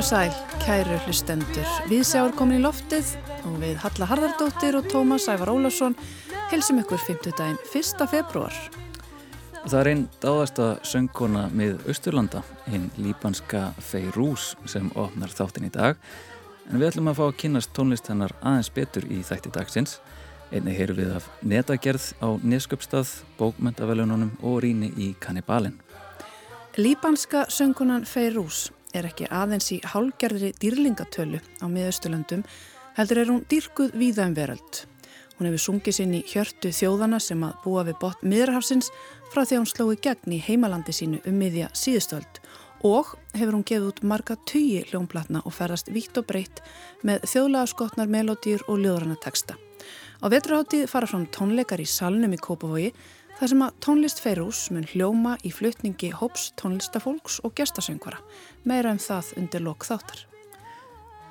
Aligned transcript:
Og 0.00 0.04
sæl, 0.06 0.30
kæru 0.62 0.96
hlustendur. 1.04 1.66
Við 1.90 2.06
sjáum 2.08 2.30
komin 2.32 2.56
í 2.56 2.60
loftið 2.64 3.10
og 3.44 3.58
við 3.60 3.74
Halla 3.82 4.06
Harðardóttir 4.08 4.78
og 4.78 4.86
Tómas 4.88 5.26
Ævar 5.28 5.50
Ólafsson 5.52 5.92
helsum 6.48 6.80
ykkur 6.80 7.02
5. 7.04 7.34
daginn 7.36 7.58
1. 7.68 8.00
februar. 8.08 8.56
Það 9.66 9.76
er 9.82 9.90
einn 9.90 10.06
dáðasta 10.22 10.70
söngkona 10.88 11.42
með 11.52 11.84
Östurlanda, 11.92 12.40
hinn 12.70 12.88
líbanska 12.96 13.74
Feyrús 13.90 14.54
sem 14.64 14.88
opnar 14.96 15.36
þáttin 15.36 15.68
í 15.68 15.72
dag. 15.76 16.00
En 16.70 16.80
við 16.80 16.94
ætlum 16.94 17.12
að 17.12 17.20
fá 17.20 17.24
að 17.26 17.38
kynast 17.44 17.76
tónlist 17.76 18.08
hennar 18.08 18.32
aðeins 18.40 18.72
betur 18.72 19.04
í 19.04 19.20
þætti 19.20 19.52
dagsins. 19.52 19.98
Einni 20.48 20.80
heyru 20.80 20.96
við 20.96 21.12
af 21.20 21.28
netagerð 21.44 22.14
á 22.24 22.40
Nesköpstað, 22.40 23.18
bókmentavelununum 23.36 24.38
og 24.40 24.62
rýni 24.64 24.94
í 24.96 25.12
Kannibalin. 25.20 25.76
Líbanska 26.80 27.50
söngkonan 27.52 28.08
Feyrús 28.08 28.70
er 28.94 29.08
ekki 29.08 29.28
aðeins 29.30 29.70
í 29.74 29.80
hálgerðri 29.86 30.52
dýrlingatölu 30.60 31.40
á 31.60 31.66
miðausturlöndum, 31.70 32.44
heldur 32.96 33.22
er 33.22 33.30
hún 33.32 33.44
dýrkuð 33.50 33.94
víða 33.98 34.26
um 34.28 34.36
veröld. 34.36 34.82
Hún 35.38 35.48
hefur 35.48 35.62
sungið 35.64 35.96
sinn 35.96 36.16
í 36.18 36.24
hjörtu 36.28 36.68
þjóðana 36.74 37.20
sem 37.22 37.40
að 37.46 37.54
búa 37.64 37.86
við 37.88 37.96
botn 38.02 38.28
miðrahafsins 38.28 38.90
frá 39.32 39.44
því 39.44 39.54
að 39.56 39.62
hún 39.62 39.70
slói 39.70 39.96
gegn 40.04 40.34
í 40.36 40.42
heimalandi 40.44 40.92
sínu 40.92 41.22
um 41.24 41.38
miðja 41.40 41.70
síðustöld 41.72 42.42
og 42.84 43.14
hefur 43.32 43.56
hún 43.56 43.64
gefið 43.64 43.88
út 43.88 44.02
marga 44.04 44.36
tugi 44.48 44.82
hljónplatna 44.90 45.40
og 45.44 45.54
ferðast 45.56 45.88
vítt 45.92 46.16
og 46.20 46.26
breytt 46.28 46.60
með 47.06 47.24
þjóðlega 47.32 47.72
skotnar 47.72 48.12
melodýr 48.12 48.64
og 48.68 48.80
ljóðrana 48.82 49.16
texta. 49.20 49.56
Á 50.20 50.28
veturháttið 50.28 50.84
fara 50.92 51.08
fram 51.08 51.24
tónleikar 51.32 51.80
í 51.80 51.88
salnum 51.88 52.36
í 52.36 52.40
Kópavogi 52.40 52.90
þar 53.40 53.48
sem 53.48 53.62
að 53.64 53.76
tónlist 53.80 54.18
Feirús 54.20 54.58
mun 54.68 54.84
hljóma 54.84 55.38
í 55.48 55.50
flutningi 55.54 56.10
hóps 56.12 56.50
tónlistafólks 56.60 57.38
og 57.40 57.54
gestasöngvara. 57.56 58.18
Meira 58.68 58.92
um 58.92 59.00
það 59.00 59.30
undir 59.40 59.64
lok 59.64 59.86
þáttar. 59.88 60.26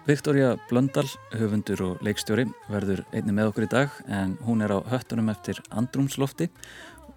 Viktoria 0.09 0.55
Blöndal, 0.71 1.05
höfundur 1.37 1.83
og 1.85 2.01
leikstjóri, 2.01 2.47
verður 2.71 3.03
einni 3.13 3.35
með 3.37 3.51
okkur 3.51 3.67
í 3.67 3.69
dag 3.75 4.01
en 4.09 4.39
hún 4.47 4.65
er 4.65 4.73
á 4.73 4.81
höttunum 4.89 5.29
eftir 5.29 5.61
andrumslofti 5.69 6.49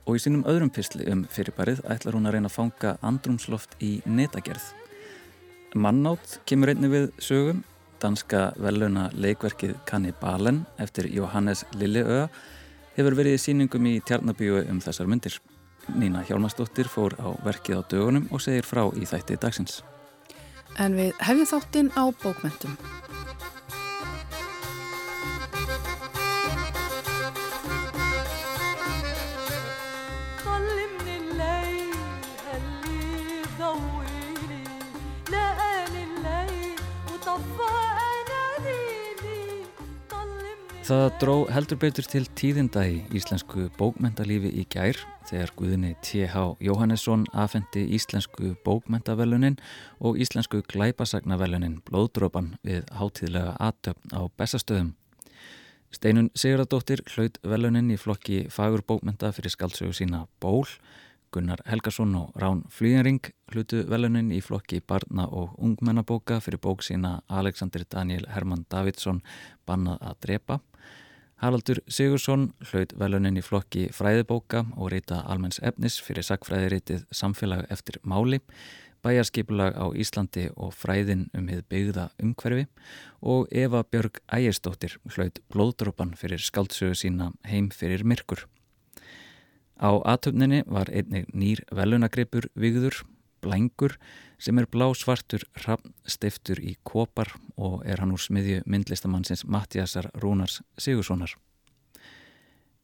og 0.05 0.19
í 0.19 0.21
sínum 0.21 0.45
öðrum 0.51 0.69
pysli 0.75 1.09
um 1.09 1.25
fyrirbærið 1.25 1.81
ætlar 1.89 2.19
hún 2.19 2.29
að 2.29 2.37
reyna 2.37 2.53
að 2.53 2.59
fanga 2.59 2.97
andrumsloft 3.01 3.79
í 3.81 3.95
netagerð. 4.05 4.75
Mannátt 5.73 6.43
kemur 6.45 6.75
einni 6.75 6.93
við 6.93 7.13
sögum, 7.17 7.63
danska 8.03 8.51
veluna 8.61 9.09
leikverkið 9.17 9.79
Kannibalen 9.89 10.67
eftir 10.77 11.09
Johannes 11.09 11.65
Lilleöa 11.81 12.27
hefur 12.97 13.17
verið 13.19 13.39
í 13.39 13.43
síningum 13.43 13.89
í 13.89 13.99
Tjarnabíu 14.07 14.63
um 14.69 14.81
þessar 14.83 15.11
myndir. 15.11 15.39
Nína 15.99 16.23
Hjálmarsdóttir 16.27 16.89
fór 16.91 17.17
á 17.19 17.35
verkið 17.43 17.81
á 17.81 17.89
dögunum 17.91 18.29
og 18.31 18.43
segir 18.45 18.67
frá 18.67 18.85
í 18.95 19.07
þætti 19.09 19.39
dagsins. 19.43 19.81
En 20.81 20.97
við 20.97 21.13
hefjum 21.21 21.49
þáttinn 21.51 21.91
á 21.99 22.05
bókmentum. 22.23 22.77
Það 40.83 41.05
dró 41.23 41.35
heldur 41.47 41.79
betur 41.79 42.07
til 42.11 42.25
tíðinda 42.35 42.83
í 42.91 42.97
íslensku 43.15 43.69
bókmentalífi 43.79 44.51
í 44.59 44.65
gær 44.67 44.99
þegar 45.29 45.53
Guðinni 45.55 45.93
T.H. 46.03 46.41
Jóhannesson 46.59 47.23
afhendi 47.39 47.85
íslensku 47.95 48.57
bókmentavelunin 48.67 49.61
og 50.03 50.19
íslensku 50.19 50.65
glæpasagnavelunin 50.73 51.77
Blóðdrópan 51.87 52.57
við 52.67 52.91
hátíðlega 52.99 53.55
atöfn 53.63 54.11
á 54.11 54.27
bestastöðum. 54.35 54.91
Steinun 55.95 56.33
Sigurðardóttir 56.35 57.05
hlaut 57.15 57.39
velunin 57.47 57.95
í 57.95 58.01
flokki 58.01 58.49
fagur 58.51 58.83
bókmenta 58.83 59.31
fyrir 59.37 59.55
skaldsögu 59.55 59.95
sína 59.95 60.25
Ból 60.43 60.67
Gunnar 61.33 61.63
Helgason 61.65 62.13
og 62.19 62.35
Rán 62.37 62.67
Flýjaring 62.69 63.23
hlutu 63.55 63.87
velunin 63.89 64.35
í 64.35 64.43
flokki 64.45 64.83
barna 64.83 65.29
og 65.31 65.55
ungmennabóka 65.63 66.43
fyrir 66.45 66.61
bók 66.61 66.83
sína 66.85 67.21
Alexander 67.31 67.87
Daniel 67.87 68.27
Herman 68.29 68.67
Davidsson 68.69 69.23
Bannað 69.65 70.03
að 70.11 70.21
drepa. 70.27 70.61
Haraldur 71.43 71.81
Sigursson 71.91 72.53
hlaut 72.71 72.93
velunin 72.95 73.41
í 73.41 73.43
flokki 73.43 73.89
fræðibóka 73.91 74.61
og 74.77 74.93
reyta 74.93 75.25
almenns 75.27 75.59
efnis 75.67 75.97
fyrir 75.99 76.23
sakfræðiritið 76.23 77.01
Samfélag 77.11 77.65
eftir 77.75 77.97
máli, 78.07 78.39
bæjarskipulag 79.03 79.75
á 79.75 79.91
Íslandi 79.91 80.45
og 80.55 80.71
fræðin 80.79 81.25
um 81.35 81.49
hið 81.51 81.65
byggða 81.67 82.05
umhverfi 82.23 82.69
og 83.27 83.51
Eva 83.51 83.83
Björg 83.83 84.21
Ægersdóttir 84.31 84.95
hlaut 85.17 85.43
blóðdrópan 85.51 86.15
fyrir 86.15 86.39
skaldsögu 86.39 86.95
sína 86.95 87.33
Heim 87.51 87.73
fyrir 87.75 88.07
myrkur. 88.07 88.47
Á 89.83 89.99
aðtöfninni 89.99 90.63
var 90.71 90.95
einnig 90.95 91.27
nýr 91.35 91.65
velunagripur 91.75 92.47
vigður, 92.55 93.03
blængur, 93.43 93.97
sem 94.39 94.59
er 94.59 94.67
blásvartur 94.71 95.45
stiftur 96.07 96.61
í 96.63 96.77
kopar 96.87 97.31
og 97.57 97.83
er 97.87 98.01
hann 98.03 98.15
úr 98.15 98.23
smiðju 98.23 98.63
myndlistamannsins 98.67 99.45
Mattiasar 99.45 100.11
Rúnars 100.23 100.61
Sigurssonar. 100.79 101.35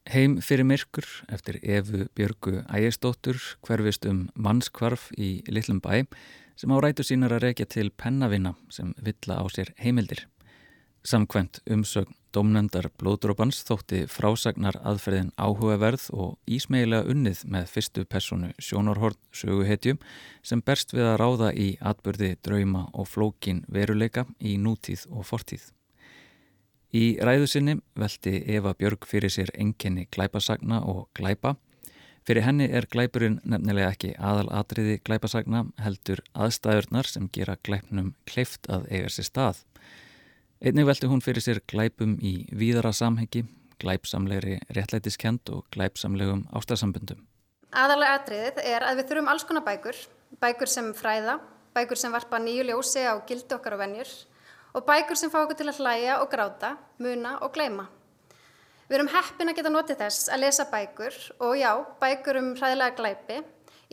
Heim 0.08 0.38
fyrir 0.40 0.64
myrkur 0.64 1.04
eftir 1.28 1.58
Efu 1.60 2.06
Björgu 2.16 2.62
Ægistóttur 2.64 3.36
hverfist 3.66 4.06
um 4.08 4.28
mannskvarf 4.34 5.10
í 5.20 5.42
Litlum 5.52 5.82
bæ 5.84 6.06
sem 6.56 6.72
á 6.72 6.76
rætu 6.80 7.04
sínar 7.04 7.36
að 7.36 7.44
rekja 7.48 7.68
til 7.68 7.90
pennavinna 7.92 8.54
sem 8.72 8.94
villa 8.96 9.36
á 9.38 9.44
sér 9.52 9.74
heimildir. 9.76 10.24
Samkvæmt 11.06 11.60
umsögn 11.70 12.18
Dómnendar 12.28 12.90
blóðdrópans 13.00 13.62
þótti 13.64 14.02
frásagnar 14.12 14.76
aðferðin 14.84 15.30
áhugaverð 15.40 16.10
og 16.12 16.34
ísmeilega 16.44 17.08
unnið 17.08 17.40
með 17.48 17.70
fyrstu 17.72 18.04
personu 18.04 18.50
sjónorhorn 18.60 19.16
söguhetjum 19.32 19.96
sem 20.44 20.60
berst 20.60 20.92
við 20.92 21.08
að 21.08 21.16
ráða 21.22 21.48
í 21.56 21.68
atbyrði, 21.80 22.34
drauma 22.44 22.84
og 22.92 23.08
flókin 23.08 23.62
veruleika 23.72 24.26
í 24.44 24.58
nútíð 24.60 25.06
og 25.08 25.24
fortíð. 25.30 25.70
Í 26.92 27.16
ræðu 27.24 27.48
sinni 27.48 27.78
veldi 27.96 28.42
Eva 28.58 28.74
Björg 28.76 29.08
fyrir 29.08 29.32
sér 29.32 29.54
enkenni 29.56 30.04
glæpasagna 30.12 30.82
og 30.84 31.08
glæpa. 31.16 31.56
Fyrir 32.28 32.44
henni 32.44 32.68
er 32.68 32.84
glæpurinn 32.92 33.40
nefnilega 33.40 33.94
ekki 33.94 34.12
aðal 34.20 34.50
atriði 34.52 34.98
glæpasagna 35.00 35.64
heldur 35.80 36.20
aðstæðurnar 36.36 37.08
sem 37.08 37.32
gera 37.32 37.56
glæpnum 37.64 38.12
kleift 38.28 38.68
að 38.68 38.84
eiga 38.92 39.08
sér 39.16 39.28
stað. 39.32 39.64
Einnig 40.58 40.88
velti 40.88 41.06
hún 41.06 41.20
fyrir 41.22 41.38
sér 41.38 41.60
glæpum 41.70 42.16
í 42.18 42.32
víðara 42.50 42.90
samhengi, 42.90 43.44
glæpsamlegri 43.78 44.56
réttlætiskend 44.74 45.52
og 45.54 45.68
glæpsamlegum 45.70 46.40
ástarsambundum. 46.50 47.20
Aðalega 47.70 48.16
atriðið 48.18 48.56
er 48.66 48.86
að 48.88 48.98
við 48.98 49.06
þurfum 49.06 49.28
alls 49.30 49.44
konar 49.46 49.62
bækur, 49.62 50.00
bækur 50.42 50.70
sem 50.72 50.88
fræða, 50.98 51.36
bækur 51.78 52.00
sem 52.00 52.10
varpa 52.10 52.40
nýju 52.42 52.64
ljósi 52.66 53.04
á 53.06 53.14
gildi 53.28 53.54
okkar 53.54 53.76
og 53.76 53.82
vennjur 53.84 54.10
og 54.74 54.82
bækur 54.88 55.20
sem 55.20 55.30
fá 55.30 55.36
okkur 55.44 55.60
til 55.60 55.68
að 55.70 55.78
hlæja 55.78 56.16
og 56.24 56.32
gráta, 56.32 56.72
muna 56.98 57.36
og 57.38 57.54
gleima. 57.54 57.84
Við 58.88 58.98
erum 58.98 59.12
heppin 59.14 59.52
að 59.52 59.60
geta 59.60 59.72
notið 59.76 60.00
þess 60.02 60.26
að 60.26 60.42
lesa 60.42 60.66
bækur 60.72 61.20
og 61.38 61.54
já, 61.60 61.70
bækur 62.02 62.40
um 62.40 62.50
hræðilega 62.58 62.98
glæpi 62.98 63.38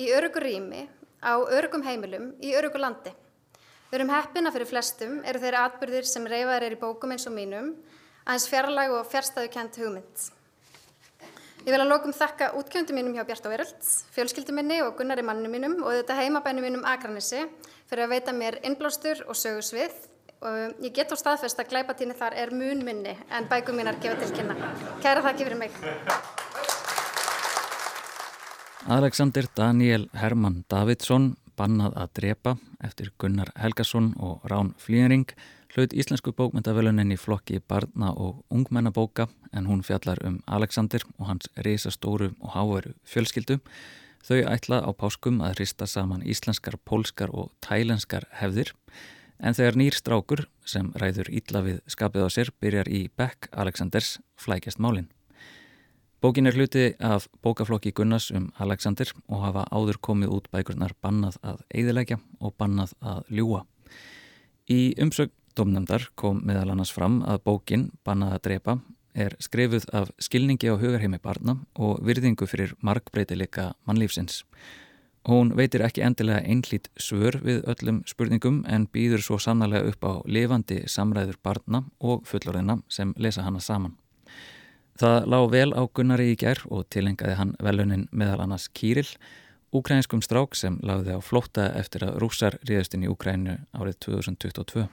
í 0.02 0.10
örugur 0.18 0.48
rými, 0.50 0.88
á 1.22 1.38
örugum 1.46 1.86
heimilum, 1.86 2.32
í 2.42 2.58
örugu 2.58 2.82
landi. 2.82 3.14
Við 3.90 4.00
erum 4.00 4.14
heppina 4.16 4.52
fyrir 4.52 4.70
flestum 4.70 5.20
eru 5.30 5.40
þeirra 5.44 5.68
atbyrðir 5.70 6.08
sem 6.10 6.26
reyfaðir 6.26 6.64
er 6.68 6.74
í 6.74 6.80
bókum 6.82 7.12
eins 7.14 7.28
og 7.30 7.36
mínum, 7.36 7.70
aðeins 8.26 8.48
fjarlag 8.50 8.96
og 8.96 9.06
fjärstaðu 9.12 9.52
kent 9.54 9.78
hugmynd. 9.78 10.24
Ég 11.66 11.74
vil 11.74 11.82
að 11.82 11.90
lokum 11.90 12.14
þakka 12.14 12.52
útkjöndum 12.60 12.98
mínum 12.98 13.14
hjá 13.18 13.24
Bjart 13.26 13.46
og 13.46 13.54
Veröld, 13.54 13.86
fjölskyldum 14.14 14.60
minni 14.60 14.82
og 14.86 14.98
gunnari 14.98 15.24
mannum 15.26 15.54
mínum 15.54 15.80
og 15.82 15.96
þetta 16.00 16.18
heimabænum 16.20 16.66
mínum 16.66 16.84
Akranissi 16.86 17.46
fyrir 17.90 18.06
að 18.06 18.12
veita 18.12 18.36
mér 18.38 18.60
innblástur 18.66 19.24
og 19.26 19.38
sögursvið 19.38 19.96
og 20.46 20.84
ég 20.86 20.94
get 20.94 21.14
á 21.14 21.18
staðfest 21.18 21.62
að 21.62 21.72
glæpatíni 21.72 22.18
þar 22.18 22.38
er 22.42 22.54
mun 22.54 22.84
minni 22.86 23.16
en 23.34 23.50
bækum 23.50 23.78
mínar 23.78 23.98
gefa 24.02 24.20
til 24.22 24.34
kynna. 24.36 24.58
Kæra 25.02 25.26
þakki 25.26 25.48
fyrir 25.48 25.62
mig. 25.62 25.80
Alexander 28.86 29.50
Daniel 29.58 30.06
Herman 30.14 30.62
Davidsson 30.70 31.34
Bannað 31.56 31.96
að 31.96 32.12
drepa 32.20 32.56
eftir 32.84 33.12
Gunnar 33.20 33.52
Helgason 33.56 34.14
og 34.20 34.44
Rán 34.52 34.74
Flýring 34.82 35.30
hlaut 35.76 35.94
íslensku 35.96 36.32
bókmyndavelunin 36.36 37.12
í 37.12 37.18
flokki 37.20 37.60
barna 37.60 38.12
og 38.12 38.44
ungmennabóka 38.52 39.28
en 39.52 39.68
hún 39.68 39.84
fjallar 39.84 40.22
um 40.28 40.40
Alexander 40.48 41.04
og 41.18 41.28
hans 41.30 41.50
reysastóru 41.56 42.32
og 42.40 42.56
háveru 42.56 42.94
fjölskyldu. 43.04 43.60
Þau 44.26 44.40
ætla 44.50 44.82
á 44.82 44.90
páskum 44.96 45.42
að 45.44 45.60
hrista 45.60 45.88
saman 45.88 46.24
íslenskar, 46.24 46.80
pólskar 46.84 47.32
og 47.32 47.52
tælenskar 47.62 48.28
hefðir 48.40 48.74
en 49.40 49.56
þegar 49.56 49.80
nýr 49.80 49.96
strákur 49.96 50.46
sem 50.66 50.92
ræður 50.96 51.30
ítla 51.30 51.64
við 51.66 51.84
skapið 51.92 52.28
á 52.28 52.30
sér 52.32 52.56
byrjar 52.60 52.90
í 52.90 53.06
Beck 53.16 53.52
Alexanders 53.52 54.18
flækjast 54.40 54.80
málinn. 54.80 55.12
Bókin 56.26 56.48
er 56.48 56.56
hluti 56.58 56.96
af 57.00 57.28
bókaflokki 57.42 57.92
Gunnars 57.92 58.32
um 58.32 58.48
Alexander 58.58 59.12
og 59.30 59.44
hafa 59.44 59.64
áður 59.70 60.00
komið 60.02 60.32
út 60.34 60.48
bækurnar 60.50 60.96
bannað 60.98 61.36
að 61.46 61.60
eiðilegja 61.70 62.16
og 62.42 62.56
bannað 62.58 62.96
að 62.98 63.20
ljúa. 63.30 63.60
Í 64.66 64.96
umsögn 64.98 65.36
domnendar 65.54 66.08
kom 66.18 66.40
meðal 66.42 66.72
annars 66.74 66.90
fram 66.96 67.20
að 67.30 67.44
bókin 67.46 67.84
Bannað 68.02 68.34
að 68.34 68.42
drepa 68.48 68.74
er 69.14 69.36
skrifuð 69.38 69.86
af 69.94 70.10
skilningi 70.18 70.72
á 70.74 70.82
hugarheimi 70.82 71.20
barna 71.22 71.60
og 71.78 72.02
virðingu 72.02 72.48
fyrir 72.50 72.74
markbreytileika 72.82 73.76
mannlífsins. 73.86 74.42
Hún 75.30 75.54
veitir 75.54 75.86
ekki 75.86 76.02
endilega 76.08 76.42
einlít 76.42 76.90
svör 76.98 77.38
við 77.46 77.62
öllum 77.70 78.02
spurningum 78.10 78.64
en 78.66 78.90
býður 78.90 79.22
svo 79.22 79.38
sannlega 79.38 79.94
upp 79.94 80.10
á 80.10 80.14
lifandi 80.26 80.88
samræður 80.90 81.38
barna 81.44 81.84
og 82.00 82.26
fullorðina 82.26 82.80
sem 82.90 83.14
lesa 83.18 83.46
hana 83.46 83.62
saman. 83.62 83.94
Það 84.96 85.26
lág 85.28 85.46
vel 85.52 85.72
á 85.76 85.84
Gunnari 85.92 86.30
í 86.32 86.36
gær 86.40 86.62
og 86.72 86.86
tilengaði 86.94 87.36
hann 87.36 87.50
velunin 87.60 88.06
meðal 88.16 88.46
annars 88.46 88.70
Kýril, 88.72 89.10
ukrainskum 89.76 90.22
strák 90.24 90.56
sem 90.56 90.78
lagði 90.88 91.18
á 91.18 91.20
flótta 91.20 91.66
eftir 91.76 92.06
að 92.08 92.22
rússar 92.24 92.56
ríðustinn 92.64 93.04
í 93.04 93.10
Ukraínu 93.12 93.58
árið 93.76 93.98
2022. 94.06 94.86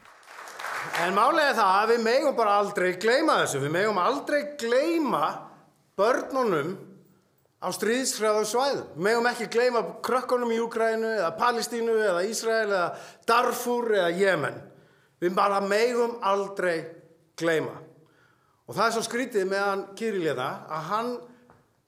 En 1.05 1.15
málega 1.15 1.53
það 1.55 1.77
að 1.77 1.93
við 1.93 2.01
megum 2.09 2.35
bara 2.35 2.57
aldrei 2.59 2.89
gleima 2.99 3.37
þessu. 3.45 3.61
Við 3.63 3.75
megum 3.77 4.01
aldrei 4.03 4.41
gleima 4.59 5.29
börnunum 5.99 6.75
á 7.63 7.69
stríðsfræðum 7.71 8.49
svæðum. 8.51 8.91
Við 8.97 9.07
megum 9.07 9.31
ekki 9.31 9.49
gleima 9.55 9.85
krökkunum 10.03 10.51
í 10.51 10.59
Úkrænu 10.65 11.13
eða 11.21 11.31
Palestínu 11.39 11.95
eða 12.09 12.27
Ísrael 12.27 12.67
eða 12.67 12.89
Darfur 13.31 13.95
eða 13.95 14.11
Jemen. 14.19 14.59
Við 15.23 15.39
bara 15.39 15.63
megum 15.63 16.19
aldrei 16.27 16.81
gleima. 17.39 17.79
Og 18.69 18.77
það 18.77 18.87
er 18.87 18.95
svo 18.95 19.05
skrítið 19.07 19.49
með 19.51 19.65
hann 19.67 19.85
Kirilina 19.99 20.49
að 20.71 20.89
hann, 20.91 21.13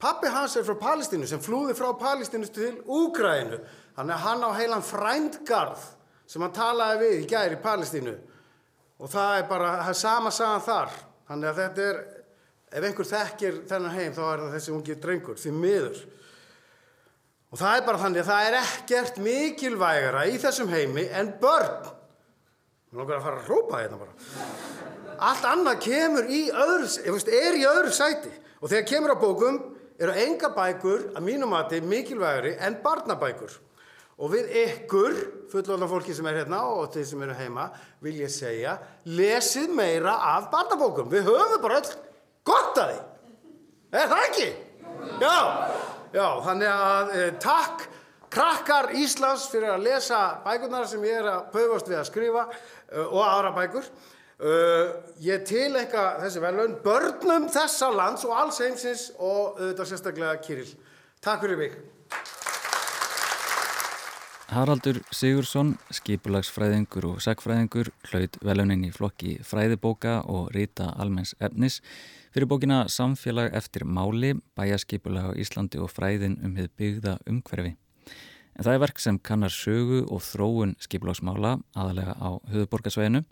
pappi 0.03 0.31
hans 0.33 0.57
er 0.59 0.67
frá 0.67 0.77
Palestínu 0.81 1.29
sem 1.31 1.43
flúði 1.43 1.77
frá 1.79 1.93
Palestínu 2.01 2.51
til 2.53 2.73
Úkrænu. 2.83 3.61
Þannig 3.95 4.17
að 4.17 4.25
hann 4.27 4.43
á 4.43 4.51
heilan 4.59 4.85
frændgarð 4.87 5.85
sem 6.27 6.43
hann 6.43 6.57
talaði 6.57 7.05
við 7.05 7.17
í 7.21 7.29
gæri 7.31 7.59
í 7.59 7.63
Palestínu. 7.63 8.17
Og 8.99 9.11
það 9.11 9.39
er 9.39 9.49
bara, 9.51 9.71
það 9.85 9.95
er 9.95 10.01
sama 10.01 10.35
sagan 10.35 10.67
þar. 10.67 10.99
Þannig 11.29 11.51
að 11.51 11.63
þetta 11.63 11.89
er 11.89 12.03
ef 12.75 12.89
einhver 12.89 13.09
þekkir 13.09 13.59
þennan 13.71 13.95
heim 13.95 14.15
þá 14.17 14.23
er 14.27 14.45
það 14.45 14.55
þessi 14.57 14.75
ungi 14.75 14.99
drengur, 15.03 15.39
því 15.39 15.55
miður. 15.55 16.05
Og 17.55 17.61
það 17.61 17.77
er 17.79 17.85
bara 17.87 18.01
þannig 18.03 18.25
að 18.25 18.31
það 18.33 18.47
er 18.49 18.57
ekkert 18.59 19.21
mikilvægara 19.23 20.25
í 20.27 20.39
þessum 20.43 20.73
heimi 20.75 21.07
en 21.15 21.37
börn. 21.39 21.93
Við 22.91 22.99
langar 22.99 23.21
að 23.21 23.29
fara 23.29 23.43
að 23.43 23.53
rópa 23.53 23.83
hérna 23.85 24.01
bara 24.01 24.74
allt 25.29 25.47
annað 25.49 25.83
kemur 25.85 26.31
í 26.31 26.47
öðru 26.51 27.21
er 27.33 27.59
í 27.59 27.67
öðru 27.69 27.93
sæti 27.95 28.33
og 28.61 28.71
þegar 28.71 28.89
kemur 28.91 29.15
á 29.15 29.23
bókum 29.23 29.61
eru 29.99 30.17
enga 30.25 30.51
bækur 30.55 31.11
að 31.15 31.27
mínum 31.27 31.55
mati 31.55 31.81
mikilvægari 31.85 32.57
en 32.65 32.81
barnabækur 32.83 33.61
Og 34.15 34.31
við 34.31 34.53
ykkur, 34.61 35.17
fullóðan 35.51 35.91
fólki 35.91 36.15
sem 36.15 36.27
er 36.31 36.37
hérna 36.39 36.61
og 36.71 36.93
þeir 36.95 37.07
sem 37.09 37.23
eru 37.27 37.35
heima, 37.35 37.65
vil 38.05 38.15
ég 38.21 38.31
segja, 38.31 38.77
lesið 39.11 39.73
meira 39.75 40.15
af 40.37 40.53
barnabókum. 40.53 41.09
Við 41.11 41.27
höfum 41.27 41.63
bara 41.65 41.81
öll 41.81 41.97
gott 42.47 42.79
að 42.79 42.93
því. 42.93 43.01
Er 43.95 44.13
það 44.13 44.23
ekki? 44.29 44.47
Já, 45.19 45.39
já, 46.15 46.29
þannig 46.47 46.71
að 46.71 47.13
e, 47.15 47.27
takk 47.43 47.85
krakkar 48.35 48.93
Íslands 48.99 49.49
fyrir 49.51 49.75
að 49.75 49.85
lesa 49.89 50.21
bækurnar 50.47 50.87
sem 50.91 51.03
ég 51.07 51.19
er 51.19 51.31
að 51.33 51.51
pöfast 51.55 51.91
við 51.91 51.99
að 51.99 52.09
skrifa 52.13 52.47
e, 52.47 53.03
og 53.03 53.21
aðra 53.25 53.53
bækur. 53.59 53.91
E, 54.35 54.55
ég 55.23 55.45
tilenga 55.47 56.05
þessi 56.25 56.43
velun 56.43 56.79
börnum 56.85 57.49
þessa 57.55 57.91
lands 57.95 58.27
og 58.27 58.35
alls 58.35 58.61
heimsins 58.63 59.09
og 59.19 59.61
auðvitað 59.61 59.91
sérstaklega 59.93 60.39
Kiril. 60.43 60.71
Takk 61.23 61.45
fyrir 61.45 61.61
mig. 61.61 61.77
Haraldur 64.55 65.01
Sigursson, 65.11 65.73
skipulagsfræðingur 65.91 67.07
og 67.09 67.23
sagfræðingur, 67.25 67.89
hlaut 68.11 68.37
velunin 68.45 68.85
í 68.87 68.91
flokki 68.95 69.39
fræðibóka 69.43 70.21
og 70.31 70.53
rita 70.55 70.91
almenns 71.01 71.33
efnis 71.43 71.81
fyrir 72.35 72.51
bókina 72.51 72.85
Samfélag 72.91 73.55
eftir 73.57 73.87
máli, 73.87 74.35
bæjaskipulag 74.59 75.31
á 75.31 75.39
Íslandi 75.39 75.81
og 75.83 75.91
fræðin 75.91 76.37
um 76.45 76.55
hefð 76.59 76.77
byggða 76.79 77.17
umhverfi. 77.31 77.75
En 78.55 78.67
það 78.67 78.77
er 78.77 78.83
verk 78.85 79.03
sem 79.03 79.19
kannar 79.19 79.51
sögu 79.51 80.05
og 80.07 80.23
þróun 80.23 80.77
skipulagsmála 80.83 81.57
aðalega 81.75 82.15
á 82.15 82.31
höfuborgarsveginu. 82.53 83.25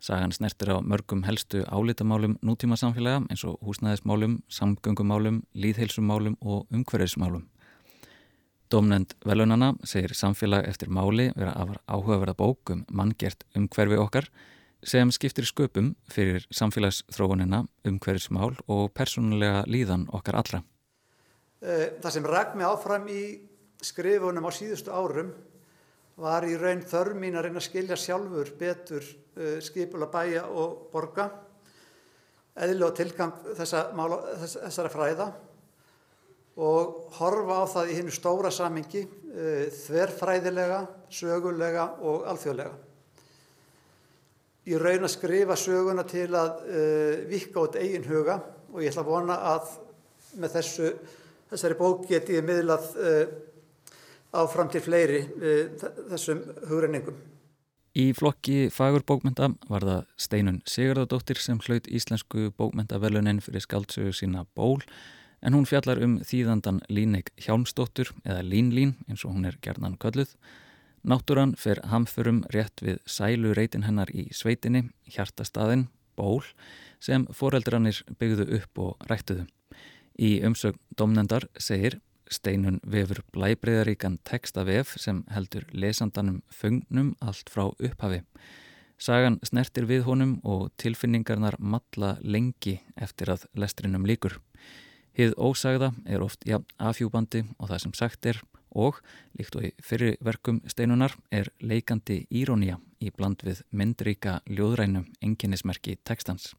Sagan 0.00 0.32
snertir 0.32 0.70
á 0.70 0.78
mörgum 0.84 1.24
helstu 1.24 1.64
álitamálum 1.64 2.36
nútíma 2.44 2.76
samfélaga 2.76 3.24
eins 3.30 3.44
og 3.44 3.56
húsnæðismálum, 3.64 4.42
samgöngumálum, 4.48 5.42
líðheilsumálum 5.56 6.36
og 6.40 6.66
umhverfismálum. 6.70 7.46
Dómnend 8.68 9.14
velunana 9.24 9.72
segir 9.84 10.12
samfélag 10.14 10.66
eftir 10.68 10.90
máli 10.90 11.30
vera 11.36 11.52
afar 11.54 11.80
áhugaverða 11.86 12.34
bók 12.36 12.70
um 12.74 12.84
manngert 12.90 13.44
umhverfi 13.56 13.96
okkar 13.96 14.28
sem 14.82 15.10
skiptir 15.10 15.46
sköpum 15.46 15.94
fyrir 16.10 16.46
samfélagsþróunina, 16.50 17.64
umhverfismál 17.86 18.56
og 18.68 18.90
persónulega 18.94 19.64
líðan 19.66 20.08
okkar 20.12 20.40
allra. 20.42 20.62
Eh, 21.62 21.96
það 22.02 22.10
sem 22.10 22.26
ræk 22.26 22.56
mig 22.56 22.66
áfram 22.66 23.06
í 23.08 23.22
skrifunum 23.82 24.44
á 24.44 24.50
síðustu 24.52 24.92
árum 24.92 25.32
var 26.16 26.46
í 26.48 26.54
raun 26.56 26.84
þörf 26.86 27.16
mín 27.20 27.36
að 27.36 27.48
reyna 27.48 27.60
að 27.60 27.66
skilja 27.68 27.98
sjálfur 28.00 28.52
betur 28.58 29.04
uh, 29.04 29.58
skipula 29.64 30.08
bæja 30.12 30.46
og 30.48 30.86
borga 30.92 31.28
eðlu 32.56 32.88
og 32.88 32.96
tilgang 32.96 33.34
þessa 33.56 33.90
mála, 33.96 34.22
þess, 34.40 34.56
þessara 34.64 34.92
fræða 34.92 35.26
og 36.56 37.12
horfa 37.18 37.58
á 37.60 37.64
það 37.68 37.90
í 37.92 37.96
hennu 37.98 38.14
stóra 38.16 38.52
samingi 38.54 39.04
uh, 39.04 39.66
þverfræðilega, 39.84 40.80
sögulega 41.12 41.90
og 42.00 42.24
alþjóðlega. 42.32 42.78
Ég 44.66 44.80
raun 44.82 45.04
að 45.06 45.12
skrifa 45.12 45.54
söguna 45.60 46.02
til 46.08 46.30
að 46.34 46.64
uh, 46.64 47.26
vika 47.28 47.66
út 47.66 47.76
eigin 47.78 48.08
huga 48.08 48.40
og 48.72 48.80
ég 48.80 48.88
ætla 48.88 49.04
að 49.04 49.12
vona 49.12 49.36
að 49.52 49.68
með 50.40 50.56
þessu, 50.56 50.88
þessari 51.52 51.76
bók 51.78 52.08
geti 52.08 52.38
ég 52.38 52.48
miðlað 52.48 52.88
uh, 52.96 53.20
áfram 54.34 54.70
til 54.72 54.82
fleiri 54.84 55.22
þessum 56.10 56.42
hugrenningum. 56.68 57.16
Í 57.96 58.10
flokki 58.12 58.66
fagurbókmynda 58.68 59.54
var 59.70 59.84
það 59.88 60.08
Steinun 60.20 60.58
Sigurðardóttir 60.68 61.38
sem 61.40 61.60
hlaut 61.64 61.86
íslensku 61.88 62.50
bókmyndavelunin 62.58 63.40
fyrir 63.40 63.64
skaldsögu 63.64 64.12
sína 64.12 64.44
ból 64.52 64.82
en 65.40 65.56
hún 65.56 65.64
fjallar 65.68 66.02
um 66.04 66.18
þýðandan 66.20 66.82
Líneik 66.92 67.30
Hjálmsdóttur 67.40 68.10
eða 68.24 68.44
Línlín 68.44 68.96
eins 69.08 69.24
og 69.24 69.32
hún 69.36 69.48
er 69.48 69.56
gerðnan 69.64 69.96
kölluð. 70.02 70.34
Náttúran 71.06 71.54
fer 71.56 71.80
hamförum 71.88 72.42
rétt 72.52 72.82
við 72.84 72.98
sælu 73.06 73.54
reytin 73.54 73.86
hennar 73.86 74.10
í 74.10 74.26
sveitinni, 74.34 74.88
hjartastaðin, 75.06 75.86
ból, 76.18 76.42
sem 77.00 77.24
foreldrarnir 77.32 78.02
byggðu 78.18 78.48
upp 78.58 78.82
og 78.82 79.08
rættuðu. 79.08 79.46
Í 80.18 80.40
umsögn 80.44 80.80
domnendar 80.98 81.46
segir 81.56 82.00
Steinun 82.30 82.80
vefur 82.82 83.22
blæbreyðaríkan 83.34 84.18
textavef 84.26 84.96
sem 85.00 85.22
heldur 85.30 85.66
lesandanum 85.72 86.42
fögnum 86.50 87.14
allt 87.20 87.50
frá 87.52 87.68
upphafi. 87.70 88.22
Sagan 88.98 89.38
snertir 89.44 89.84
við 89.86 90.06
honum 90.08 90.38
og 90.42 90.70
tilfinningarnar 90.80 91.58
matla 91.60 92.16
lengi 92.24 92.78
eftir 92.96 93.34
að 93.34 93.44
lestrinum 93.54 94.06
líkur. 94.08 94.38
Hið 95.16 95.36
ósagða 95.36 95.92
er 96.04 96.24
oft 96.24 96.44
ja, 96.48 96.60
afhjúbandi 96.76 97.44
og 97.58 97.70
það 97.70 97.82
sem 97.84 97.96
sagt 97.96 98.28
er 98.32 98.40
og, 98.76 99.00
líkt 99.38 99.56
og 99.56 99.68
í 99.68 99.72
fyrirverkum 99.84 100.60
steinunar, 100.68 101.14
er 101.30 101.52
leikandi 101.60 102.24
írónía 102.28 102.80
í 103.00 103.12
bland 103.12 103.44
við 103.46 103.62
myndríka 103.70 104.40
ljóðrænum 104.48 105.08
enginnismerki 105.24 105.96
tekstans. 106.04 106.54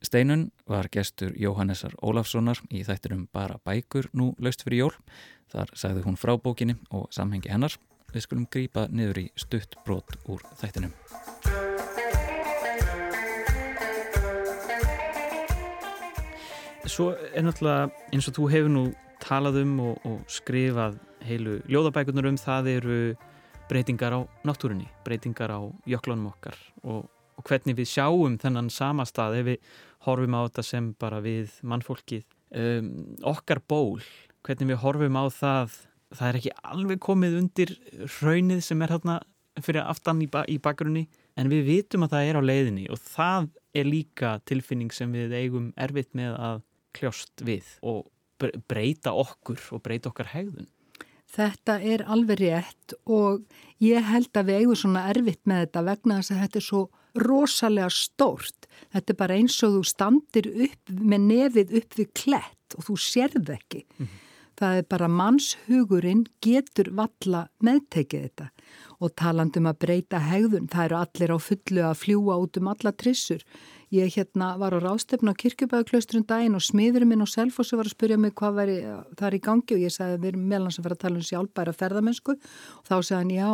Steinun 0.00 0.46
var 0.64 0.86
gestur 0.88 1.34
Jóhannesar 1.36 1.92
Ólafssonar 2.00 2.56
í 2.72 2.80
þættinum 2.88 3.26
Bara 3.36 3.58
bækur 3.68 4.06
nú 4.16 4.30
laust 4.40 4.64
fyrir 4.64 4.86
jól. 4.86 4.94
Þar 5.52 5.72
sagði 5.76 6.04
hún 6.06 6.16
frá 6.16 6.32
bókinni 6.40 6.78
og 6.88 7.10
samhengi 7.12 7.52
hennar. 7.52 7.76
Við 8.08 8.24
skulum 8.24 8.46
grýpa 8.48 8.86
niður 8.88 9.20
í 9.20 9.26
stutt 9.36 9.76
brot 9.84 10.16
úr 10.24 10.40
þættinum. 10.56 10.94
Svo 16.88 17.12
er 17.12 17.44
náttúrulega 17.44 17.92
eins 18.08 18.32
og 18.32 18.40
þú 18.40 18.50
hefur 18.56 18.72
nú 18.72 18.88
talað 19.20 19.60
um 19.66 19.78
og, 19.84 20.00
og 20.08 20.24
skrifað 20.32 20.96
heilu 21.28 21.60
ljóðabækunar 21.68 22.32
um 22.32 22.40
það 22.40 22.72
eru 22.78 23.00
breytingar 23.68 24.16
á 24.16 24.20
náttúrunni, 24.48 24.88
breytingar 25.04 25.52
á 25.52 25.60
jöklunum 25.84 26.32
okkar 26.32 26.56
og, 26.82 27.04
og 27.40 27.48
hvernig 27.48 27.78
við 27.78 27.88
sjáum 27.94 28.36
þennan 28.40 28.68
sama 28.72 29.06
stað 29.08 29.38
ef 29.40 29.46
við 29.48 29.70
horfum 30.04 30.36
á 30.36 30.40
þetta 30.44 30.64
sem 30.66 30.92
bara 31.00 31.20
við 31.24 31.56
mannfólkið. 31.64 32.26
Um, 32.50 32.90
okkar 33.24 33.62
ból, 33.70 34.00
hvernig 34.44 34.72
við 34.74 34.82
horfum 34.84 35.16
á 35.16 35.24
það, 35.32 35.76
það 36.12 36.28
er 36.28 36.38
ekki 36.40 36.54
alveg 36.74 37.02
komið 37.06 37.36
undir 37.40 37.74
raunnið 38.20 38.64
sem 38.66 38.84
er 38.84 38.96
hérna 38.96 39.20
fyrir 39.60 39.84
aftan 39.84 40.22
í, 40.22 40.28
ba 40.30 40.44
í 40.48 40.58
bakgrunni 40.62 41.06
en 41.38 41.50
við 41.52 41.66
vitum 41.68 42.06
að 42.06 42.14
það 42.14 42.28
er 42.28 42.38
á 42.38 42.42
leiðinni 42.44 42.86
og 42.92 43.00
það 43.02 43.48
er 43.76 43.88
líka 43.88 44.32
tilfinning 44.48 44.92
sem 44.94 45.12
við 45.14 45.34
eigum 45.36 45.70
erfitt 45.80 46.12
með 46.18 46.36
að 46.38 46.62
kljóst 46.96 47.44
við 47.46 47.66
og 47.86 48.08
breyta 48.70 49.12
okkur 49.14 49.60
og 49.76 49.82
breyta 49.84 50.10
okkar 50.10 50.32
hegðun? 50.32 50.68
Þetta 51.30 51.76
er 51.80 52.02
alveg 52.10 52.40
rétt 52.40 52.94
og 53.06 53.44
ég 53.82 54.06
held 54.08 54.32
að 54.34 54.50
við 54.50 54.62
eigum 54.62 54.78
svona 54.80 55.04
erfitt 55.12 55.42
með 55.46 55.64
þetta 55.64 55.84
vegna 55.86 56.16
þess 56.18 56.34
að 56.34 56.40
þetta 56.44 56.58
er 56.60 56.66
svo 56.66 56.80
rosalega 57.20 57.90
stórt. 57.94 58.66
Þetta 58.94 59.12
er 59.12 59.20
bara 59.22 59.36
eins 59.38 59.60
og 59.66 59.76
þú 59.76 59.84
standir 59.90 60.50
upp 60.66 60.90
með 60.90 61.28
nefið 61.28 61.76
upp 61.80 62.00
við 62.00 62.10
klett 62.24 62.76
og 62.76 62.86
þú 62.88 62.98
sérð 63.02 63.54
ekki. 63.54 63.84
Mm 63.98 64.06
-hmm. 64.06 64.26
Það 64.60 64.78
er 64.78 64.86
bara 64.92 65.08
mannshugurinn 65.08 66.26
getur 66.44 66.90
valla 66.92 67.46
meðtekið 67.64 68.24
þetta 68.26 68.48
og 69.00 69.14
talandum 69.16 69.68
að 69.70 69.78
breyta 69.80 70.18
hegðun, 70.20 70.66
það 70.68 70.84
eru 70.84 70.96
allir 70.98 71.32
á 71.32 71.38
fullu 71.40 71.84
að 71.88 72.00
fljúa 72.02 72.36
út 72.42 72.58
um 72.60 72.68
alla 72.68 72.92
trissur. 72.92 73.40
Ég 73.90 74.12
hérna 74.14 74.50
var 74.60 74.76
á 74.76 74.78
rástefna 74.84 75.32
á 75.32 75.40
kirkjubæðuklausturinn 75.40 76.28
daginn 76.28 76.58
og 76.58 76.66
smiðurinn 76.66 77.08
minn 77.08 77.24
og 77.24 77.32
Selfossi 77.32 77.78
var 77.80 77.88
að 77.88 77.96
spurja 77.96 78.20
mig 78.20 78.36
hvað 78.36 78.58
var 78.58 78.74
það 79.16 79.26
er 79.30 79.38
í 79.38 79.42
gangi 79.48 79.78
og 79.78 79.86
ég 79.86 79.96
sagði 79.96 80.20
við 80.20 80.32
erum 80.34 80.44
meðlans 80.52 80.78
að 80.78 80.86
fara 80.86 80.98
að 80.98 81.02
tala 81.06 81.20
um 81.22 81.26
sjálfbæra 81.30 81.76
ferðamennsku 81.80 82.36
og 82.36 82.84
þá 82.84 82.94
sagði 83.00 83.16
hann 83.16 83.34
já, 83.34 83.50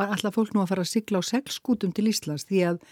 allar 0.00 0.34
fólk 0.34 0.56
nú 0.56 0.64
að 0.64 0.72
fara 0.72 0.88
að 0.88 0.92
sigla 0.94 1.20
á 1.20 1.28
seglskútum 1.28 1.92
til 1.92 2.08
Íslands 2.08 2.48
því 2.48 2.64
að 2.72 2.82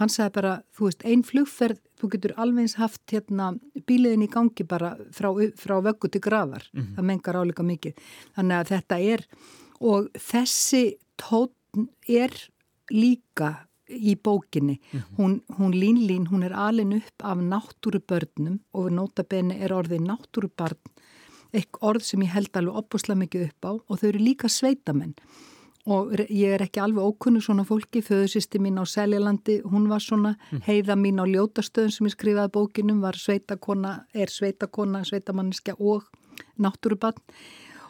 hann 0.00 0.10
sagði 0.10 0.34
bara, 0.38 0.54
þú 0.74 0.88
veist, 0.88 1.04
ein 1.06 1.22
flugferð, 1.26 1.82
þú 2.00 2.10
getur 2.14 2.34
alveg 2.42 2.74
haft 2.80 3.02
hérna 3.12 3.52
bíliðin 3.88 4.26
í 4.26 4.30
gangi 4.30 4.66
bara 4.68 4.94
frá, 5.14 5.30
frá 5.58 5.76
vöggu 5.84 6.10
til 6.10 6.20
gravar, 6.20 6.64
mm 6.72 6.80
-hmm. 6.80 6.94
það 6.96 7.04
mengar 7.04 7.36
áleika 7.36 7.62
mikið. 7.62 7.94
Þannig 8.36 8.56
að 8.56 8.70
þetta 8.72 8.96
er, 9.00 9.26
og 9.80 10.08
þessi 10.14 10.96
tótn 11.16 11.88
er 12.08 12.32
líka 12.90 13.66
í 13.88 14.16
bókinni. 14.16 14.80
Mm 14.80 15.00
-hmm. 15.00 15.16
Hún, 15.16 15.42
hún 15.58 15.72
línlín, 15.72 16.26
hún 16.26 16.42
er 16.42 16.52
alin 16.52 16.92
upp 16.92 17.22
af 17.22 17.38
náttúrubörnum 17.38 18.58
og 18.72 18.86
við 18.86 18.92
nótabenni 18.92 19.60
er 19.60 19.70
orðið 19.72 20.00
náttúrubarn, 20.00 20.80
eitthvað 21.52 21.88
orð 21.88 22.02
sem 22.02 22.22
ég 22.22 22.32
held 22.32 22.56
alveg 22.56 22.74
opusla 22.74 23.14
mikið 23.14 23.48
upp 23.48 23.64
á 23.64 23.72
og 23.88 23.98
þau 23.98 24.08
eru 24.08 24.18
líka 24.18 24.48
sveitamenn 24.48 25.14
og 25.84 26.14
ég 26.32 26.54
er 26.54 26.64
ekki 26.64 26.80
alveg 26.80 27.04
ókunnu 27.04 27.42
svona 27.44 27.64
fólki, 27.68 28.00
föðusisti 28.04 28.60
mín 28.62 28.80
á 28.80 28.84
Seljalandi, 28.88 29.60
hún 29.68 29.88
var 29.90 30.00
svona, 30.00 30.34
mm. 30.50 30.62
heiða 30.64 30.96
mín 30.96 31.20
á 31.20 31.24
Ljótastöðun 31.28 31.92
sem 31.92 32.08
ég 32.08 32.14
skrifaði 32.14 32.52
bókinum, 32.54 33.02
var 33.04 33.18
sveitakona, 33.20 33.98
er 34.14 34.32
sveitakona, 34.32 35.04
sveitamanniska 35.04 35.76
og 35.78 36.08
náttúrubann 36.56 37.20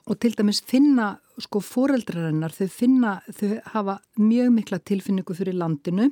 og 0.05 0.19
til 0.21 0.35
dæmis 0.37 0.61
finna, 0.67 1.15
sko, 1.41 1.63
foreldrarinnar, 1.65 2.53
þau 2.53 2.69
finna, 2.69 3.15
þau 3.31 3.55
hafa 3.77 4.01
mjög 4.19 4.51
mikla 4.59 4.83
tilfinningu 4.83 5.39
fyrir 5.39 5.57
landinu 5.57 6.11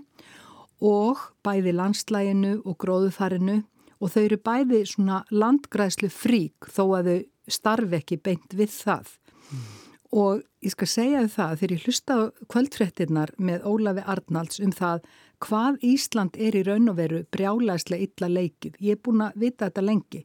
og 0.83 1.19
bæði 1.45 1.75
landslæginu 1.77 2.57
og 2.63 2.79
gróðufarinu 2.79 3.61
og 4.03 4.15
þau 4.15 4.23
eru 4.23 4.39
bæði 4.39 4.87
svona 4.87 5.23
landgræslu 5.35 6.09
frík 6.15 6.71
þó 6.71 6.85
að 7.03 7.11
þau 7.11 7.21
starfi 7.59 7.99
ekki 7.99 8.23
beint 8.23 8.55
við 8.55 8.71
það. 8.71 9.17
Mm 9.51 9.82
og 10.13 10.43
ég 10.63 10.75
skal 10.75 10.89
segja 10.91 11.21
það 11.33 11.59
þegar 11.61 11.75
ég 11.75 11.85
hlusta 11.87 12.17
kvöldfrettinnar 12.53 13.33
með 13.41 13.67
Ólafi 13.69 14.05
Arnalds 14.15 14.61
um 14.61 14.73
það 14.77 15.07
hvað 15.43 15.79
Ísland 15.89 16.37
er 16.37 16.57
í 16.59 16.65
raun 16.67 16.91
og 16.93 16.99
veru 17.01 17.23
brjálæslega 17.35 18.07
illa 18.07 18.29
leikið. 18.31 18.77
Ég 18.79 18.99
er 18.99 19.03
búin 19.03 19.25
að 19.25 19.39
vita 19.43 19.71
þetta 19.71 19.87
lengi 19.87 20.25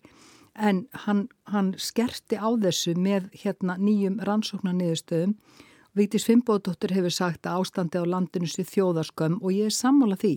en 0.57 0.87
hann, 1.05 1.27
hann 1.53 1.73
skerti 1.77 2.37
á 2.37 2.49
þessu 2.57 2.95
með 2.97 3.29
hérna 3.37 3.77
nýjum 3.79 4.19
rannsóknarniðurstöðum. 4.27 5.37
Vítis 5.97 6.27
Fimboðdóttur 6.27 6.93
hefur 6.93 7.13
sagt 7.13 7.47
að 7.47 7.63
ástandi 7.63 8.01
á 8.01 8.05
landinu 8.05 8.49
sé 8.49 8.65
þjóðaskömm 8.67 9.39
og 9.41 9.53
ég 9.55 9.71
er 9.71 9.77
sammála 9.77 10.17
því 10.19 10.35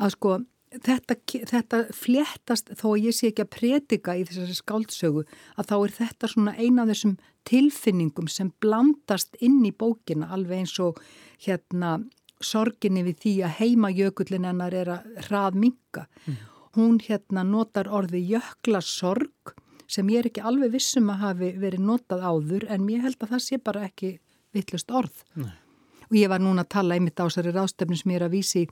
að 0.00 0.14
sko 0.16 0.38
þetta, 0.80 1.16
þetta 1.50 1.80
fléttast 1.94 2.72
þó 2.78 2.86
að 2.94 3.06
ég 3.06 3.16
sé 3.16 3.30
ekki 3.30 3.44
að 3.44 3.52
predika 3.56 4.16
í 4.16 4.24
þessari 4.28 4.56
skáldsögu 4.56 5.24
að 5.60 5.68
þá 5.68 5.76
er 5.76 5.94
þetta 5.98 6.30
svona 6.32 6.54
eina 6.56 6.84
af 6.84 6.92
þessum 6.92 7.16
tilfinningum 7.48 8.28
sem 8.30 8.52
blandast 8.62 9.36
inn 9.40 9.60
í 9.66 9.72
bókina 9.72 10.30
alveg 10.34 10.62
eins 10.62 10.74
og 10.82 11.00
hérna 11.46 11.98
sorginni 12.42 13.04
við 13.06 13.18
því 13.24 13.34
að 13.46 13.56
heima 13.60 13.90
jökullin 13.94 14.48
hennar 14.48 14.74
er 14.74 14.92
að 14.96 15.24
hrað 15.28 15.58
minga. 15.64 16.06
Mm. 16.26 16.38
Hún 16.76 17.00
hérna 17.04 17.44
notar 17.46 17.90
orði 17.92 18.22
jökla 18.32 18.80
sorg 18.82 19.54
sem 19.86 20.08
ég 20.08 20.22
er 20.22 20.30
ekki 20.30 20.44
alveg 20.48 20.72
vissum 20.72 21.10
að 21.12 21.26
hafi 21.26 21.50
verið 21.60 21.84
notað 21.86 22.24
áður 22.24 22.68
en 22.72 22.86
mér 22.86 23.02
held 23.04 23.18
að 23.20 23.34
það 23.34 23.44
sé 23.46 23.58
bara 23.60 23.84
ekki 23.90 24.14
vittlust 24.56 24.90
orð. 24.90 25.24
Nei 25.36 25.52
og 26.12 26.18
ég 26.20 26.28
var 26.28 26.42
núna 26.44 26.66
að 26.66 26.74
tala 26.74 26.96
einmitt 26.98 27.16
á 27.16 27.24
þessari 27.24 27.54
rástefni 27.56 27.96
sem 27.96 28.10
ég 28.12 28.18
er 28.20 28.26
að 28.26 28.34
vísi 28.36 28.62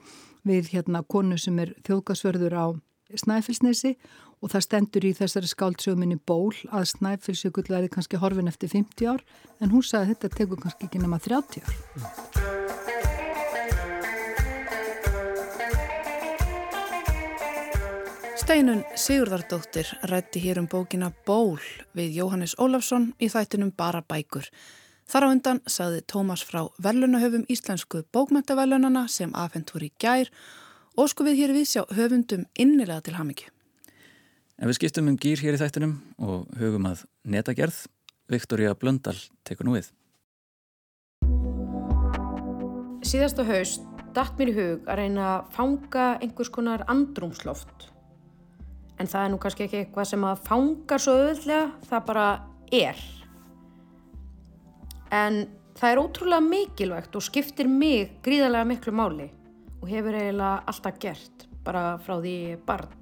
við 0.45 0.75
hérna 0.75 1.01
konu 1.09 1.39
sem 1.41 1.57
er 1.63 1.73
þjóðgasvörður 1.89 2.57
á 2.61 2.67
Snæfellsnesi 3.17 3.95
og 4.41 4.53
það 4.53 4.65
stendur 4.67 5.07
í 5.07 5.13
þessari 5.17 5.49
skáldsöguminni 5.51 6.19
ból 6.27 6.55
að 6.73 6.89
Snæfellsjökull 6.95 7.69
verði 7.69 7.93
kannski 7.93 8.21
horfin 8.21 8.49
eftir 8.51 8.73
50 8.73 9.11
ár 9.13 9.25
en 9.61 9.73
hún 9.75 9.85
sagði 9.85 10.03
að 10.03 10.11
þetta 10.15 10.37
tekur 10.39 10.63
kannski 10.65 10.89
ekki 10.89 11.03
nema 11.03 11.21
30 11.21 11.63
ár. 11.65 11.75
Steinun 18.41 18.83
Sigurðardóttir 18.99 19.87
rætti 20.11 20.41
hér 20.43 20.59
um 20.59 20.67
bókina 20.67 21.13
Ból 21.27 21.61
við 21.95 22.17
Jóhannes 22.19 22.57
Ólafsson 22.59 23.13
í 23.23 23.29
þættinum 23.31 23.71
Bara 23.77 24.01
bækur 24.03 24.49
Þar 25.11 25.27
á 25.27 25.29
undan 25.35 25.59
saði 25.67 26.05
Tómas 26.07 26.43
frá 26.47 26.61
verlunahöfum 26.79 27.43
íslensku 27.51 28.05
bókmöntaverlunana 28.15 29.09
sem 29.11 29.33
afhentur 29.35 29.83
í 29.83 29.89
gær 29.99 30.31
og 30.95 31.11
sko 31.11 31.27
við 31.27 31.41
hér 31.41 31.55
við 31.57 31.67
sjá 31.67 31.83
höfundum 31.97 32.45
innilega 32.55 33.03
til 33.09 33.17
hamingju. 33.19 33.51
En 34.61 34.69
við 34.69 34.77
skiptum 34.77 35.09
um 35.09 35.17
gýr 35.17 35.41
hér 35.41 35.57
í 35.57 35.61
þættinum 35.61 35.95
og 36.21 36.51
hugum 36.61 36.91
að 36.91 37.07
netagerð. 37.25 37.87
Viktoria 38.31 38.75
Blöndal 38.77 39.17
tekur 39.49 39.67
nú 39.67 39.79
við. 39.79 39.89
Síðasta 43.09 43.47
haust 43.49 43.87
dætt 44.15 44.37
mér 44.37 44.53
í 44.53 44.59
hug 44.59 44.91
að 44.91 45.01
reyna 45.01 45.31
að 45.31 45.49
fanga 45.57 46.11
einhvers 46.21 46.53
konar 46.53 46.85
andrumsloft. 46.93 47.89
En 49.01 49.09
það 49.09 49.25
er 49.25 49.33
nú 49.33 49.41
kannski 49.41 49.65
ekki 49.65 49.81
eitthvað 49.81 50.11
sem 50.13 50.29
að 50.29 50.45
fangar 50.45 51.03
svo 51.03 51.17
öðlega, 51.25 51.71
það 51.89 52.07
bara 52.11 52.29
er 52.71 53.01
en 55.11 55.43
það 55.79 55.91
er 55.93 56.01
ótrúlega 56.01 56.47
mikilvægt 56.47 57.17
og 57.19 57.27
skiptir 57.27 57.69
mig 57.71 58.17
gríðarlega 58.25 58.69
miklu 58.69 58.95
máli 58.95 59.29
og 59.81 59.89
hefur 59.91 60.17
eiginlega 60.17 60.63
alltaf 60.71 60.99
gert 61.03 61.47
bara 61.67 61.85
frá 62.05 62.19
því 62.21 62.37
barn 62.67 63.00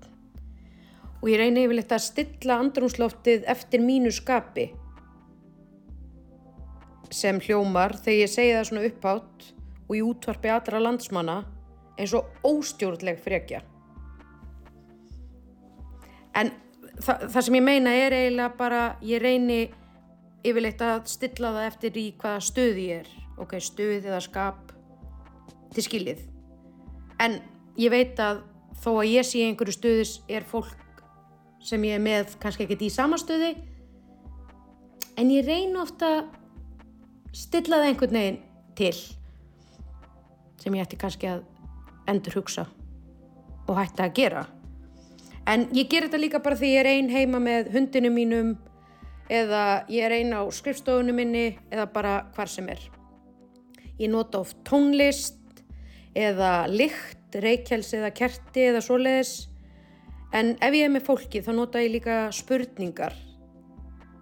og 1.18 1.30
ég 1.30 1.40
reyni 1.40 1.64
yfirleitt 1.66 1.94
að 1.94 2.04
stilla 2.04 2.58
andrumsloftið 2.62 3.48
eftir 3.50 3.82
mínu 3.82 4.12
skapi. 4.14 4.68
Sem 7.14 7.40
hljómar 7.42 7.96
þegar 7.96 8.20
ég 8.20 8.32
segi 8.32 8.54
það 8.54 8.68
svona 8.68 8.86
uppátt 8.90 9.48
og 9.88 9.96
í 9.96 10.04
útvarpi 10.04 10.52
allra 10.52 10.82
landsmanna 10.84 11.38
eins 11.98 12.14
og 12.14 12.28
óstjórnleg 12.46 13.18
frekja. 13.24 13.64
En 16.38 16.52
þa 17.02 17.18
það 17.26 17.42
sem 17.46 17.58
ég 17.58 17.66
meina 17.66 17.94
er 17.96 18.14
eiginlega 18.14 18.54
bara 18.58 18.82
ég 19.02 19.22
reyni 19.24 19.60
yfirleitt 20.46 20.82
að 20.84 21.06
stilla 21.10 21.54
það 21.56 21.70
eftir 21.72 21.98
í 21.98 22.08
hvaða 22.20 22.48
stöð 22.52 22.82
ég 22.84 23.04
er. 23.04 23.14
Ok, 23.38 23.56
stöð 23.62 24.10
eða 24.10 24.20
skap 24.22 24.74
til 25.74 25.84
skilið 25.84 26.26
en 27.22 27.38
ég 27.78 27.92
veit 27.92 28.18
að 28.22 28.42
þó 28.78 28.92
að 29.00 29.10
ég 29.10 29.26
sé 29.26 29.42
einhverju 29.46 29.74
stöðis 29.74 30.12
er 30.30 30.46
fólk 30.46 30.86
sem 31.64 31.84
ég 31.84 31.98
er 31.98 32.02
með 32.02 32.36
kannski 32.42 32.66
ekkert 32.66 32.84
í 32.86 32.90
sama 32.92 33.18
stöði 33.20 33.54
en 35.18 35.30
ég 35.34 35.46
reyna 35.46 35.82
ofta 35.82 36.10
stilla 37.34 37.80
það 37.80 37.88
einhvern 37.90 38.18
veginn 38.18 38.42
til 38.78 38.94
sem 40.58 40.74
ég 40.74 40.84
ætti 40.84 40.98
kannski 41.00 41.30
að 41.30 41.42
endur 42.08 42.38
hugsa 42.38 42.66
og 43.68 43.76
hætti 43.76 44.04
að 44.04 44.14
gera. 44.16 44.44
En 45.48 45.66
ég 45.76 45.88
ger 45.90 46.06
þetta 46.06 46.20
líka 46.20 46.40
bara 46.44 46.56
því 46.58 46.70
ég 46.72 46.80
er 46.82 46.90
ein 46.92 47.10
heima 47.12 47.40
með 47.40 47.70
hundinu 47.74 48.10
mínum 48.12 48.54
eða 49.32 49.84
ég 49.92 50.06
er 50.06 50.16
eina 50.20 50.40
á 50.40 50.44
skrifstofunum 50.52 51.16
minni 51.16 51.50
eða 51.72 51.88
bara 51.92 52.14
hvar 52.36 52.50
sem 52.52 52.68
er. 52.72 52.80
Ég 53.98 54.10
nota 54.12 54.40
oft 54.40 54.56
tónlist 54.68 55.36
eða 56.16 56.68
lykt, 56.70 57.34
reykjáls 57.34 57.92
eða 57.98 58.12
kerti 58.16 58.68
eða 58.70 58.82
svoleiðis 58.84 59.32
en 60.32 60.54
ef 60.60 60.76
ég 60.76 60.86
er 60.86 60.92
með 60.92 61.06
fólki 61.08 61.42
þá 61.44 61.52
nota 61.56 61.82
ég 61.82 61.94
líka 61.96 62.18
spurningar 62.34 63.16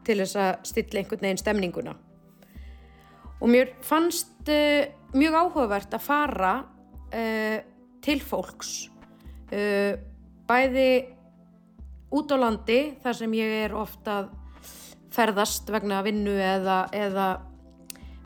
til 0.06 0.20
þess 0.20 0.38
að 0.38 0.52
stilla 0.70 1.00
einhvern 1.00 1.24
veginn 1.24 1.40
stemninguna. 1.40 1.96
Og 3.42 3.50
mér 3.52 3.72
fannst 3.84 4.48
uh, 4.48 4.86
mjög 5.16 5.38
áhugavert 5.42 5.96
að 5.96 6.04
fara 6.06 6.52
uh, 6.62 7.58
til 8.04 8.20
fólks 8.22 8.86
uh, 9.50 9.98
bæði 10.46 10.90
út 12.14 12.32
á 12.32 12.36
landi 12.38 12.80
þar 13.02 13.18
sem 13.18 13.34
ég 13.36 13.54
er 13.66 13.76
ofta 13.76 14.26
ferðast 15.16 15.68
vegna 15.72 16.02
vinnu 16.06 16.34
eða, 16.38 16.86
eða 16.94 17.28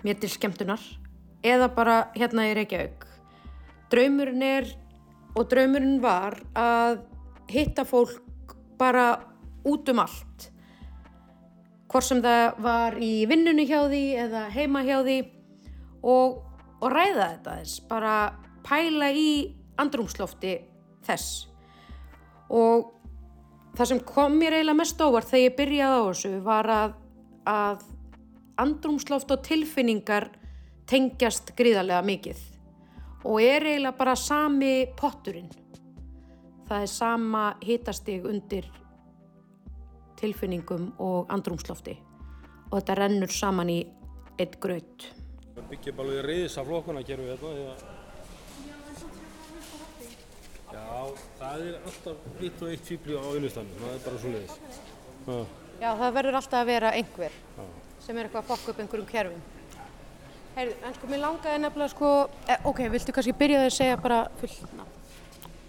mér 0.05 0.19
til 0.21 0.31
skemmtunar 0.33 0.83
eða 1.47 1.71
bara 1.73 2.01
hérna 2.15 2.49
í 2.51 2.55
Reykjavík. 2.59 3.07
Draumurinn 3.91 4.45
er 4.45 4.69
og 5.39 5.49
draumurinn 5.51 6.01
var 6.03 6.37
að 6.59 7.01
hitta 7.51 7.85
fólk 7.85 8.55
bara 8.79 9.21
út 9.65 9.89
um 9.93 10.01
allt. 10.03 10.49
Hvort 11.91 12.07
sem 12.07 12.23
það 12.23 12.61
var 12.63 12.97
í 13.03 13.13
vinnunni 13.29 13.67
hjá 13.69 13.83
því 13.91 14.05
eða 14.25 14.45
heima 14.55 14.85
hjá 14.87 15.01
því. 15.03 15.19
Og, 16.07 16.39
og 16.81 16.93
ræða 16.95 17.27
þetta 17.35 17.57
þess, 17.59 17.81
bara 17.91 18.15
pæla 18.65 19.11
í 19.13 19.31
andrumslofti 19.81 20.55
þess. 21.07 21.47
Og 22.51 22.93
það 23.77 23.91
sem 23.93 24.03
kom 24.07 24.39
mér 24.39 24.59
eiginlega 24.59 24.81
mest 24.81 25.03
óvart 25.03 25.29
þegar 25.31 25.45
ég 25.45 25.57
byrjaði 25.59 25.99
á 26.01 26.09
þessu 26.09 26.33
var 26.47 26.71
að, 26.75 26.95
að 27.51 27.85
andrumsloft 28.61 29.35
og 29.35 29.45
tilfinningar 29.47 30.31
tengjast 30.91 31.53
gríðarlega 31.59 32.03
mikið. 32.07 32.41
Og 33.29 33.43
er 33.45 33.67
eiginlega 33.67 33.99
bara 33.99 34.17
sami 34.17 34.75
potturinn 34.97 35.51
það 36.71 36.85
er 36.85 36.91
sama 36.93 37.45
hitastig 37.67 38.27
undir 38.31 38.69
tilfinningum 40.21 40.93
og 41.03 41.33
andrumslofti 41.33 41.97
og 42.71 42.77
þetta 42.77 42.97
rennur 43.01 43.33
saman 43.35 43.73
í 43.73 43.81
eitt 44.39 44.61
gröð. 44.63 45.09
Það 45.57 45.65
byggja 45.73 45.95
bara 45.97 46.13
alveg 46.13 46.29
reyðis 46.29 46.59
af 46.61 46.69
flokkuna 46.69 47.03
gerum 47.07 47.27
við 47.27 47.33
þetta 47.35 47.49
að 47.73 47.89
Já, 50.71 50.87
það 51.41 51.65
er 51.67 51.79
alltaf 51.81 52.29
eitt 52.39 52.63
og 52.63 52.69
eitt 52.71 52.85
fýbli 52.87 53.17
á 53.19 53.27
vinnustannu, 53.35 53.81
það 53.81 53.97
er 53.97 54.05
bara 54.05 54.21
svo 54.23 54.35
leiðis. 54.37 54.55
Já, 55.81 55.89
það 55.89 56.15
verður 56.21 56.39
alltaf 56.39 56.61
að 56.61 56.71
vera 56.71 56.93
einhver 57.01 57.41
sem 58.05 58.17
er 58.17 58.29
eitthvað 58.29 58.45
að 58.45 58.51
fokka 58.53 58.71
upp 58.71 58.85
einhverjum 58.85 59.11
kerfum. 59.11 59.43
Heyrðu, 60.55 60.79
en 60.87 60.97
sko 60.97 61.11
mér 61.11 61.23
langaði 61.25 61.65
nefnilega 61.65 61.93
sko, 61.97 62.15
eh, 62.47 62.65
ok, 62.71 62.87
viltu 62.95 63.15
kannski 63.17 63.35
byrja 63.43 63.67
að 63.67 63.75
segja 63.75 63.99
bara 64.01 64.23
fullt 64.39 64.63
nafn? 64.79 65.00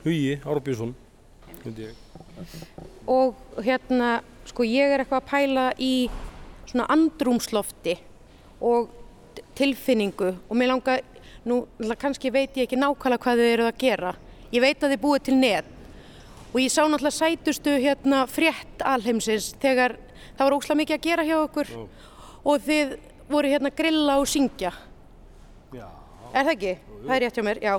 Hugi 0.01 0.39
Árbjörnsson, 0.45 0.95
ég. 1.77 1.93
og 3.05 3.35
hérna 3.61 4.21
sko 4.49 4.65
ég 4.65 4.89
er 4.89 5.03
eitthvað 5.03 5.21
að 5.21 5.29
pæla 5.29 5.65
í 5.77 6.09
svona 6.65 6.87
andrúmslofti 6.89 7.93
og 8.61 8.89
tilfinningu 9.57 10.31
og 10.47 10.57
mér 10.57 10.71
langar, 10.73 11.03
nú 11.45 11.67
kannski 12.01 12.31
veit 12.33 12.57
ég 12.57 12.65
ekki 12.65 12.79
nákvæmlega 12.79 13.21
hvað 13.21 13.43
þau 13.43 13.51
eru 13.51 13.67
að 13.69 13.79
gera 13.83 14.15
ég 14.51 14.63
veit 14.63 14.81
að 14.81 14.95
þið 14.95 15.03
búið 15.05 15.23
til 15.27 15.37
net 15.37 15.69
og 16.51 16.59
ég 16.63 16.73
sá 16.73 16.81
náttúrulega 16.81 17.19
sætustu 17.19 17.77
hérna 17.77 18.25
frétt 18.27 18.81
alheimsins 18.81 19.53
þegar 19.61 19.99
það 20.37 20.45
var 20.47 20.57
óslega 20.57 20.81
mikið 20.81 20.97
að 20.97 21.07
gera 21.09 21.27
hjá 21.29 21.37
okkur 21.43 21.73
Já. 21.75 21.81
og 22.43 22.65
þið 22.65 22.97
voru 23.29 23.53
hérna 23.53 23.75
grilla 23.75 24.17
og 24.17 24.27
syngja 24.27 24.73
Já. 25.71 25.87
Er 26.31 26.45
það 26.47 26.53
ekki? 26.55 26.77
Það 27.01 27.15
er 27.15 27.23
rétt 27.25 27.37
hjá 27.37 27.43
mér, 27.43 27.59
já. 27.59 27.73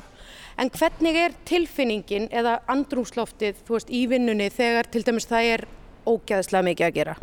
En 0.60 0.70
hvernig 0.72 1.16
er 1.16 1.34
tilfinningin 1.48 2.28
eða 2.34 2.58
andrúmsloftið, 2.72 3.62
þú 3.66 3.76
veist, 3.78 3.92
í 3.92 4.02
vinnunni 4.10 4.50
þegar 4.52 4.90
til 4.92 5.02
dæmis 5.06 5.28
það 5.30 5.48
er 5.54 5.64
ógæðslega 6.08 6.68
mikið 6.68 6.88
að 6.88 6.96
gera? 6.98 7.16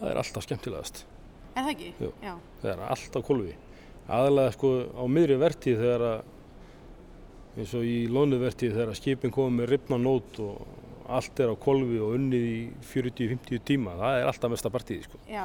Það 0.00 0.10
er 0.10 0.20
alltaf 0.22 0.46
skemmtilegast. 0.46 1.02
Er 1.52 1.66
það 1.66 1.72
ekki? 1.74 1.90
Jú. 2.00 2.12
Já. 2.24 2.34
Það 2.62 2.70
er 2.72 2.84
alltaf 2.88 3.26
kolvi. 3.26 3.56
Aðalega 4.12 4.54
sko 4.56 4.70
á 4.98 5.04
miðri 5.06 5.36
vertíð 5.38 5.82
þegar 5.84 6.06
að, 6.08 6.22
eins 7.56 7.74
og 7.78 7.84
í 7.86 7.98
lónuvertíð 8.10 8.72
þegar 8.74 8.94
að 8.94 8.98
skipin 8.98 9.34
komið 9.34 9.58
með 9.60 9.70
ripna 9.70 9.98
nót 10.00 10.40
og 10.42 11.12
allt 11.12 11.42
er 11.44 11.52
á 11.52 11.56
kolvi 11.60 12.00
og 12.02 12.16
unnið 12.16 12.48
í 12.48 12.56
40-50 12.88 13.62
tíma. 13.68 13.94
Það 14.00 14.18
er 14.18 14.30
alltaf 14.30 14.54
mesta 14.54 14.72
partíði 14.72 15.06
sko. 15.06 15.20
Já. 15.30 15.44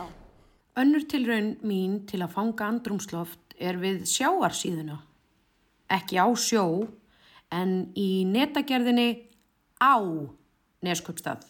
Önnur 0.78 1.06
tilraun 1.10 1.56
mín 1.65 2.02
til 2.10 2.21
að 2.21 2.34
fanga 2.36 2.67
andrúmsloft 2.69 3.56
er 3.58 3.80
við 3.82 4.04
sjáarsíðuna. 4.10 5.00
Ekki 5.93 6.19
á 6.19 6.28
sjó, 6.36 6.88
en 7.54 7.93
í 7.95 8.26
netagerðinni 8.28 9.10
á 9.80 9.95
Neskjöpstað. 10.84 11.45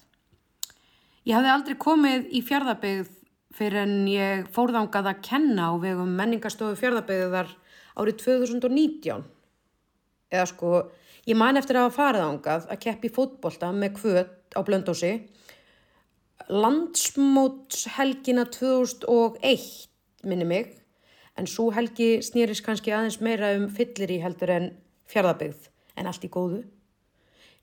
Ég 1.28 1.36
hafði 1.36 1.52
aldrei 1.52 1.78
komið 1.82 2.28
í 2.38 2.41
fjárðabyggð 2.47 3.10
fyrir 3.58 3.82
en 3.82 3.95
ég 4.08 4.45
fórðangað 4.54 5.10
að 5.12 5.23
kenna 5.26 5.71
á 5.71 5.73
vegum 5.82 6.13
menningastofu 6.15 6.78
fjárðabyggðar 6.80 7.50
árið 7.97 8.21
2019. 8.23 9.26
Eða 10.32 10.45
sko, 10.52 10.71
ég 11.28 11.39
man 11.39 11.60
eftir 11.60 11.80
að 11.80 11.89
hafa 11.89 11.97
farið 11.97 12.28
ángað 12.28 12.69
að 12.71 12.82
keppi 12.86 13.12
fótbolta 13.12 13.73
með 13.76 13.97
kvöt 13.97 14.56
á 14.56 14.60
blöndósi 14.63 15.12
landsmótshelgina 16.47 18.45
2001 18.54 19.89
minni 20.23 20.45
mig 20.47 20.76
en 21.38 21.47
svo 21.50 21.69
helgi 21.76 22.17
snýris 22.26 22.63
kannski 22.65 22.93
aðeins 22.95 23.19
meira 23.21 23.54
um 23.58 23.67
fyllir 23.73 24.12
í 24.13 24.19
heldur 24.23 24.52
en 24.54 24.69
fjárðabyggð 25.12 25.69
en 25.97 26.10
allt 26.10 26.26
í 26.26 26.32
góðu. 26.34 26.63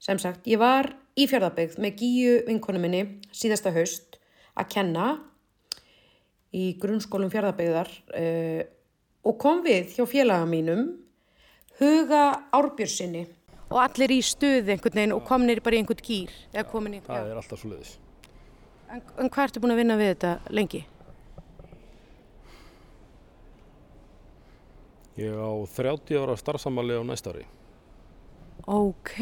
Sem 0.02 0.18
sagt, 0.20 0.46
ég 0.50 0.60
var 0.60 0.92
í 1.18 1.26
fjárðabyggð 1.30 1.78
með 1.82 2.00
gíu 2.00 2.34
vinkonu 2.48 2.82
minni 2.82 3.04
síðasta 3.34 3.72
haust 3.74 4.18
að 4.54 4.70
kenna 4.76 5.06
í 6.54 6.74
grunnskólum 6.80 7.32
fjárðabyggðar 7.32 7.90
uh, 7.90 8.62
og 9.24 9.40
kom 9.40 9.64
við 9.64 9.96
hjá 9.96 10.06
félaga 10.06 10.46
mínum 10.46 10.92
Huga 11.80 12.26
Árbjörnsinni 12.54 13.24
og 13.72 13.80
allir 13.82 14.12
í 14.14 14.20
stuði 14.22 14.76
einhvern 14.76 15.00
veginn 15.00 15.14
og 15.16 15.24
komnir 15.26 15.62
bara 15.64 15.74
í 15.74 15.82
einhvern 15.82 16.04
gýr 16.04 16.34
eða 16.52 16.66
komin 16.70 16.98
í, 16.98 17.02
já. 17.02 17.08
Það 17.10 17.30
er 17.32 17.40
alltaf 17.40 17.62
svo 17.62 17.70
leiðis. 17.72 17.94
En, 18.94 19.00
en 19.18 19.30
hvað 19.32 19.48
ertu 19.48 19.62
búin 19.64 19.74
að 19.74 19.80
vinna 19.82 19.96
við 19.98 20.12
þetta 20.12 20.34
lengi? 20.54 20.84
Ég 25.16 25.30
á 25.38 25.50
30 25.76 26.16
ára 26.18 26.34
starfsamali 26.36 26.96
á 26.98 27.02
næsta 27.06 27.30
ári. 27.30 27.44
Ok, 28.66 29.14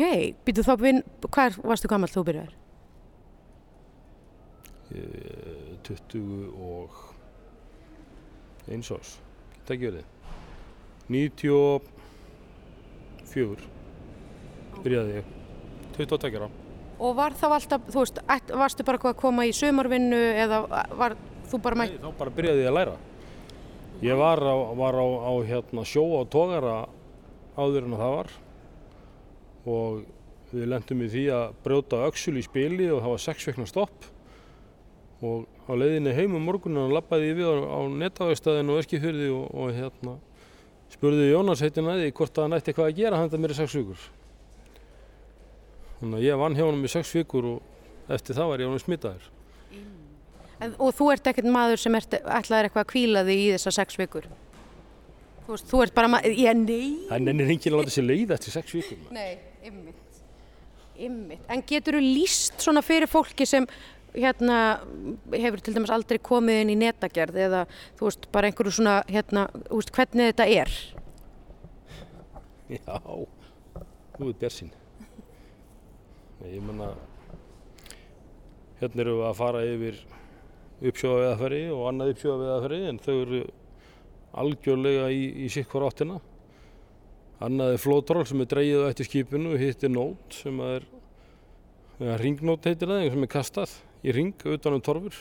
býtu 0.46 0.62
þá 0.64 0.76
vinn, 0.80 1.02
hvað 1.28 1.58
varstu 1.66 1.88
gammal 1.90 2.08
þú 2.12 2.22
byrjar? 2.28 2.52
Ég- 4.92 5.60
20 5.82 6.52
og 6.62 6.90
eins 8.70 8.90
árs. 8.94 9.16
Geta 9.56 9.74
ekki 9.74 9.86
verið. 9.90 10.04
94 11.10 11.82
byrjaði 14.84 15.12
ég. 15.18 15.24
22 15.96 16.36
ára. 16.38 16.48
Og 17.02 17.16
var 17.18 17.32
þá 17.34 17.46
alltaf, 17.56 17.80
þú 17.90 17.98
veist, 18.04 18.18
varstu 18.54 18.84
bara 18.86 18.98
að 18.98 19.16
koma 19.18 19.42
í 19.48 19.52
sumarvinnu 19.52 20.20
eða 20.38 20.62
var 20.96 21.16
þú 21.50 21.56
bara 21.62 21.74
Nei, 21.74 21.88
mætt? 21.88 22.00
þá 22.00 22.12
bara 22.18 22.30
byrjaði 22.30 22.62
ég 22.62 22.68
að 22.70 22.74
læra. 22.78 22.96
Ég 24.02 24.18
var 24.18 24.42
á, 24.42 24.56
var 24.74 24.98
á, 24.98 25.06
á 25.06 25.32
hérna, 25.46 25.84
sjó 25.86 26.02
á 26.18 26.26
tógara 26.26 26.88
áður 27.54 27.86
en 27.86 28.00
það 28.00 28.16
var 28.16 28.32
og 29.62 30.00
við 30.50 30.66
lendum 30.72 31.04
í 31.06 31.10
því 31.12 31.22
að 31.36 31.54
brjóta 31.62 32.00
öxul 32.08 32.34
í 32.40 32.42
spili 32.42 32.88
og 32.90 33.04
það 33.04 33.14
var 33.14 33.22
sex 33.22 33.46
vekna 33.46 33.66
stopp 33.70 34.08
og 35.22 35.46
á 35.70 35.72
leiðinni 35.78 36.16
heim 36.16 36.34
um 36.34 36.42
morgunin 36.42 36.90
lappaði 36.90 37.30
ég 37.30 37.38
við 37.38 37.46
á, 37.46 37.56
á 37.62 37.80
netavegstæðinu 38.02 38.74
og 38.74 38.82
eskifyrði 38.82 39.30
og, 39.30 39.46
og 39.54 39.70
hérna 39.76 40.16
spurði 40.92 41.30
Jónas 41.30 41.62
heitin 41.62 41.88
að 41.88 42.02
því 42.02 42.12
hvort 42.18 42.36
það 42.36 42.50
nætti 42.52 42.72
eitthvað 42.72 42.90
að 42.90 42.98
gera 42.98 43.20
handa 43.22 43.38
mér 43.40 43.54
í 43.54 43.58
sex 43.60 43.76
vikur. 43.78 44.02
Þannig 46.00 46.18
að 46.18 46.26
ég 46.26 46.42
vann 46.42 46.58
hjá 46.58 46.66
honum 46.66 46.84
í 46.84 46.90
sex 46.92 47.14
vikur 47.14 47.48
og 47.54 48.10
eftir 48.12 48.36
það 48.36 48.50
var 48.50 48.64
ég 48.64 48.72
honum 48.72 48.82
smitaður. 48.82 49.30
En, 49.72 50.01
og 50.78 50.94
þú 50.98 51.08
ert 51.14 51.30
ekkert 51.32 51.50
maður 51.52 51.82
sem 51.82 51.98
ert, 51.98 52.16
ætlaðir 52.20 52.68
eitthvað 52.68 52.84
að 52.84 52.90
kvíla 52.92 53.24
þig 53.28 53.42
í 53.42 53.48
þessar 53.56 53.76
sex 53.78 53.98
vikur? 54.00 54.28
Þú 55.42 55.56
veist, 55.56 55.66
þú 55.70 55.80
ert 55.82 55.96
bara 55.96 56.10
maður, 56.12 56.36
ég, 56.38 56.58
nei. 56.58 56.92
Það 57.08 57.24
nennir 57.26 57.50
enginn 57.50 57.74
að 57.74 57.80
láta 57.80 57.94
sér 57.96 58.06
leiða 58.06 58.36
eftir 58.38 58.54
sex 58.54 58.76
vikur. 58.76 59.00
maður. 59.02 59.16
Nei, 59.18 59.68
ymmit. 59.70 60.22
Ymmit. 61.02 61.42
En 61.50 61.64
getur 61.66 61.98
þú 61.98 62.02
líst 62.04 62.62
svona 62.62 62.84
fyrir 62.86 63.10
fólki 63.10 63.46
sem 63.48 63.66
hérna 64.12 64.58
hefur 65.32 65.62
til 65.64 65.74
dæmis 65.74 65.92
aldrei 65.92 66.20
komið 66.22 66.62
inn 66.62 66.72
í 66.74 66.78
netagerð 66.82 67.38
eða 67.46 67.62
þú 67.98 68.08
veist 68.08 68.28
bara 68.34 68.50
einhverju 68.50 68.74
svona 68.76 68.96
hérna, 69.08 69.46
þú 69.70 69.80
veist 69.80 69.94
hvernig 69.96 70.32
þetta 70.32 70.48
er? 70.60 70.74
Já, 72.72 72.98
þú 74.16 74.28
veit 74.28 74.40
bersinn. 74.40 74.72
Ég 76.42 76.62
menna, 76.64 76.92
hérna 78.80 79.04
erum 79.04 79.20
við 79.20 79.28
að 79.28 79.38
fara 79.38 79.62
yfir 79.66 80.00
uppsjóðaveðafæri 80.90 81.62
og 81.72 81.86
annað 81.90 82.12
uppsjóðaveðafæri 82.14 82.80
en 82.90 83.00
þau 83.02 83.14
eru 83.14 83.40
algjörlega 84.42 85.08
í, 85.12 85.22
í 85.44 85.48
sitt 85.52 85.68
hver 85.70 85.86
áttina. 85.86 86.18
Annað 87.42 87.74
er 87.74 87.82
flótról 87.82 88.24
sem 88.28 88.42
er 88.42 88.50
dreigið 88.50 88.84
á 88.86 88.90
eftir 88.90 89.08
skipinu 89.08 89.56
hitt 89.58 89.82
er 89.82 89.92
nót 89.92 90.36
sem 90.36 90.60
er, 90.64 90.86
ringnót 92.22 92.68
heitir 92.68 92.90
það, 92.90 93.08
sem 93.14 93.26
er 93.26 93.32
kastað 93.32 93.74
í 94.02 94.14
ring 94.14 94.46
utan 94.54 94.78
um 94.78 94.84
torfur. 94.84 95.18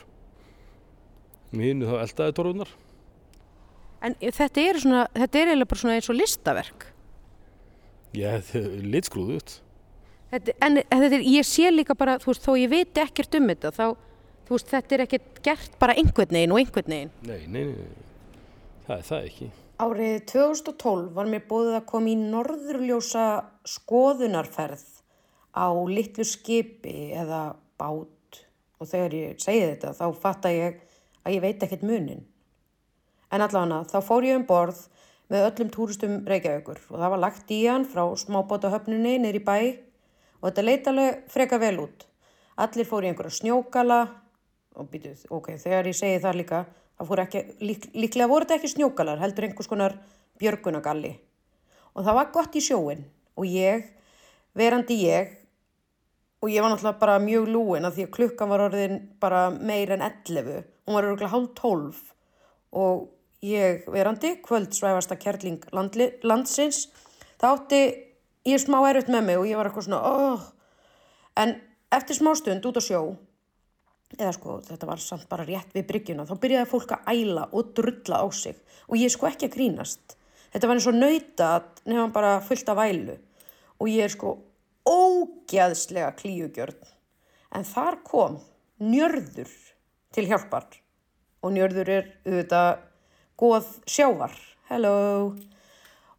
Með 1.52 1.67
hinn 1.67 1.84
þá 1.88 1.95
eldaði 2.06 2.38
torfunar. 2.38 2.71
En 4.02 4.15
þetta 4.21 4.63
er 4.65 4.80
svona, 4.82 5.02
þetta 5.13 5.39
er 5.41 5.52
eiginlega 5.52 5.71
bara 5.74 5.82
svona 5.84 5.97
eins 5.97 6.10
og 6.10 6.17
listaverk. 6.17 6.88
Já, 8.17 8.30
þetta 8.39 8.62
er 8.62 8.88
litskrúðut. 8.95 9.58
Þetta, 10.32 10.56
en 10.63 10.80
þetta 10.80 11.17
er, 11.17 11.26
ég 11.28 11.47
sé 11.47 11.69
líka 11.74 11.95
bara, 11.97 12.15
þú 12.21 12.32
veist, 12.32 12.45
þó 12.45 12.56
ég 12.56 12.71
veit 12.71 13.02
ekkert 13.04 13.36
um 13.38 13.50
þetta, 13.52 13.71
þá, 13.76 13.86
þú 14.52 14.58
veist, 14.58 14.72
þetta 14.72 14.96
er 14.96 15.04
ekkert 15.06 15.38
gert 15.46 15.76
bara 15.80 15.96
einhvern 15.96 16.36
veginn 16.36 16.52
og 16.52 16.60
einhvern 16.60 16.92
veginn. 16.92 17.12
Nei, 17.24 17.44
nei, 17.48 17.62
nei, 17.72 17.84
nei, 17.88 18.40
það 18.84 18.98
er 18.98 19.06
það 19.08 19.28
ekki. 19.30 19.48
Árið 19.82 20.16
2012 20.30 21.06
var 21.16 21.30
mér 21.32 21.46
bóðið 21.48 21.78
að 21.80 21.86
koma 21.90 22.12
í 22.12 22.18
norðurljósa 22.20 23.28
skoðunarferð 23.72 24.84
á 25.56 25.68
litlu 25.88 26.28
skipi 26.28 27.14
eða 27.18 27.56
bát 27.80 28.42
og 28.82 28.92
þegar 28.92 29.16
ég 29.16 29.42
segi 29.42 29.64
þetta 29.72 29.96
þá 29.96 30.06
fatta 30.20 30.52
ég 30.52 30.84
að 31.24 31.38
ég 31.38 31.46
veit 31.48 31.64
ekkert 31.64 31.88
munin. 31.88 32.26
En 33.32 33.42
allavega 33.46 33.86
þá 33.88 34.00
fór 34.04 34.28
ég 34.28 34.42
um 34.42 34.48
borð 34.48 34.84
með 35.32 35.48
öllum 35.48 35.72
túristum 35.72 36.22
Reykjavíkur 36.28 36.82
og 36.92 36.98
það 36.98 37.14
var 37.16 37.24
lagt 37.24 37.56
í 37.56 37.64
hann 37.64 37.88
frá 37.88 38.04
smábótahöfnunni 38.20 39.16
niður 39.24 39.40
í 39.40 39.46
bæ 39.48 39.60
og 40.42 40.50
þetta 40.50 40.68
leitalega 40.68 41.20
freka 41.32 41.62
vel 41.62 41.78
út. 41.88 42.10
Allir 42.60 42.86
fór 42.90 43.08
í 43.08 43.10
einhverja 43.14 43.40
snjókala 43.40 44.02
og 44.80 44.88
býtuð, 44.92 45.26
ok, 45.34 45.54
þegar 45.62 45.90
ég 45.90 45.98
segi 45.98 46.22
það 46.24 46.40
líka, 46.40 46.62
það 46.98 47.10
fór 47.10 47.24
ekki, 47.26 47.42
lík, 47.64 47.88
líklega 47.98 48.32
voru 48.32 48.48
þetta 48.48 48.60
ekki 48.60 48.72
snjókalar, 48.76 49.22
heldur 49.22 49.48
einhvers 49.48 49.70
konar 49.72 49.98
björgunagalli. 50.42 51.12
Og 51.92 52.06
það 52.06 52.18
var 52.18 52.32
gott 52.36 52.56
í 52.56 52.64
sjóin 52.64 53.04
og 53.36 53.48
ég, 53.50 53.90
verandi 54.58 54.98
ég, 55.04 55.34
og 56.42 56.50
ég 56.50 56.64
var 56.64 56.72
náttúrulega 56.74 57.02
bara 57.02 57.18
mjög 57.22 57.50
lúin 57.52 57.86
að 57.86 57.98
því 57.98 58.06
að 58.08 58.14
klukkan 58.16 58.52
var 58.52 58.64
orðin 58.68 59.02
bara 59.22 59.42
meir 59.54 59.92
en 59.94 60.06
11, 60.06 60.64
hún 60.88 60.98
var 60.98 61.08
örgulega 61.10 61.34
hálf 61.36 61.52
12 61.60 62.00
og 62.82 63.10
ég 63.46 63.86
verandi, 63.92 64.38
kvöld 64.46 64.74
svæfasta 64.74 65.18
kærling 65.20 65.62
landli, 65.76 66.08
landsins, 66.24 66.88
það 67.42 67.58
átti 67.58 67.82
ég 68.50 68.62
smá 68.62 68.80
erfitt 68.90 69.12
með 69.12 69.28
mig 69.28 69.42
og 69.42 69.50
ég 69.50 69.60
var 69.60 69.70
eitthvað 69.70 69.90
svona, 69.90 70.02
oh. 70.02 70.48
en 71.38 71.56
eftir 71.94 72.18
smá 72.18 72.34
stund 72.38 72.66
út 72.66 72.80
á 72.80 72.84
sjó, 72.86 73.02
eða 74.17 74.34
sko 74.36 74.60
þetta 74.65 74.89
var 74.89 75.02
samt 75.04 75.28
bara 75.32 75.45
rétt 75.47 75.74
við 75.76 75.88
bryggjuna, 75.89 76.28
þá 76.28 76.36
byrjaði 76.43 76.69
fólk 76.71 76.95
að 76.95 77.12
æla 77.13 77.47
og 77.52 77.74
drulla 77.78 78.21
á 78.24 78.28
sig 78.36 78.58
og 78.88 78.97
ég 79.00 79.13
sko 79.13 79.30
ekki 79.30 79.50
að 79.50 79.56
grínast. 79.56 80.17
Þetta 80.52 80.67
var 80.67 80.80
eins 80.80 80.88
og 80.89 80.97
nautat 80.97 81.84
nefnum 81.86 82.15
bara 82.15 82.39
fullt 82.43 82.71
af 82.71 82.80
vælu 82.82 83.17
og 83.80 83.89
ég 83.89 84.06
er 84.06 84.13
sko 84.13 84.36
ógæðslega 84.88 86.12
klíugjörn. 86.19 86.82
En 87.56 87.67
þar 87.67 88.02
kom 88.08 88.39
njörður 88.82 89.52
til 90.15 90.28
hjálpar 90.28 90.67
og 91.41 91.56
njörður 91.56 91.89
er 91.89 92.12
auðvitað 92.26 92.84
góð 93.41 93.71
sjávar. 93.89 94.36
Hello! 94.69 95.34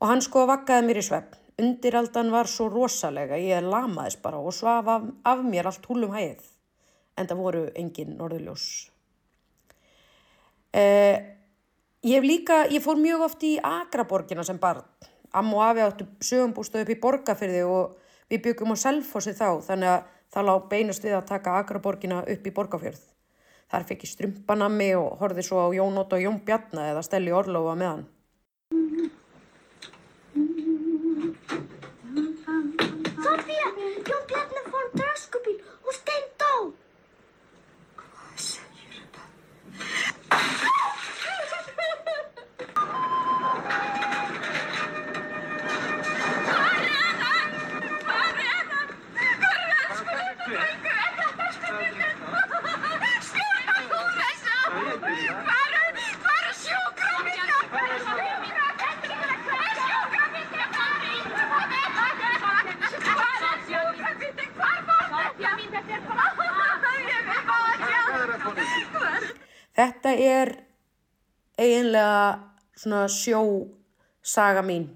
Og 0.02 0.10
hann 0.10 0.24
sko 0.24 0.46
vakkaði 0.50 0.88
mér 0.88 1.00
í 1.00 1.06
svepp. 1.06 1.36
Undiraldan 1.62 2.32
var 2.32 2.48
svo 2.50 2.66
rosalega, 2.72 3.36
ég 3.38 3.62
lamaðis 3.62 4.16
bara 4.22 4.40
og 4.40 4.54
svaf 4.56 4.88
af, 4.88 5.04
af 5.28 5.44
mér 5.46 5.68
allt 5.70 5.86
húlum 5.86 6.16
hæð. 6.16 6.40
En 7.18 7.28
það 7.28 7.42
voru 7.44 7.62
engin 7.76 8.16
norðuljós. 8.16 8.66
Eh, 10.72 11.16
ég 12.02 12.16
hef 12.16 12.24
líka, 12.24 12.62
ég 12.72 12.80
fór 12.84 12.96
mjög 12.96 13.26
oft 13.28 13.44
í 13.44 13.58
Akraborgina 13.60 14.44
sem 14.44 14.58
barn. 14.58 14.84
Amma 15.32 15.56
og 15.58 15.64
afi 15.66 15.84
áttu 15.84 16.06
sögumbústöð 16.20 16.84
upp 16.84 16.92
í 16.92 17.00
borgarfyrði 17.00 17.62
og 17.68 17.98
við 18.32 18.42
byggum 18.46 18.72
á 18.72 18.76
Selfossi 18.80 19.36
þá 19.36 19.60
þannig 19.64 19.92
að 19.92 20.08
það 20.32 20.48
lág 20.48 20.68
beinast 20.70 21.04
við 21.04 21.16
að 21.18 21.28
taka 21.28 21.58
Akraborgina 21.60 22.22
upp 22.24 22.46
í 22.48 22.54
borgarfjörð. 22.56 23.04
Þar 23.72 23.86
fekk 23.88 24.04
ég 24.04 24.12
strumpanami 24.12 24.90
og 24.96 25.20
horfið 25.20 25.46
svo 25.48 25.62
á 25.64 25.68
Jón 25.76 26.00
Ótt 26.00 26.16
og 26.16 26.24
Jón 26.24 26.40
Bjarnar 26.44 26.92
eða 26.92 27.04
Stelli 27.04 27.32
Orlofa 27.32 27.76
með 27.76 27.88
hann. 27.88 28.04
Þetta 69.76 70.12
er 70.12 70.52
eiginlega 71.60 72.52
svona 72.76 73.06
sjósaga 73.08 74.64
mín. 74.66 74.88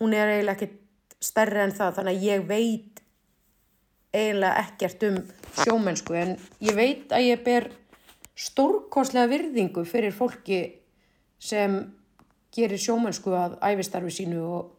Hún 0.00 0.14
er 0.14 0.36
eiginlega 0.36 0.56
ekkert 0.56 0.78
stærri 1.20 1.60
en 1.64 1.74
það 1.76 1.96
þannig 1.98 2.18
að 2.18 2.26
ég 2.28 2.46
veit 2.48 3.02
eiginlega 4.14 4.64
ekkert 4.64 5.06
um 5.08 5.18
sjómennsku 5.60 6.16
en 6.18 6.34
ég 6.64 6.76
veit 6.78 7.12
að 7.14 7.26
ég 7.28 7.42
ber 7.46 7.68
stórkostlega 8.40 9.30
virðingu 9.30 9.84
fyrir 9.84 10.14
fólki 10.16 10.60
sem 11.40 11.80
gerir 12.54 12.80
sjómennsku 12.80 13.34
að 13.36 13.58
æfistarfi 13.70 14.14
sínu 14.20 14.40
og 14.42 14.76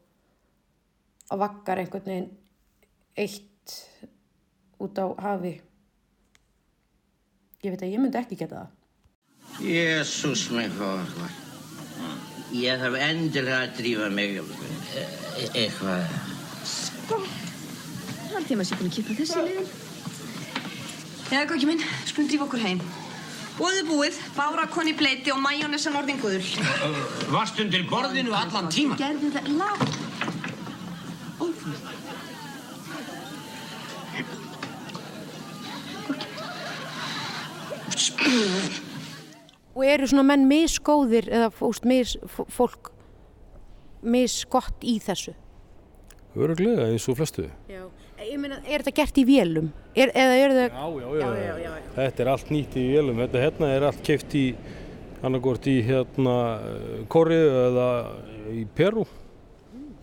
að 1.32 1.44
vakkar 1.46 1.82
einhvern 1.84 2.10
veginn 2.10 2.30
eitt 3.16 3.76
út 4.82 4.98
á 5.00 5.06
hafi. 5.28 5.56
Ég 7.62 7.74
veit 7.76 7.84
að 7.86 7.94
ég 7.94 8.02
myndi 8.02 8.20
ekki 8.20 8.40
geta 8.40 8.64
það. 8.64 8.81
Jésús 9.60 10.48
mig 10.56 10.72
góður. 10.78 11.30
Ég 12.56 12.80
þarf 12.82 12.98
endilega 13.00 13.60
að 13.66 13.76
drífa 13.78 14.10
mig 14.12 14.40
e 14.40 14.42
eitthvað. 15.64 16.02
Sko, 16.68 17.20
það 17.22 18.40
er 18.40 18.48
tíma 18.50 18.64
að 18.64 18.68
sé 18.70 18.80
búin 18.80 18.90
að 18.90 18.96
kippa 18.98 19.16
þessi 19.20 19.46
liðin. 19.46 19.70
Eða, 21.32 21.46
góki 21.52 21.70
minn, 21.70 21.86
skulum 22.10 22.28
drífa 22.32 22.48
okkur 22.48 22.64
heim. 22.66 22.82
Búið 23.56 23.82
búið, 23.88 24.20
bára 24.36 24.66
koni 24.72 24.94
bleiti 24.98 25.32
og 25.32 25.40
majónesan 25.44 25.96
orðin 26.00 26.20
guðul. 26.22 26.44
Varst 27.32 27.60
undir 27.64 27.84
borðinu 27.92 28.36
allan 28.36 28.72
tíma? 28.74 28.98
Gerðu 29.00 29.32
það 29.36 29.52
lágt. 29.60 29.92
Ófrúð. 31.42 31.80
Og 39.72 39.86
eru 39.88 40.08
svona 40.10 40.26
menn 40.28 40.48
misgóðir 40.50 41.30
eða 41.32 41.48
fóst 41.56 41.86
mis, 41.88 42.18
fólk 42.52 42.92
misgott 44.04 44.84
í 44.84 44.98
þessu? 45.04 45.34
Öruglega 46.36 46.90
eins 46.92 47.08
og 47.12 47.18
flestu. 47.20 47.48
Já. 47.72 47.86
Ég 48.22 48.38
meina, 48.38 48.60
er 48.70 48.84
þetta 48.84 48.94
gert 49.00 49.18
í 49.18 49.24
vélum? 49.26 49.72
Er, 49.98 50.12
eða 50.14 50.36
eru 50.38 50.58
þau... 50.58 50.66
Já, 50.68 50.84
já, 51.02 51.08
já, 51.18 51.30
já, 51.42 51.54
já, 51.58 51.72
já. 51.82 51.94
Þetta 51.96 52.24
er 52.24 52.30
allt 52.30 52.52
nýtt 52.54 52.76
í 52.78 52.84
vélum. 52.92 53.22
Þetta 53.24 53.42
hérna 53.42 53.70
er 53.74 53.86
allt 53.88 54.04
keift 54.06 54.36
í, 54.38 54.44
annarkort 55.26 55.70
í 55.72 55.74
hérna 55.88 56.36
Kóriðu 57.12 57.56
eða 57.64 57.88
í 58.54 58.66
Peru. 58.78 59.08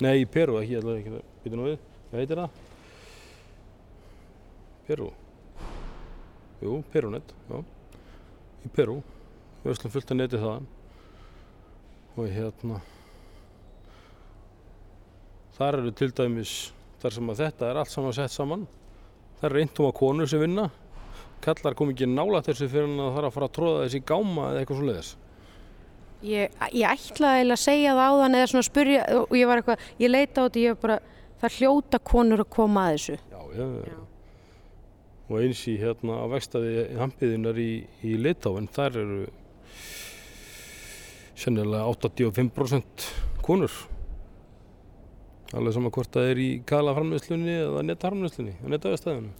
Nei, 0.03 0.17
í 0.25 0.27
Peru, 0.31 0.59
ekki, 0.59 0.75
ég 0.75 0.83
ætla 0.83 1.21
ekki 1.45 1.55
nú 1.55 1.69
við. 1.69 1.79
Hvað 2.09 2.25
heitir 2.25 2.43
það? 2.43 2.59
Peru. 4.89 5.09
Jú, 6.65 6.81
Perunet, 6.91 7.33
já. 7.53 7.63
Í 8.67 8.75
Peru. 8.75 8.99
Við 9.63 9.75
ætlum 9.75 9.93
fullt 9.95 10.13
að 10.15 10.21
neti 10.21 10.41
það. 10.43 10.67
Og 12.19 12.33
hérna, 12.35 12.81
þar 15.55 15.79
eru 15.81 15.93
til 15.95 16.11
dæmis, 16.15 16.53
þar 17.03 17.15
sem 17.15 17.31
að 17.31 17.41
þetta 17.45 17.69
er 17.69 17.79
allt 17.79 17.93
saman 17.93 18.17
sett 18.17 18.35
saman. 18.35 18.67
Það 19.39 19.49
eru 19.51 19.63
eintum 19.63 19.89
að 19.89 19.97
konur 20.01 20.31
sem 20.31 20.43
vinna. 20.43 20.67
Kallar 21.43 21.77
kom 21.79 21.93
ekki 21.93 22.09
nála 22.11 22.43
þessu 22.43 22.67
fyrir 22.71 22.89
hann 22.89 23.03
að 23.05 23.13
það 23.13 23.21
er 23.21 23.29
að 23.29 23.35
fara 23.37 23.49
að 23.49 23.57
tróða 23.59 23.83
þessi 23.85 24.03
gáma 24.09 24.49
eða 24.51 24.63
eitthvað 24.63 24.81
svo 24.81 24.89
leiðis. 24.89 25.11
Ég, 26.27 26.55
ég 26.75 26.91
ætlaði 26.91 27.45
að 27.47 27.61
segja 27.63 27.95
það 27.95 28.11
á 28.11 28.19
þann 28.19 28.37
eða 28.41 28.51
svona 28.51 28.67
spurja 28.67 29.03
og 29.21 29.35
ég 29.39 29.51
var 29.51 29.61
eitthvað, 29.61 29.85
ég 30.03 30.11
leita 30.11 30.43
á 30.43 30.45
þetta, 30.49 30.63
ég 30.65 30.75
var 30.75 30.81
bara, 30.83 30.97
það 31.39 31.59
hljóta 31.61 32.01
konur 32.11 32.43
að 32.43 32.51
koma 32.57 32.87
að 32.89 32.97
þessu. 32.97 33.19
Já, 33.31 33.43
já, 33.55 33.67
já. 33.87 34.01
Og 35.29 35.37
eins 35.45 35.61
í 35.71 35.77
hérna 35.79 36.19
á 36.19 36.27
vextaði 36.33 36.87
hampiðinar 36.99 37.61
í, 37.63 37.71
í 38.03 38.17
Litáin, 38.19 38.67
þar 38.75 38.99
eru 39.05 39.21
sennilega 41.39 41.87
85% 41.87 43.09
konur. 43.45 43.73
Alveg 45.57 45.77
saman 45.77 45.93
hvort 45.95 46.13
það 46.13 46.33
er 46.33 46.41
í 46.43 46.49
kala 46.69 46.93
framleyslunni 46.97 47.55
eða 47.63 47.85
nettframleyslunni, 47.89 48.57
á 48.61 48.67
nettavestæðinu. 48.75 49.31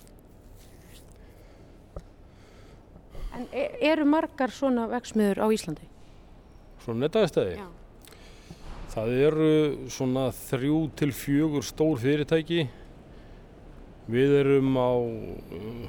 En 3.39 3.45
e- 3.53 3.73
eru 3.91 4.07
margar 4.09 4.51
svona 4.51 4.87
veksmiður 4.91 5.45
á 5.45 5.47
Íslandi? 5.53 5.85
Svona 6.85 7.05
nettavestæði? 7.05 7.59
Já. 7.61 7.69
Það 8.89 9.15
eru 9.29 9.51
svona 9.93 10.31
þrjú 10.33 10.79
til 10.97 11.11
fjögur 11.13 11.67
stór 11.67 12.01
fyrirtæki. 12.01 12.65
Við 14.09 14.33
erum 14.41 14.79
á 14.81 14.91
uh, 14.97 15.85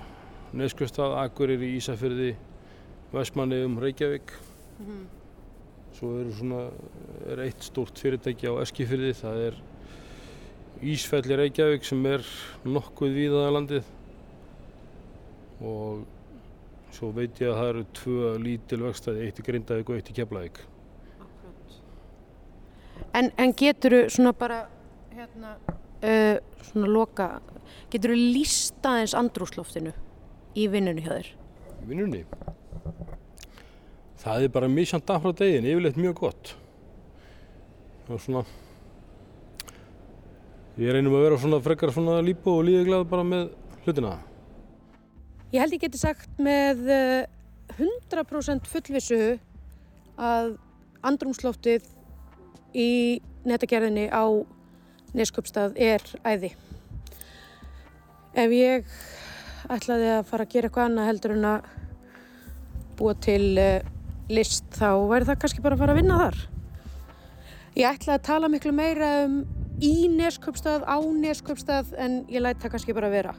Neskjöstað, 0.60 1.16
Akureyri, 1.24 1.72
Ísafjörði, 1.80 2.34
Vestmanniðum, 3.14 3.80
Reykjavík. 3.82 4.34
Mm 4.80 4.86
-hmm. 4.86 5.06
Svo 5.98 6.20
eru 6.20 6.32
svona, 6.34 6.70
er 7.28 7.40
eitt 7.40 7.64
stórt 7.64 8.00
fyrirtæki 8.00 8.48
á 8.48 8.62
Eskifjörði, 8.62 9.14
það 9.14 9.38
er 9.48 9.56
Ísfelli 10.82 11.36
Reykjavík 11.36 11.84
sem 11.84 12.06
er 12.06 12.24
nokkuð 12.64 13.12
víðaða 13.12 13.52
landið 13.52 13.84
og 15.62 16.06
svo 16.96 17.12
veit 17.12 17.42
ég 17.42 17.52
að 17.52 17.58
það 17.60 17.70
eru 17.70 17.86
tvö 17.94 18.34
lítil 18.44 18.80
vöxtaði, 18.84 19.26
eitt 19.26 19.40
í 19.40 19.46
Grindavík 19.46 19.90
og 19.90 19.96
eitt 20.00 20.12
í 20.12 20.16
Keflavík. 20.18 20.62
En, 23.14 23.32
en 23.38 23.54
getur 23.58 23.96
þú 23.96 24.02
svona 24.14 24.34
bara, 24.38 24.62
hérna, 25.16 25.56
uh, 26.04 26.38
svona 26.70 26.88
loka, 26.88 27.30
getur 27.90 28.14
þú 28.14 28.22
lísta 28.38 29.00
eins 29.02 29.18
andrúsloftinu 29.18 29.94
í 30.56 30.70
vinnunni 30.72 31.04
hjá 31.06 31.16
þér? 31.18 31.34
Í 31.80 31.90
vinnunni? 31.90 32.24
Það 34.20 34.46
er 34.46 34.52
bara 34.54 34.70
misjant 34.72 35.06
dag 35.08 35.22
frá 35.24 35.32
degin, 35.36 35.68
yfirleitt 35.70 36.00
mjög 36.00 36.18
gott. 36.20 36.54
Og 38.10 38.20
svona, 38.20 38.42
ég 40.80 40.92
reynum 40.96 41.16
að 41.16 41.26
vera 41.28 41.40
svona 41.40 41.62
frekar 41.64 41.94
svona 41.96 42.18
lípu 42.26 42.52
og 42.52 42.66
líðiglað 42.68 43.06
bara 43.12 43.26
með 43.28 43.52
hlutina. 43.86 44.18
Ég 45.54 45.64
held 45.64 45.78
ég 45.78 45.86
geti 45.86 46.02
sagt 46.02 46.42
með 46.42 46.84
uh, 46.92 47.24
100% 47.78 48.68
fullvissu 48.70 49.22
að 50.20 50.56
andrúmsloftið 51.06 51.88
í 52.76 52.90
netagerðinni 53.48 54.10
á 54.12 54.26
Neskjöpstað 55.18 55.78
er 55.82 56.04
æði. 56.22 56.52
Ef 58.38 58.52
ég 58.54 58.92
ætlaði 59.74 60.12
að 60.14 60.28
fara 60.30 60.46
að 60.46 60.52
gera 60.54 60.70
eitthvað 60.70 60.90
annað 60.90 61.10
heldur 61.10 61.34
en 61.34 61.48
að 61.50 61.70
búa 63.00 63.16
til 63.24 63.58
uh, 63.58 63.80
list 64.30 64.68
þá 64.78 64.92
væri 65.10 65.30
það 65.30 65.40
kannski 65.44 65.64
bara 65.66 65.78
að 65.78 65.84
fara 65.84 65.96
að 65.96 66.02
vinna 66.02 66.20
þar. 66.24 66.42
Ég 67.80 67.96
ætlaði 67.96 68.18
að 68.18 68.28
tala 68.28 68.52
miklu 68.52 68.74
meira 68.76 69.10
um 69.26 69.40
í 69.80 70.10
Neskjöpstað, 70.12 70.84
á 70.84 70.98
Neskjöpstað 71.00 71.94
en 71.98 72.22
ég 72.32 72.44
læti 72.44 72.66
það 72.66 72.76
kannski 72.76 72.96
bara 72.98 73.10
að 73.10 73.18
vera 73.20 73.36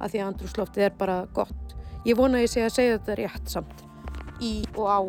að 0.00 0.12
því 0.12 0.20
að 0.20 0.28
andrúsloftið 0.30 0.86
er 0.86 0.98
bara 0.98 1.20
gott. 1.36 1.76
Ég 2.08 2.16
vona 2.16 2.38
að 2.38 2.46
ég 2.46 2.52
sé 2.52 2.64
að 2.64 2.74
segja 2.76 2.98
þetta 2.98 3.16
rétt 3.18 3.52
samt. 3.52 3.86
Í 4.40 4.52
og 4.72 4.86
á. 4.88 5.00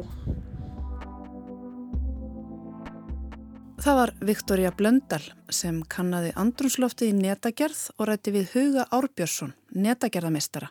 Það 3.82 3.98
var 3.98 4.12
Viktoria 4.30 4.72
Blöndal 4.78 5.24
sem 5.50 5.80
kannaði 5.90 6.36
andrúnsloftið 6.38 7.14
í 7.14 7.20
netagerð 7.22 7.86
og 7.96 8.10
rætti 8.12 8.34
við 8.36 8.52
Huga 8.54 8.86
Árbjörnsson, 8.94 9.56
netagerðamestara, 9.74 10.70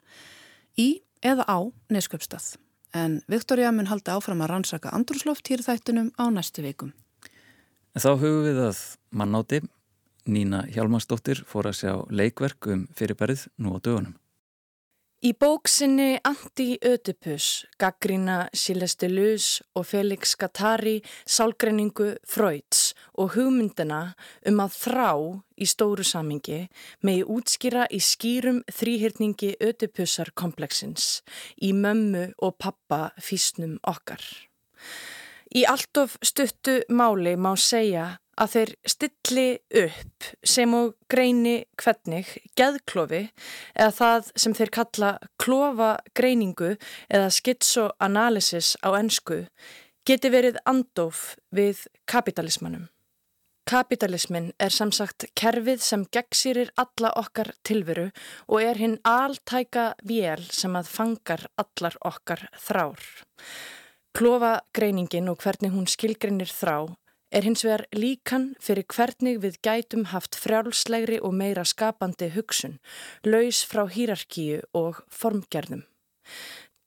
í 0.79 1.01
eða 1.19 1.49
á 1.51 1.59
Nesköpstað. 1.91 2.53
En 2.95 3.21
Viktoria 3.31 3.71
mun 3.73 3.87
haldi 3.87 4.11
áfram 4.11 4.41
að 4.43 4.51
rannsaka 4.55 4.91
andrúnsloft 4.97 5.47
hér 5.51 5.63
þættunum 5.63 6.11
á 6.19 6.25
næstu 6.35 6.65
vikum. 6.65 6.91
Þá 7.95 8.11
hugum 8.19 8.47
við 8.47 8.59
að 8.69 8.81
mannáti, 9.11 9.61
Nína 10.31 10.65
Hjalmarsdóttir, 10.71 11.43
fór 11.47 11.71
að 11.71 11.79
sjá 11.81 11.93
leikverk 12.11 12.69
um 12.71 12.85
fyrirbærið 12.95 13.47
nú 13.59 13.75
á 13.75 13.79
dögunum. 13.79 14.15
Í 15.21 15.35
bóksinni 15.37 16.17
Anti-Ödipus, 16.25 17.67
Gaggrína 17.77 18.47
Silestelus 18.57 19.59
og 19.77 19.85
Felix 19.91 20.33
Gattari 20.41 21.03
sálgreiningu 21.29 22.15
Freuds 22.25 22.95
og 23.21 23.35
hugmyndina 23.35 24.15
um 24.49 24.63
að 24.65 24.79
þrá 24.79 25.11
í 25.61 25.69
stóru 25.69 26.07
samingi 26.09 26.63
megi 27.05 27.27
útskýra 27.37 27.85
í 27.93 28.01
skýrum 28.01 28.63
þrýhyrningi 28.73 29.59
Ödipusar 29.61 30.33
kompleksins 30.33 31.21
í 31.61 31.75
mömmu 31.77 32.31
og 32.41 32.57
pappa 32.57 33.11
físnum 33.21 33.77
okkar. 33.85 34.25
Í 35.53 35.69
allt 35.69 36.01
of 36.01 36.17
stuttu 36.25 36.81
máli 36.89 37.37
má 37.37 37.53
segja 37.61 38.15
að 38.41 38.53
þeir 38.55 38.73
stilli 38.93 39.47
upp 39.83 40.29
sem 40.47 40.75
og 40.77 40.95
greini 41.11 41.57
hvernig 41.81 42.31
geðklofi 42.59 43.25
eða 43.75 43.91
það 43.99 44.31
sem 44.45 44.57
þeir 44.57 44.73
kalla 44.79 45.11
klofa 45.43 45.91
greiningu 46.17 46.77
eða 47.09 47.33
schizoanalysis 47.35 48.77
á 48.85 48.95
ennsku 48.99 49.45
geti 50.09 50.31
verið 50.33 50.59
andof 50.69 51.35
við 51.55 51.85
kapitalismannum. 52.11 52.89
Kapitalismin 53.71 54.49
er 54.59 54.73
samsagt 54.75 55.29
kerfið 55.39 55.83
sem 55.85 56.07
gegnsýrir 56.11 56.73
alla 56.81 57.13
okkar 57.21 57.53
tilveru 57.63 58.09
og 58.49 58.65
er 58.65 58.81
hinn 58.81 58.97
altæka 59.07 59.93
vél 60.03 60.43
sem 60.51 60.75
að 60.75 60.91
fangar 60.91 61.45
allar 61.61 61.95
okkar 62.01 62.49
þrár. 62.59 63.05
Klofa 64.17 64.57
greiningin 64.75 65.31
og 65.31 65.39
hvernig 65.45 65.71
hún 65.71 65.87
skilgreinir 65.87 66.51
þrá 66.51 66.89
er 67.31 67.47
hins 67.47 67.65
vegar 67.67 67.87
líkan 67.97 68.51
fyrir 68.63 68.87
hvernig 68.91 69.41
við 69.45 69.61
gætum 69.67 70.09
haft 70.15 70.39
frjálslegri 70.39 71.21
og 71.23 71.37
meira 71.37 71.65
skapandi 71.65 72.33
hugsun, 72.35 72.79
laus 73.25 73.63
frá 73.67 73.87
hýrarkíu 73.91 74.65
og 74.75 75.05
formgerðum. 75.09 75.87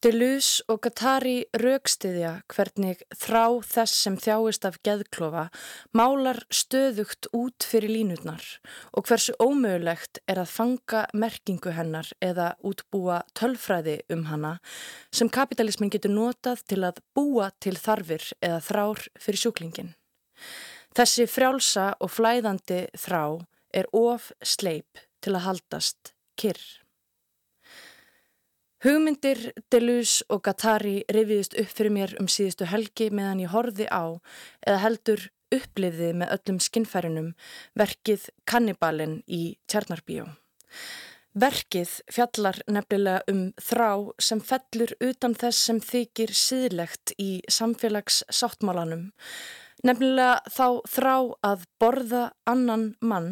Deleuze 0.03 0.65
og 0.67 0.82
Gattari 0.84 1.45
raukstiðja 1.56 2.34
hvernig 2.51 3.06
þrá 3.15 3.62
þess 3.63 4.01
sem 4.03 4.17
þjáist 4.19 4.67
af 4.67 4.82
geðklofa 4.84 5.45
málar 5.95 6.41
stöðugt 6.51 7.29
út 7.32 7.63
fyrir 7.63 7.93
línutnar 7.93 8.43
og 8.91 9.08
hversu 9.08 9.38
ómögulegt 9.39 10.19
er 10.27 10.43
að 10.43 10.51
fanga 10.58 11.06
merkingu 11.15 11.71
hennar 11.77 12.12
eða 12.19 12.51
útbúa 12.67 13.21
tölfræði 13.32 14.01
um 14.12 14.27
hana 14.27 14.58
sem 15.08 15.32
kapitalismin 15.32 15.93
getur 15.95 16.12
notað 16.12 16.67
til 16.67 16.84
að 16.84 16.99
búa 17.15 17.53
til 17.63 17.77
þarfir 17.79 18.27
eða 18.43 18.60
þrár 18.67 19.08
fyrir 19.15 19.45
sjúklingin. 19.45 19.95
Þessi 20.93 21.25
frjálsa 21.29 21.89
og 21.99 22.12
flæðandi 22.13 22.86
þrá 22.99 23.23
er 23.73 23.89
of 23.97 24.32
sleip 24.45 25.01
til 25.23 25.34
að 25.34 25.45
haldast 25.47 26.13
kyrr. 26.38 26.62
Hugmyndir, 28.84 29.53
Deleuze 29.71 30.25
og 30.27 30.41
Gattari 30.43 31.06
rifiðist 31.15 31.56
upp 31.56 31.69
fyrir 31.71 31.93
mér 31.95 32.17
um 32.19 32.27
síðustu 32.27 32.67
helgi 32.67 33.08
meðan 33.15 33.45
ég 33.45 33.53
horfi 33.53 33.88
á 33.88 34.19
eða 34.67 34.82
heldur 34.84 35.23
upplifði 35.56 36.10
með 36.19 36.34
öllum 36.36 36.60
skinnfærinum 36.65 37.29
verkið 37.79 38.27
Kannibalin 38.49 39.21
í 39.23 39.56
Tjarnarbíó. 39.71 40.27
Verkið 41.34 41.95
fjallar 42.13 42.60
nefnilega 42.69 43.23
um 43.32 43.45
þrá 43.58 44.12
sem 44.21 44.41
fellur 44.43 44.91
utan 44.99 45.34
þess 45.34 45.63
sem 45.69 45.79
þykir 45.82 46.36
síðlegt 46.38 47.15
í 47.17 47.32
samfélags 47.49 48.19
sáttmálanum 48.29 49.13
Nefnilega 49.83 50.41
þá 50.53 50.67
þrá 50.95 51.15
að 51.43 51.65
borða 51.81 52.23
annan 52.45 52.86
mann 53.01 53.31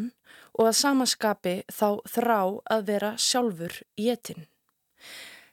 og 0.58 0.72
að 0.72 0.80
samaskapi 0.82 1.56
þá 1.72 2.02
þrá 2.10 2.40
að 2.76 2.86
vera 2.90 3.14
sjálfur 3.18 3.78
jétin. 4.00 4.48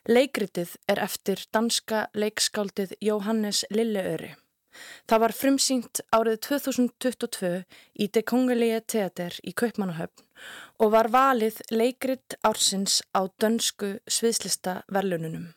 Leikritið 0.09 0.75
er 0.89 1.03
eftir 1.05 1.45
danska 1.53 2.07
leikskáldið 2.17 2.95
Jóhannes 3.05 3.65
Lilleöri. 3.71 4.35
Það 5.11 5.23
var 5.25 5.35
frumsýnt 5.35 6.01
árið 6.15 6.39
2022 6.47 7.51
í 7.99 8.09
De 8.15 8.23
Kongelige 8.23 8.81
Teater 8.95 9.37
í 9.43 9.53
Kaupmannahöfn 9.53 10.25
og 10.79 10.93
var 10.95 11.11
valið 11.13 11.61
leikrit 11.75 12.37
ársins 12.47 13.01
á 13.13 13.27
dönsku 13.43 13.97
sviðslista 14.07 14.83
verlununum. 14.95 15.51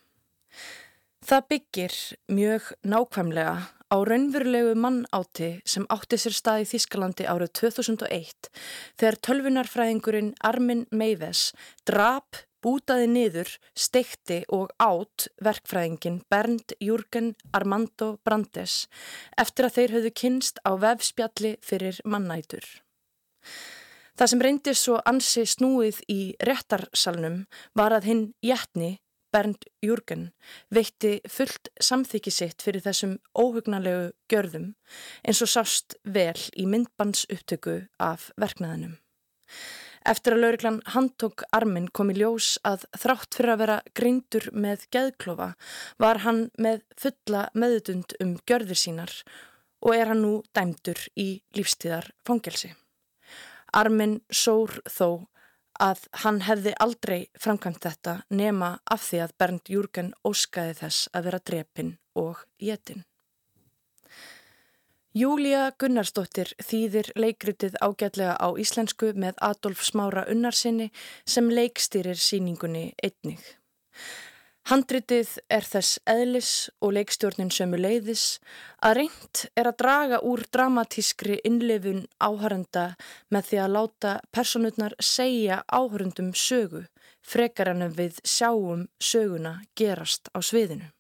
Það 1.22 1.48
byggir 1.54 1.98
mjög 2.34 2.72
nákvæmlega 2.82 3.56
á 3.92 3.98
raunverulegu 4.08 4.72
mannáti 4.80 5.50
sem 5.68 5.84
átti 5.92 6.18
sér 6.22 6.36
stað 6.38 6.64
í 6.64 6.70
Þískalandi 6.70 7.28
árið 7.28 7.52
2001 7.60 8.48
þegar 9.00 9.18
tölvunarfræðingurinn 9.28 10.32
Armin 10.48 10.86
Meives 10.96 11.52
drap, 11.90 12.40
bútaði 12.64 13.10
niður, 13.12 13.52
steikti 13.76 14.42
og 14.54 14.72
átt 14.80 15.28
verkfræðingin 15.44 16.22
Bernd 16.32 16.76
Jürgen 16.80 17.34
Armando 17.52 18.14
Brandes 18.24 18.86
eftir 19.36 19.68
að 19.68 19.78
þeir 19.78 19.96
höfðu 19.98 20.16
kynst 20.24 20.64
á 20.64 20.72
vefspjalli 20.80 21.58
fyrir 21.66 22.00
mannætur. 22.06 22.64
Það 24.16 24.32
sem 24.32 24.44
reyndi 24.46 24.74
svo 24.78 25.00
ansi 25.10 25.48
snúið 25.50 26.04
í 26.12 26.20
réttarsalnum 26.46 27.42
var 27.76 27.96
að 27.98 28.08
hinn 28.12 28.28
jætni 28.46 29.00
Bernd 29.32 29.68
Jürgen 29.84 30.30
veitti 30.74 31.20
fullt 31.30 31.72
samþykki 31.82 32.34
sitt 32.34 32.66
fyrir 32.66 32.84
þessum 32.84 33.18
óhugnalegu 33.38 34.12
gjörðum 34.32 34.74
eins 35.24 35.42
og 35.44 35.52
sást 35.54 35.96
vel 36.04 36.38
í 36.56 36.68
myndbans 36.68 37.24
upptöku 37.32 37.78
af 38.00 38.30
verknæðinum. 38.42 38.98
Eftir 40.02 40.34
að 40.34 40.42
lauriklan 40.42 40.80
handtók 40.96 41.44
armin 41.54 41.88
kom 41.94 42.10
í 42.10 42.18
ljós 42.18 42.56
að 42.66 42.88
þrátt 42.98 43.38
fyrir 43.38 43.54
að 43.54 43.62
vera 43.62 43.80
greindur 43.98 44.48
með 44.52 44.88
geðklofa 44.96 45.52
var 46.02 46.24
hann 46.26 46.48
með 46.58 46.82
fulla 46.98 47.44
meðutund 47.54 48.16
um 48.24 48.38
gjörðir 48.50 48.82
sínar 48.82 49.14
og 49.82 49.94
er 49.96 50.10
hann 50.10 50.24
nú 50.26 50.34
dæmdur 50.58 51.04
í 51.18 51.44
lífstíðar 51.58 52.10
fangelsi. 52.26 52.74
Armin 53.78 54.20
sór 54.34 54.82
þó 54.90 55.31
að 55.82 56.04
hann 56.24 56.42
hefði 56.46 56.74
aldrei 56.86 57.20
framkvæmt 57.42 57.86
þetta 57.86 58.18
nema 58.30 58.76
af 58.86 59.08
því 59.08 59.22
að 59.26 59.38
Bernd 59.42 59.72
Júrgen 59.74 60.12
óskaði 60.28 60.76
þess 60.82 61.10
að 61.14 61.30
vera 61.30 61.40
drepin 61.50 61.96
og 62.22 62.44
jetin. 62.62 63.06
Júlia 65.12 65.74
Gunnarsdóttir 65.76 66.54
þýðir 66.64 67.10
leikritið 67.20 67.74
ágætlega 67.84 68.38
á 68.40 68.48
íslensku 68.56 69.10
með 69.12 69.42
Adolf 69.44 69.82
Smára 69.84 70.24
Unnarsinni 70.32 70.88
sem 71.28 71.50
leikstýrir 71.52 72.16
síningunni 72.16 72.94
einnig. 73.04 73.42
Handritið 74.70 75.30
er 75.50 75.66
þess 75.66 75.98
eðlis 76.06 76.52
og 76.86 76.94
leikstjórnin 76.94 77.50
sömu 77.52 77.80
leiðis 77.82 78.26
að 78.86 78.98
reynd 79.00 79.42
er 79.58 79.70
að 79.72 79.80
draga 79.82 80.20
úr 80.22 80.44
dramatískri 80.54 81.40
innlefun 81.48 82.04
áhærenda 82.22 82.92
með 83.34 83.48
því 83.50 83.62
að 83.64 83.74
láta 83.76 84.14
personutnar 84.32 84.96
segja 85.02 85.64
áhærendum 85.66 86.30
sögu 86.38 86.86
frekar 87.26 87.74
en 87.74 87.88
við 87.98 88.22
sjáum 88.22 88.88
söguna 89.02 89.58
gerast 89.76 90.30
á 90.30 90.40
sviðinu. 90.46 90.92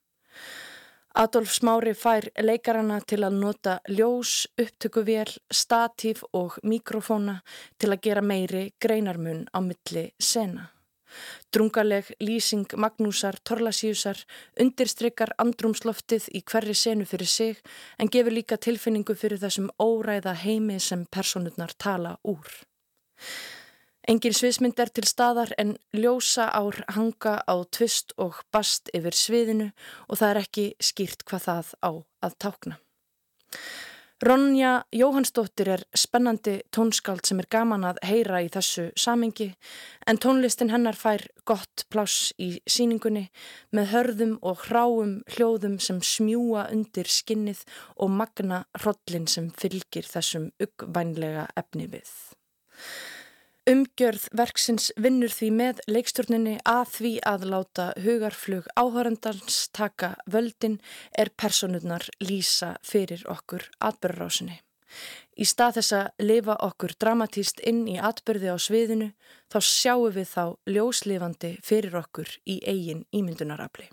Adolf 1.22 1.52
Smári 1.52 1.92
fær 1.94 2.30
leikarana 2.40 3.02
til 3.04 3.20
að 3.28 3.40
nota 3.44 3.80
ljós, 3.92 4.48
upptökuvél, 4.56 5.28
statíf 5.52 6.24
og 6.32 6.56
mikrofóna 6.64 7.42
til 7.78 7.92
að 7.92 8.04
gera 8.08 8.24
meiri 8.24 8.70
greinarmun 8.80 9.44
á 9.52 9.60
milli 9.60 10.06
sena. 10.18 10.72
Drungaleg 11.54 12.12
lýsing 12.24 12.68
Magnúsar 12.78 13.40
Torlasíusar 13.44 14.20
undirstrykkar 14.60 15.34
andrumsloftið 15.42 16.30
í 16.38 16.44
hverri 16.44 16.76
senu 16.78 17.06
fyrir 17.06 17.30
sig 17.30 17.64
en 18.00 18.12
gefur 18.12 18.36
líka 18.36 18.58
tilfinningu 18.58 19.16
fyrir 19.16 19.42
þessum 19.42 19.72
óræða 19.82 20.36
heimi 20.44 20.80
sem 20.80 21.06
personurnar 21.12 21.74
tala 21.78 22.18
úr. 22.24 22.48
Engin 24.10 24.34
sviðsmynd 24.34 24.80
er 24.82 24.90
til 24.90 25.06
staðar 25.06 25.52
en 25.62 25.76
ljósa 25.94 26.48
ár 26.50 26.80
hanga 26.96 27.36
á 27.46 27.56
tvist 27.70 28.16
og 28.18 28.40
bast 28.52 28.90
yfir 28.98 29.14
sviðinu 29.14 29.68
og 30.08 30.18
það 30.18 30.30
er 30.32 30.40
ekki 30.42 30.66
skýrt 30.82 31.22
hvað 31.30 31.46
það 31.46 31.76
á 31.86 31.92
að 32.26 32.38
tákna. 32.42 32.80
Ronja 34.22 34.84
Jóhannsdóttir 34.94 35.70
er 35.74 35.82
spennandi 35.98 36.60
tónskáld 36.70 37.26
sem 37.26 37.40
er 37.42 37.48
gaman 37.50 37.88
að 37.90 38.00
heyra 38.06 38.44
í 38.46 38.52
þessu 38.54 38.84
samingi 38.94 39.48
en 40.06 40.20
tónlistin 40.22 40.70
hennar 40.70 40.94
fær 40.94 41.24
gott 41.50 41.88
pláss 41.90 42.28
í 42.38 42.52
síningunni 42.70 43.24
með 43.74 43.90
hörðum 43.96 44.36
og 44.46 44.68
hráum 44.68 45.16
hljóðum 45.34 45.80
sem 45.82 46.04
smjúa 46.06 46.68
undir 46.70 47.10
skinnið 47.10 47.64
og 47.98 48.14
magna 48.20 48.62
hrollin 48.84 49.26
sem 49.26 49.50
fylgir 49.58 50.06
þessum 50.06 50.52
uggvænlega 50.62 51.48
efni 51.58 51.90
við. 51.90 52.14
Umgjörð 53.72 54.26
verksins 54.36 54.90
vinnur 55.00 55.32
því 55.32 55.48
með 55.56 55.78
leikstjórninni 55.88 56.58
að 56.68 56.90
því 56.96 57.12
að 57.30 57.44
láta 57.54 57.84
hugarflug 58.04 58.66
áhörandans 58.76 59.60
taka 59.72 60.10
völdin 60.34 60.80
er 61.22 61.30
personurnar 61.40 62.04
lýsa 62.20 62.74
fyrir 62.84 63.22
okkur 63.32 63.64
atbyrðarásinni. 63.80 64.58
Í 65.40 65.48
stað 65.48 65.78
þess 65.78 65.96
að 66.00 66.26
lifa 66.26 66.58
okkur 66.68 66.96
dramatíst 67.00 67.62
inn 67.72 67.86
í 67.88 67.96
atbyrði 67.96 68.52
á 68.52 68.58
sviðinu 68.60 69.08
þá 69.54 69.60
sjáum 69.70 70.18
við 70.18 70.28
þá 70.34 70.44
ljóslifandi 70.74 71.54
fyrir 71.64 71.96
okkur 72.02 72.34
í 72.44 72.58
eigin 72.68 73.06
ímyndunarafli. 73.16 73.88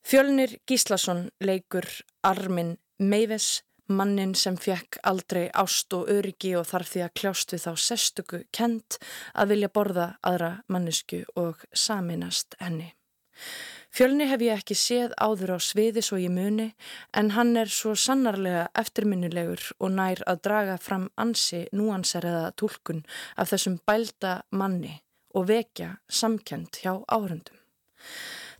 Fjölnir 0.00 0.56
Gíslason 0.64 1.26
leikur 1.44 1.90
Armin 2.24 2.78
Meives 2.98 3.60
mannin 3.96 4.34
sem 4.38 4.56
fekk 4.56 4.98
aldrei 5.08 5.44
ást 5.62 5.92
og 5.96 6.08
öryggi 6.12 6.54
og 6.58 6.66
þarf 6.70 6.94
því 6.94 7.04
að 7.04 7.14
kljást 7.20 7.54
við 7.54 7.64
þá 7.66 7.72
sestöku 7.86 8.42
kent 8.52 8.98
að 9.34 9.54
vilja 9.54 9.70
borða 9.72 10.08
aðra 10.22 10.50
mannesku 10.68 11.22
og 11.36 11.62
saminast 11.72 12.58
henni. 12.60 12.92
Fjölni 13.92 14.24
hef 14.24 14.40
ég 14.40 14.60
ekki 14.60 14.74
séð 14.78 15.12
áður 15.20 15.56
á 15.56 15.58
sviði 15.60 16.00
svo 16.00 16.16
ég 16.16 16.32
muni 16.32 16.70
en 17.12 17.34
hann 17.36 17.50
er 17.60 17.68
svo 17.68 17.92
sannarlega 17.92 18.70
eftirminnilegur 18.82 19.66
og 19.78 19.92
nær 19.98 20.22
að 20.24 20.44
draga 20.48 20.76
fram 20.80 21.10
ansi 21.20 21.66
núanseraða 21.76 22.54
tólkun 22.56 23.02
af 23.36 23.52
þessum 23.52 23.76
bælda 23.84 24.38
manni 24.50 24.94
og 25.36 25.50
vekja 25.50 25.98
samkjönd 26.08 26.80
hjá 26.80 26.94
áhrundum. 27.04 27.58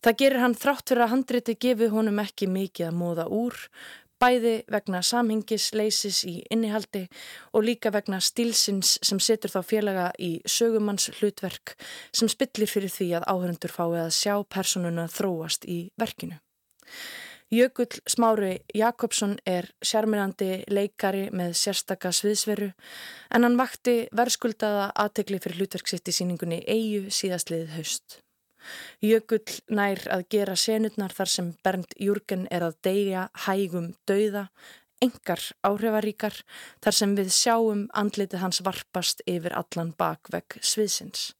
Það 0.02 0.16
gerir 0.18 0.42
hann 0.42 0.54
þrátt 0.58 0.88
fyrir 0.90 1.04
að 1.04 1.12
handriti 1.12 1.54
gefi 1.62 1.88
honum 1.92 2.16
ekki 2.18 2.48
mikið 2.50 2.88
að 2.88 2.96
móða 2.98 3.26
úr 3.30 3.58
bæði 4.22 4.54
vegna 4.70 5.00
samhengisleysis 5.02 6.22
í 6.30 6.36
innihaldi 6.54 7.06
og 7.52 7.66
líka 7.66 7.90
vegna 7.94 8.20
stílsins 8.22 8.94
sem 9.02 9.20
setur 9.20 9.50
þá 9.50 9.60
félaga 9.66 10.06
í 10.22 10.36
sögumanns 10.46 11.10
hlutverk 11.18 11.74
sem 12.14 12.30
spillir 12.30 12.70
fyrir 12.70 12.92
því 12.92 13.08
að 13.18 13.28
áhörundur 13.32 13.74
fái 13.74 13.98
að 14.04 14.14
sjá 14.20 14.34
personuna 14.46 15.08
þróast 15.10 15.66
í 15.66 15.82
verkinu. 15.98 16.38
Jökull 17.52 18.00
Smári 18.08 18.62
Jakobsson 18.74 19.34
er 19.44 19.66
sérmyrandi 19.84 20.62
leikari 20.72 21.26
með 21.36 21.52
sérstaka 21.60 22.08
sviðsveru 22.16 22.70
en 23.36 23.44
hann 23.44 23.58
vakti 23.60 24.06
verðskuldaða 24.16 24.86
aðtegli 25.04 25.42
fyrir 25.42 25.60
hlutverksitt 25.60 26.08
í 26.08 26.14
síningunni 26.16 26.62
Eyju 26.64 27.10
síðastliðið 27.12 27.74
haust. 27.76 28.22
Jökull 29.02 29.58
nær 29.68 30.02
að 30.12 30.26
gera 30.34 30.56
senutnar 30.56 31.14
þar 31.16 31.32
sem 31.34 31.50
Bernd 31.64 31.96
Júrgen 31.98 32.46
er 32.50 32.66
að 32.66 32.78
deyja 32.86 33.28
hægum 33.46 33.92
dauða, 34.08 34.48
engar 35.02 35.42
áhrifaríkar 35.66 36.40
þar 36.84 36.98
sem 36.98 37.14
við 37.18 37.30
sjáum 37.34 37.86
andlitið 37.98 38.42
hans 38.44 38.62
varpast 38.64 39.22
yfir 39.26 39.54
allan 39.58 39.94
bakvegg 39.98 40.60
sviðsins. 40.62 41.32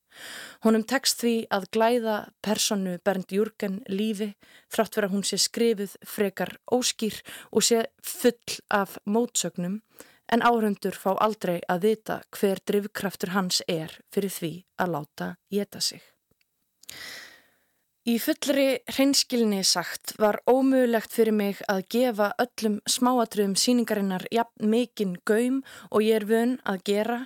Honum 0.64 0.84
tekst 0.84 1.22
því 1.22 1.34
að 1.56 1.68
glæða 1.74 2.16
personu 2.44 2.98
Bernd 3.04 3.32
Júrgen 3.32 3.80
lífi 3.88 4.32
þrátt 4.72 4.98
vera 4.98 5.10
hún 5.12 5.24
sé 5.24 5.38
skrifið 5.40 5.96
frekar 6.04 6.56
óskýr 6.74 7.22
og 7.50 7.64
sé 7.64 7.86
full 8.04 8.58
af 8.68 8.98
mótsögnum 9.08 9.80
en 10.32 10.44
áhundur 10.44 10.96
fá 10.96 11.12
aldrei 11.16 11.60
að 11.72 11.88
vita 11.88 12.20
hver 12.36 12.62
drivkraftur 12.68 13.34
hans 13.36 13.62
er 13.68 13.98
fyrir 14.12 14.36
því 14.38 14.54
að 14.80 14.96
láta 14.96 15.34
geta 15.52 15.80
sig. 15.80 16.11
Í 18.02 18.16
fullri 18.18 18.80
hreinskilni 18.90 19.60
sagt 19.62 20.16
var 20.18 20.40
ómögulegt 20.50 21.12
fyrir 21.14 21.36
mig 21.38 21.60
að 21.70 21.84
gefa 21.94 22.32
öllum 22.42 22.80
smáatröðum 22.90 23.54
síningarinnar 23.54 24.24
jafn 24.34 24.72
mikinn 24.72 25.12
gaum 25.22 25.60
og 25.88 26.02
ég 26.02 26.18
er 26.18 26.26
vön 26.26 26.56
að 26.66 26.82
gera 26.90 27.18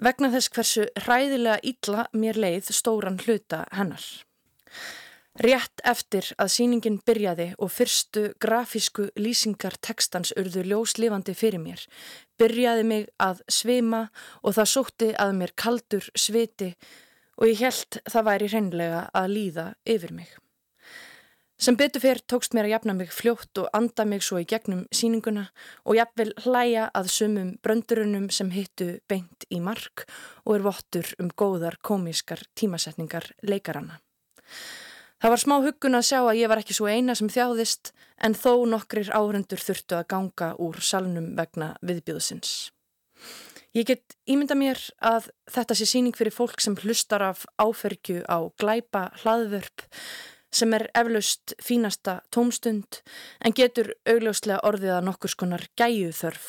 vegna 0.00 0.30
þess 0.32 0.52
hversu 0.56 0.86
hræðilega 1.04 1.60
ítla 1.60 2.06
mér 2.16 2.40
leið 2.40 2.72
stóran 2.72 3.20
hluta 3.20 3.66
hennar. 3.76 4.06
Rétt 5.44 5.84
eftir 5.84 6.30
að 6.38 6.52
síningin 6.56 7.00
byrjaði 7.04 7.50
og 7.58 7.72
fyrstu 7.74 8.28
grafísku 8.40 9.10
lýsingar 9.20 9.76
tekstans 9.82 10.32
urðu 10.40 10.62
ljóslifandi 10.70 11.34
fyrir 11.36 11.60
mér, 11.60 11.84
byrjaði 12.40 12.84
mig 12.86 13.08
að 13.18 13.44
svima 13.50 14.06
og 14.40 14.56
það 14.56 14.70
sótti 14.72 15.08
að 15.18 15.32
mér 15.42 15.52
kaldur 15.58 16.06
sviti 16.14 16.70
og 17.38 17.50
ég 17.50 17.60
held 17.64 18.00
það 18.10 18.26
væri 18.30 18.50
hreinlega 18.52 19.04
að 19.14 19.30
líða 19.34 19.66
yfir 19.96 20.14
mig. 20.14 20.32
Sem 21.54 21.76
betur 21.78 22.02
fyrr 22.02 22.18
tókst 22.28 22.54
mér 22.56 22.66
að 22.66 22.72
jafna 22.74 22.94
mig 22.98 23.12
fljótt 23.14 23.60
og 23.62 23.68
anda 23.78 24.04
mig 24.04 24.24
svo 24.26 24.40
í 24.42 24.46
gegnum 24.50 24.82
síninguna 24.92 25.46
og 25.86 25.96
jafnvel 25.96 26.32
hlæja 26.42 26.88
að 26.98 27.12
sumum 27.14 27.52
bröndurunum 27.62 28.26
sem 28.34 28.50
hittu 28.50 28.88
beint 29.08 29.46
í 29.54 29.60
mark 29.62 30.02
og 30.44 30.56
er 30.56 30.66
vottur 30.66 31.12
um 31.22 31.30
góðar 31.30 31.78
komískar 31.78 32.42
tímasetningar 32.58 33.30
leikaranna. 33.46 34.00
Það 35.22 35.32
var 35.32 35.40
smá 35.40 35.54
huggun 35.62 35.96
að 35.96 36.08
sjá 36.10 36.18
að 36.20 36.40
ég 36.42 36.50
var 36.50 36.60
ekki 36.60 36.74
svo 36.76 36.90
eina 36.90 37.14
sem 37.16 37.30
þjáðist 37.32 37.94
en 38.26 38.34
þó 38.36 38.66
nokkrir 38.68 39.14
áhundur 39.14 39.62
þurftu 39.62 39.96
að 39.96 40.08
ganga 40.10 40.52
úr 40.60 40.82
salnum 40.84 41.32
vegna 41.38 41.70
viðbjóðsins. 41.86 42.74
Ég 43.74 43.88
get 43.88 44.14
ímynda 44.30 44.54
mér 44.54 44.78
að 45.02 45.32
þetta 45.50 45.74
sé 45.74 45.86
síning 45.90 46.14
fyrir 46.14 46.34
fólk 46.34 46.60
sem 46.62 46.76
hlustar 46.78 47.24
af 47.26 47.42
áfergju 47.58 48.22
á 48.30 48.38
glæpa 48.60 49.08
hlaðvörp 49.24 49.82
sem 50.54 50.74
er 50.76 50.84
eflaust 50.94 51.56
fínasta 51.58 52.20
tómstund 52.34 53.00
en 53.42 53.56
getur 53.58 53.90
augljóslega 54.06 54.60
orðið 54.68 54.94
að 54.94 55.08
nokkur 55.08 55.32
skonar 55.32 55.64
gæju 55.74 56.12
þörf, 56.14 56.46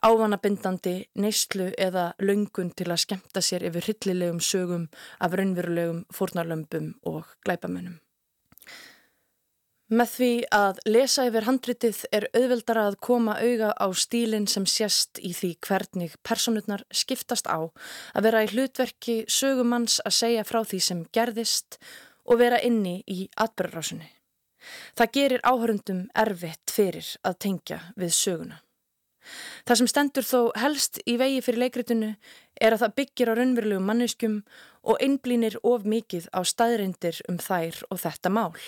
ávanabindandi, 0.00 0.94
neyslu 1.20 1.68
eða 1.76 2.06
löngun 2.24 2.72
til 2.72 2.88
að 2.88 3.02
skemta 3.04 3.44
sér 3.44 3.68
yfir 3.68 3.90
hryllilegum 3.90 4.40
sögum 4.40 4.88
af 5.20 5.36
raunverulegum 5.36 6.06
fórnarlömpum 6.16 6.94
og 7.12 7.28
glæpamennum. 7.44 8.00
Með 9.94 10.10
því 10.10 10.28
að 10.56 10.78
lesa 10.88 11.24
yfir 11.28 11.44
handritið 11.46 11.98
er 12.16 12.24
auðveldara 12.34 12.86
að 12.88 12.96
koma 13.04 13.36
auga 13.38 13.68
á 13.78 13.86
stílinn 13.94 14.48
sem 14.50 14.64
sést 14.66 15.20
í 15.22 15.30
því 15.36 15.50
hvernig 15.62 16.16
personurnar 16.26 16.82
skiptast 16.90 17.46
á 17.46 17.62
að 17.62 18.26
vera 18.26 18.40
í 18.42 18.48
hlutverki 18.50 19.16
sögumanns 19.30 20.00
að 20.02 20.16
segja 20.16 20.46
frá 20.48 20.64
því 20.66 20.80
sem 20.88 21.04
gerðist 21.14 21.78
og 22.24 22.40
vera 22.40 22.58
inni 22.64 22.96
í 23.06 23.28
atbyrgarásunni. 23.38 24.08
Það 24.98 25.12
gerir 25.18 25.44
áhörundum 25.46 26.00
erfitt 26.24 26.74
fyrir 26.74 27.12
að 27.22 27.38
tengja 27.46 27.78
við 28.00 28.16
söguna. 28.16 28.58
Það 29.68 29.80
sem 29.80 29.92
stendur 29.92 30.26
þó 30.26 30.40
helst 30.58 30.98
í 31.06 31.14
vegi 31.20 31.44
fyrir 31.44 31.62
leikritinu 31.68 32.10
er 32.60 32.74
að 32.74 32.82
það 32.82 32.96
byggir 32.98 33.30
á 33.30 33.34
raunverulegum 33.38 33.86
manneskum 33.92 34.40
og 34.82 34.98
einblínir 35.04 35.60
of 35.62 35.86
mikið 35.86 36.26
á 36.34 36.42
staðrindir 36.42 37.22
um 37.30 37.38
þær 37.38 37.84
og 37.92 38.02
þetta 38.02 38.34
mál. 38.34 38.58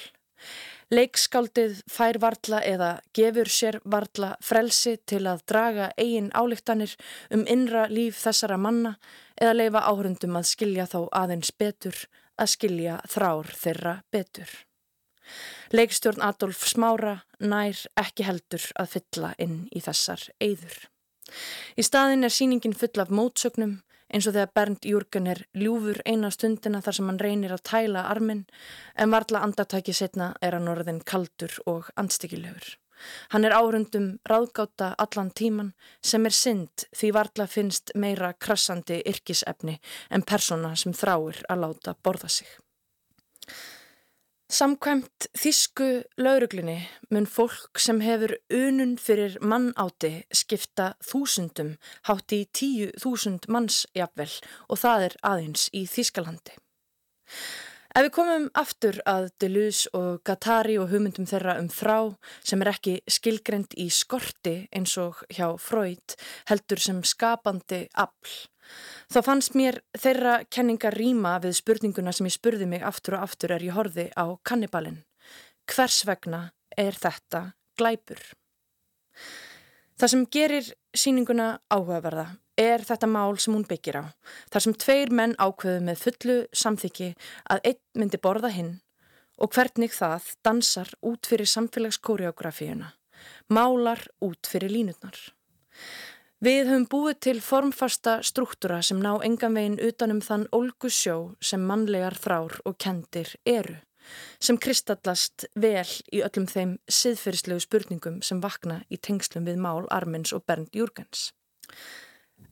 Leikskáldið 0.95 1.81
fær 1.91 2.21
varla 2.23 2.61
eða 2.63 2.91
gefur 3.17 3.49
sér 3.51 3.81
varla 3.83 4.37
frelsi 4.39 4.93
til 5.03 5.25
að 5.27 5.43
draga 5.51 5.89
eigin 5.99 6.29
álíktanir 6.31 6.93
um 7.35 7.43
innra 7.51 7.89
líf 7.91 8.21
þessara 8.23 8.55
manna 8.57 8.95
eða 9.35 9.57
leifa 9.57 9.83
áhrundum 9.91 10.39
að 10.39 10.47
skilja 10.53 10.87
þá 10.87 11.01
aðeins 11.11 11.51
betur 11.51 11.99
að 12.39 12.53
skilja 12.55 13.01
þrár 13.11 13.51
þeirra 13.59 13.97
betur. 14.15 14.53
Leikstjórn 15.75 16.23
Adolf 16.23 16.63
Smára 16.71 17.17
nær 17.43 17.83
ekki 17.99 18.29
heldur 18.29 18.71
að 18.79 18.93
fylla 18.95 19.33
inn 19.43 19.65
í 19.75 19.83
þessar 19.83 20.23
eyður. 20.39 20.87
Í 21.75 21.83
staðin 21.83 22.23
er 22.23 22.31
síningin 22.31 22.77
full 22.79 23.03
af 23.03 23.11
mótsögnum 23.11 23.81
eins 24.13 24.27
og 24.27 24.35
þegar 24.37 24.53
Bernd 24.55 24.89
Júrgen 24.89 25.29
er 25.33 25.43
ljúfur 25.55 26.01
eina 26.07 26.31
stundina 26.31 26.81
þar 26.85 26.99
sem 26.99 27.11
hann 27.11 27.23
reynir 27.23 27.55
að 27.55 27.65
tæla 27.71 28.07
armin 28.11 28.45
en 28.95 29.13
varla 29.15 29.43
andartæki 29.47 29.95
setna 29.97 30.33
er 30.41 30.59
hann 30.59 30.69
orðin 30.73 31.03
kaldur 31.05 31.55
og 31.67 31.91
anstíkilegur. 31.97 32.77
Hann 33.33 33.45
er 33.45 33.53
áhrundum 33.53 34.07
ráðgáta 34.29 34.95
allan 34.99 35.31
tíman 35.31 35.73
sem 36.01 36.25
er 36.27 36.33
synd 36.33 36.87
því 36.97 37.13
varla 37.19 37.47
finnst 37.51 37.93
meira 37.95 38.33
krassandi 38.33 39.03
yrkisefni 39.05 39.79
en 40.11 40.25
persóna 40.25 40.73
sem 40.77 40.97
þráir 40.97 41.43
að 41.51 41.67
láta 41.67 41.97
borða 42.03 42.33
sig. 42.33 42.49
Samkvæmt 44.47 45.27
þísku 45.35 45.87
lauruglinni 46.23 46.77
mun 47.11 47.25
fólk 47.27 47.81
sem 47.83 47.99
hefur 47.99 48.37
unun 48.55 48.93
fyrir 49.03 49.35
mannáti 49.43 50.21
skipta 50.31 50.93
þúsundum 51.03 51.73
hátt 52.07 52.31
í 52.31 52.45
tíu 52.55 52.93
þúsund 53.03 53.49
mannsjafvel 53.51 54.31
og 54.71 54.79
það 54.85 55.09
er 55.09 55.17
aðeins 55.33 55.67
í 55.75 55.83
Þískalandi. 55.91 56.55
Ef 57.97 58.07
við 58.07 58.13
komum 58.15 58.47
aftur 58.63 59.03
að 59.11 59.33
Deleuze 59.43 59.91
og 59.99 60.23
Guattari 60.23 60.79
og 60.79 60.93
hugmyndum 60.95 61.27
þeirra 61.27 61.59
um 61.59 61.67
þrá 61.67 61.99
sem 62.47 62.63
er 62.63 62.71
ekki 62.71 63.01
skilgrend 63.11 63.75
í 63.83 63.89
skorti 63.91 64.59
eins 64.71 64.95
og 65.03 65.25
hjá 65.27 65.49
Freud 65.59 66.15
heldur 66.53 66.87
sem 66.87 67.03
skapandi 67.03 67.89
afl 67.99 68.45
Þá 69.13 69.21
fannst 69.23 69.55
mér 69.59 69.81
þeirra 69.99 70.39
kenningar 70.51 70.97
rýma 70.99 71.37
við 71.43 71.59
spurninguna 71.61 72.15
sem 72.15 72.27
ég 72.27 72.35
spurði 72.35 72.67
mig 72.71 72.83
aftur 72.83 73.19
og 73.19 73.27
aftur 73.29 73.55
er 73.55 73.65
ég 73.65 73.77
horfi 73.77 74.09
á 74.19 74.27
kannibalinn. 74.47 75.05
Hvers 75.71 76.03
vegna 76.07 76.51
er 76.77 76.99
þetta 76.99 77.53
glæpur? 77.79 78.23
Það 79.97 80.13
sem 80.13 80.27
gerir 80.33 80.73
síninguna 80.97 81.47
áhugaverða 81.73 82.27
er 82.61 82.83
þetta 82.85 83.09
mál 83.09 83.39
sem 83.41 83.55
hún 83.55 83.67
byggir 83.69 84.01
á. 84.01 84.05
Þar 84.53 84.65
sem 84.65 84.75
tveir 84.75 85.13
menn 85.13 85.37
ákveðu 85.39 85.85
með 85.87 86.03
fullu 86.03 86.37
samþyggi 86.57 87.13
að 87.53 87.71
einn 87.71 87.83
myndi 88.01 88.21
borða 88.21 88.51
hinn 88.53 88.75
og 89.37 89.53
hvernig 89.53 89.93
það 89.93 90.31
dansar 90.47 90.93
út 91.05 91.29
fyrir 91.29 91.49
samfélagskoreografíuna, 91.53 92.95
málar 93.53 94.01
út 94.25 94.49
fyrir 94.49 94.73
línutnar. 94.73 95.17
Við 96.45 96.67
höfum 96.69 96.83
búið 96.93 97.19
til 97.25 97.39
formfasta 97.41 98.19
struktúra 98.21 98.83
sem 98.85 98.99
ná 99.01 99.15
engan 99.25 99.55
veginn 99.57 99.79
utanum 99.81 100.19
þann 100.21 100.43
ólgu 100.53 100.91
sjó 100.93 101.33
sem 101.41 101.63
mannlegar 101.65 102.13
þrár 102.13 102.59
og 102.69 102.77
kendir 102.77 103.31
eru, 103.49 103.79
sem 104.37 104.61
kristallast 104.61 105.47
vel 105.57 105.89
í 106.13 106.21
öllum 106.21 106.45
þeim 106.45 106.77
siðferðislegu 106.93 107.65
spurningum 107.65 108.21
sem 108.21 108.45
vakna 108.45 108.83
í 108.93 109.01
tengslum 109.01 109.49
við 109.49 109.65
mál 109.65 109.89
Armins 109.89 110.37
og 110.37 110.45
Bernd 110.45 110.77
Júrgens. 110.77 111.31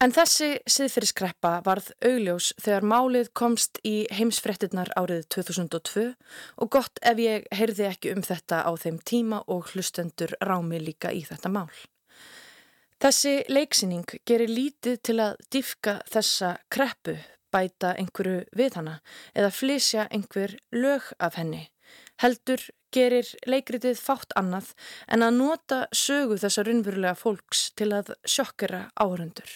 En 0.00 0.16
þessi 0.16 0.54
siðferðiskreppa 0.64 1.58
varð 1.68 1.92
augljós 2.00 2.54
þegar 2.64 2.88
málið 2.88 3.32
komst 3.36 3.84
í 3.84 4.06
heimsfrettinnar 4.16 4.96
árið 4.96 5.26
2002 5.36 6.06
og 6.56 6.72
gott 6.72 7.04
ef 7.04 7.20
ég 7.20 7.44
heyrði 7.52 7.90
ekki 7.92 8.16
um 8.16 8.24
þetta 8.24 8.64
á 8.64 8.72
þeim 8.80 9.02
tíma 9.04 9.44
og 9.44 9.74
hlustendur 9.74 10.32
rámi 10.40 10.80
líka 10.80 11.12
í 11.12 11.20
þetta 11.28 11.52
mál. 11.52 11.68
Þessi 13.04 13.42
leiksýning 13.52 14.06
gerir 14.24 14.48
lítið 14.48 14.94
til 15.04 15.18
að 15.20 15.40
diffka 15.52 15.98
þessa 16.08 16.54
kreppu, 16.72 17.18
bæta 17.52 17.90
einhverju 18.00 18.46
við 18.56 18.78
hana 18.78 18.94
eða 19.36 19.50
flysja 19.52 20.06
einhver 20.08 20.54
lög 20.72 21.10
af 21.20 21.36
henni. 21.36 21.66
Heldur 22.24 22.64
gerir 22.96 23.28
leikritið 23.44 24.00
fátt 24.00 24.32
annað 24.40 24.70
en 25.12 25.26
að 25.26 25.36
nota 25.36 25.82
sögu 25.92 26.40
þessa 26.40 26.64
raunverulega 26.64 27.12
fólks 27.20 27.66
til 27.76 27.90
að 27.92 28.14
sjokkera 28.24 28.86
áhörundur. 28.96 29.52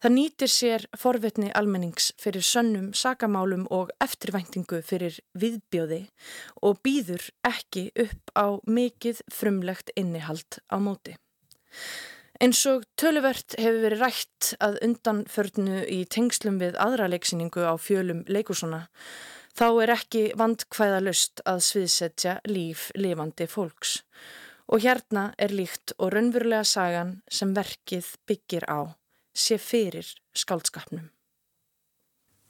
Það 0.00 0.16
nýtir 0.16 0.54
sér 0.56 0.88
forvetni 0.96 1.52
almennings 1.52 2.08
fyrir 2.16 2.40
sönnum, 2.40 2.94
sakamálum 2.96 3.68
og 3.68 3.92
eftirvæntingu 4.00 4.80
fyrir 4.80 5.20
viðbjóði 5.36 6.06
og 6.64 6.80
býður 6.80 7.28
ekki 7.44 7.90
upp 8.00 8.32
á 8.32 8.56
mikið 8.64 9.26
frumlegt 9.28 9.92
innihald 9.92 10.62
á 10.72 10.80
móti. 10.80 11.20
Eins 12.36 12.60
og 12.68 12.84
töluvert 13.00 13.54
hefur 13.56 13.78
verið 13.80 14.02
rætt 14.02 14.50
að 14.60 14.76
undanförnu 14.84 15.78
í 15.88 16.02
tengslum 16.12 16.58
við 16.60 16.76
aðra 16.82 17.08
leiksýningu 17.08 17.64
á 17.64 17.72
fjölum 17.80 18.26
leikursona, 18.28 18.82
þá 19.56 19.66
er 19.84 19.92
ekki 19.94 20.24
vandkvæða 20.36 21.00
lust 21.06 21.40
að 21.48 21.62
sviðsetja 21.64 22.36
líf 22.50 22.90
lifandi 22.98 23.48
fólks. 23.48 24.02
Og 24.68 24.84
hérna 24.84 25.30
er 25.38 25.54
líkt 25.54 25.94
og 25.96 26.12
raunverulega 26.12 26.66
sagan 26.66 27.20
sem 27.30 27.54
verkið 27.56 28.12
byggir 28.28 28.68
á, 28.68 28.92
sé 29.32 29.56
fyrir 29.56 30.08
skáldskapnum. 30.36 31.08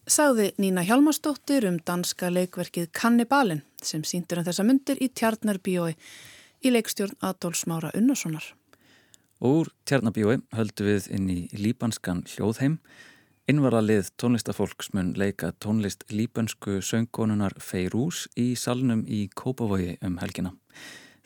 Sáði 0.06 0.52
Nína 0.62 0.82
Hjalmarsdóttir 0.86 1.66
um 1.66 1.78
danska 1.78 2.30
leikverkið 2.30 2.90
Kannibalin 2.94 3.62
sem 3.82 4.02
síndur 4.06 4.42
um 4.42 4.46
þessa 4.46 4.66
myndir 4.66 4.98
í 5.02 5.10
Tjarnarbíói 5.10 5.94
í 6.62 6.70
leikstjórn 6.74 7.18
Adolf 7.26 7.58
Smára 7.62 7.90
Unnarssonar. 7.94 8.54
Úr 9.44 9.68
Tjarnabíói 9.84 10.38
höldu 10.56 10.86
við 10.86 11.10
inn 11.12 11.26
í 11.28 11.40
líbanskan 11.52 12.22
hljóðheim. 12.24 12.78
Innvaralið 13.46 14.08
tónlistafólksmun 14.16 15.12
leika 15.20 15.50
tónlist 15.60 16.06
líbansku 16.08 16.78
söngkonunar 16.80 17.52
Feirús 17.60 18.24
í 18.32 18.54
salnum 18.56 19.04
í 19.04 19.26
Kópavogi 19.28 19.98
um 20.00 20.16
helgina. 20.22 20.54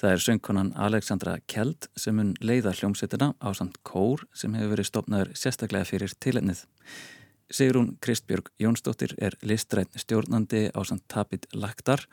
Það 0.01 0.17
er 0.17 0.25
söngkonan 0.27 0.75
Alexandra 0.75 1.37
Kjeld 1.47 1.87
sem 1.95 2.19
mun 2.19 2.35
leiða 2.43 2.75
hljómsettina 2.75 3.31
á 3.39 3.49
samt 3.55 3.79
kór 3.87 4.27
sem 4.35 4.59
hefur 4.59 4.75
verið 4.75 4.91
stopnaður 4.91 5.33
sérstaklega 5.39 5.87
fyrir 5.87 6.19
tilennið. 6.19 6.67
Sigrún 7.47 7.95
Kristbjörg 8.03 8.51
Jónsdóttir 8.59 9.15
er 9.23 9.39
listrætt 9.43 9.95
stjórnandi 9.95 10.67
á 10.75 10.81
samt 10.83 11.07
Tapit 11.07 11.47
Laktar 11.55 12.09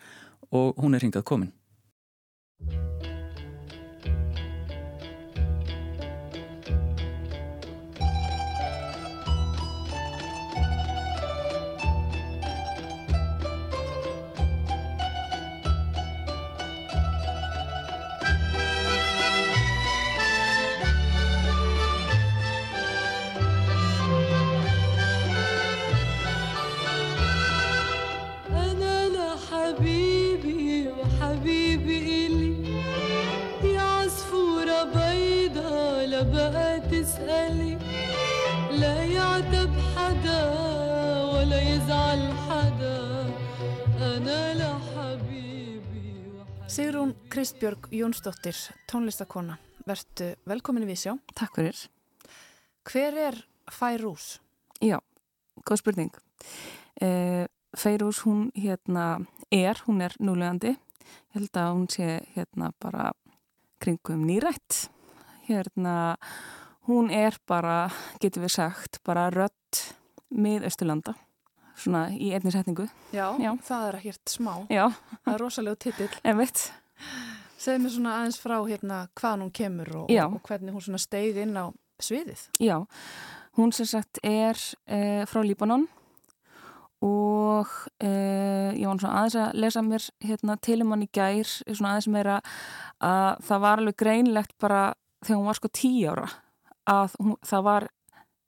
og 0.52 0.78
hún 0.78 0.93
er 0.93 1.02
hingað 1.02 1.26
komin. 1.26 1.56
Kristbjörg 47.58 47.88
Jónsdóttir, 47.89 48.58
tónlistakona, 48.86 49.55
verðtu 49.82 50.28
velkominni 50.45 50.86
við 50.86 50.99
sjá. 51.01 51.14
Takk 51.34 51.55
fyrir. 51.58 51.80
Hver 52.86 53.18
er 53.18 53.38
Færús? 53.74 54.28
Já, 54.78 54.99
góð 55.66 55.80
spurning. 55.82 56.20
E, 57.01 57.47
Færús 57.74 58.20
hún 58.28 58.51
hérna 58.53 59.26
er, 59.49 59.82
hún 59.88 60.05
er 60.05 60.14
núlegandi. 60.22 60.76
Ég 60.78 61.34
held 61.39 61.58
að 61.58 61.74
hún 61.74 61.89
sé 61.89 62.12
hérna 62.36 62.70
bara 62.78 63.10
kringum 63.82 64.28
nýrætt. 64.30 64.91
Hérna 65.49 66.14
hún 66.86 67.10
er 67.10 67.41
bara, 67.49 67.88
getur 68.22 68.45
við 68.45 68.53
sagt, 68.60 69.01
bara 69.01 69.32
rött 69.34 69.88
með 70.30 70.70
Östurlanda 70.70 71.18
svona 71.74 72.12
í 72.14 72.36
einni 72.38 72.53
setningu. 72.53 72.86
Já, 73.10 73.32
Já. 73.41 73.55
það 73.66 73.88
er 73.89 74.03
ekkert 74.03 74.38
smá. 74.38 74.60
Já. 74.70 74.91
Það 75.24 75.34
er 75.34 75.41
rosalega 75.41 75.88
titill. 75.88 76.14
En 76.22 76.38
veit. 76.38 76.70
Segð 77.58 77.84
mér 77.84 77.93
svona 77.93 78.16
aðeins 78.20 78.39
frá 78.41 78.58
hérna 78.68 79.03
hvaðan 79.18 79.47
hún 79.47 79.53
kemur 79.55 79.93
og, 80.03 80.12
og 80.14 80.41
hvernig 80.45 80.76
hún 80.76 80.84
svona 80.86 81.01
steigð 81.01 81.41
inn 81.41 81.55
á 81.58 81.66
sviðið. 82.03 82.43
Já, 82.62 82.78
hún 83.58 83.74
sem 83.74 83.88
sagt 83.89 84.20
er 84.26 84.60
e, 84.86 85.26
frá 85.30 85.41
Líbanon 85.41 85.88
og 87.01 87.70
e, 88.01 88.12
ég 88.78 88.86
var 88.86 89.01
svona 89.01 89.24
aðeins 89.24 89.38
að 89.41 89.60
lesa 89.64 89.84
mér 89.86 90.05
hérna 90.26 90.58
til 90.62 90.80
um 90.86 90.93
hann 90.93 91.05
í 91.05 91.10
gær, 91.14 91.49
svona 91.66 91.95
aðeins 91.95 92.10
meira 92.14 92.39
að 93.01 93.43
það 93.49 93.64
var 93.66 93.82
alveg 93.82 93.99
greinlegt 94.03 94.58
bara 94.62 94.82
þegar 95.24 95.39
hún 95.39 95.49
var 95.49 95.60
sko 95.60 95.74
tí 95.74 95.91
ára 96.05 96.30
að 96.88 97.18
hún, 97.22 97.38
það 97.45 97.68
var 97.68 97.88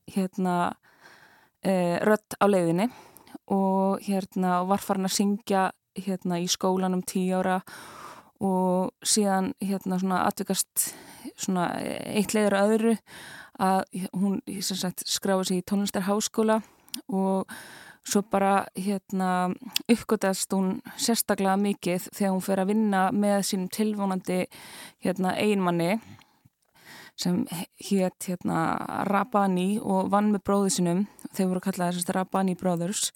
hérna 0.09 0.57
e, 1.65 1.73
rött 2.05 2.37
á 2.37 2.45
leiðinni 2.49 2.89
og 3.53 4.05
hérna 4.05 4.61
var 4.69 4.81
farin 4.85 5.09
að 5.09 5.17
syngja 5.17 5.69
hérna 5.97 6.37
í 6.41 6.45
skólanum 6.49 7.01
tíu 7.05 7.41
ára 7.41 7.59
og 7.59 8.08
síðan 8.39 9.53
hérna 9.59 9.99
svona 9.99 10.23
atvikast 10.27 10.93
svona 11.39 11.69
eitt 11.79 12.33
leiður 12.35 12.57
öðru 12.61 12.95
að 13.59 13.83
hún 14.15 14.39
skráði 14.47 15.49
sig 15.49 15.59
í 15.59 15.67
tónlistarháskóla 15.67 16.61
og 17.11 17.51
svo 18.07 18.23
bara 18.23 18.65
hérna 18.77 19.49
uppgötast 19.91 20.53
hún 20.55 20.79
sérstaklega 20.97 21.57
mikið 21.59 22.07
þegar 22.13 22.33
hún 22.33 22.45
fer 22.45 22.63
að 22.63 22.71
vinna 22.71 23.03
með 23.11 23.43
sínum 23.49 23.69
tilvonandi 23.75 24.39
hérna 25.03 25.35
einmanni 25.35 25.99
sem 27.19 27.41
hétt 27.89 28.29
hérna 28.29 29.03
Rabani 29.09 29.73
og 29.83 30.09
vann 30.13 30.31
með 30.31 30.45
bróðu 30.47 30.71
sinum 30.77 31.05
þeir 31.35 31.51
voru 31.51 31.63
kallað 31.65 31.91
þessast 31.91 32.13
Rabani 32.15 32.55
Brothers 32.59 33.09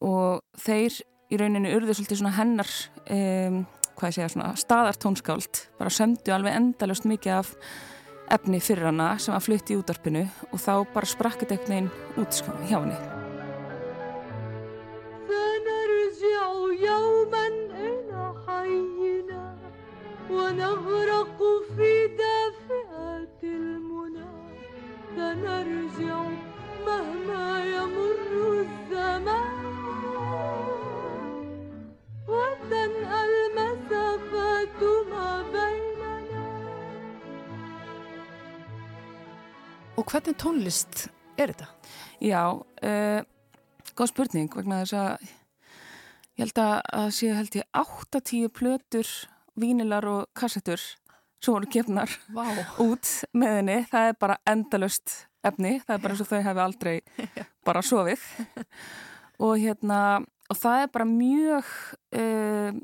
og 0.00 0.40
þeir 0.64 0.96
í 1.30 1.40
rauninu 1.40 1.74
urðu 1.76 1.96
svolítið 1.96 2.22
svona 2.22 2.36
hennar 2.38 2.70
um, 3.12 3.64
hvað 3.95 4.09
ég 4.09 4.17
segja 4.19 4.33
svona 4.33 4.51
staðartónskáld 4.59 5.63
bara 5.79 5.93
sömdu 5.93 6.35
alveg 6.35 6.59
endalust 6.59 7.07
mikið 7.09 7.39
af 7.39 7.55
efni 8.31 8.61
fyrir 8.63 8.89
hana 8.91 9.15
sem 9.19 9.35
að 9.35 9.47
flutti 9.49 9.75
í 9.75 9.81
útarpinu 9.81 10.27
og 10.51 10.61
þá 10.61 10.73
bara 10.93 11.13
sprakkit 11.15 11.51
eitthvað 11.51 11.81
einn 11.81 11.91
út 12.21 12.39
sko, 12.41 12.55
hjá 12.69 12.79
henni 12.79 13.21
يوما 16.81 17.47
إلى 17.47 18.33
حينا 18.47 19.57
ونغرق 20.29 21.39
في 21.77 22.07
دافئة 22.07 23.43
المنى 23.43 24.25
سنرجع 25.15 26.23
مهما 26.85 27.65
يمر 27.65 28.61
الزمان 28.61 29.61
وتنأى 32.27 33.34
المسافات 33.85 34.81
ما 35.09 35.27
بيننا 35.53 36.45
Og 39.97 40.05
hvernig 40.11 40.35
tónlist 40.43 41.09
er 41.37 41.51
þetta? 41.51 41.67
Já, 42.21 42.43
uh, 42.57 43.21
góð 43.95 44.09
spurning 44.13 44.49
vegna 44.55 44.81
þess 44.81 44.97
að 44.97 45.27
ég 46.37 46.45
held 46.45 46.61
að 46.63 46.73
það 46.87 47.11
séu 47.17 47.35
held 47.37 47.57
ég 47.59 47.67
8-10 47.81 48.53
plötur, 48.55 49.11
vínilar 49.59 50.07
og 50.09 50.29
kassettur 50.33 50.81
sem 51.41 51.53
voru 51.53 51.69
gefnar 51.73 52.09
wow. 52.33 52.63
út 52.81 53.09
með 53.33 53.55
henni. 53.59 53.77
Það 53.91 54.09
er 54.09 54.17
bara 54.21 54.39
endalust 54.49 55.15
efni, 55.45 55.79
það 55.85 55.95
er 55.95 56.03
bara 56.03 56.15
eins 56.15 56.23
og 56.23 56.29
þau 56.29 56.41
hefur 56.47 56.63
aldrei 56.65 56.95
bara 57.67 57.81
sofið 57.85 58.25
og 59.45 59.57
hérna 59.57 60.01
og 60.51 60.59
það 60.59 60.83
er 60.83 60.91
bara 60.93 61.07
mjög 61.09 61.71
uh, 62.17 62.81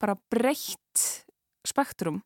bara 0.00 0.16
breytt 0.30 1.04
spektrum 1.66 2.22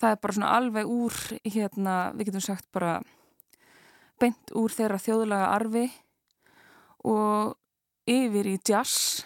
það 0.00 0.14
er 0.14 0.22
bara 0.22 0.36
svona 0.36 0.54
alveg 0.58 0.90
úr 0.90 1.18
hérna, 1.44 1.98
við 2.14 2.30
getum 2.30 2.44
sagt 2.44 2.66
bara 2.74 2.98
beint 4.20 4.54
úr 4.56 4.72
þeirra 4.72 5.00
þjóðlaga 5.02 5.52
arfi 5.56 5.84
og 7.04 7.54
yfir 8.10 8.50
í 8.52 8.58
jazz 8.60 9.24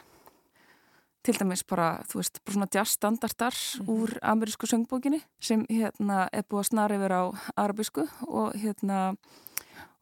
til 1.29 1.35
dæmis 1.37 1.65
bara, 1.69 1.99
þú 2.09 2.23
veist, 2.23 2.41
bara 2.45 2.57
svona 2.57 2.71
jazz 2.73 2.95
standardar 2.97 3.55
mm 3.55 3.87
-hmm. 3.87 3.91
úr 3.93 4.19
amerísku 4.23 4.67
söngbókinni 4.67 5.21
sem 5.41 5.67
hérna 5.71 6.29
er 6.33 6.45
búið 6.49 6.61
að 6.61 6.69
snara 6.69 6.97
yfir 6.97 7.13
á 7.13 7.23
arabísku 7.57 8.09
og 8.27 8.55
hérna 8.55 9.17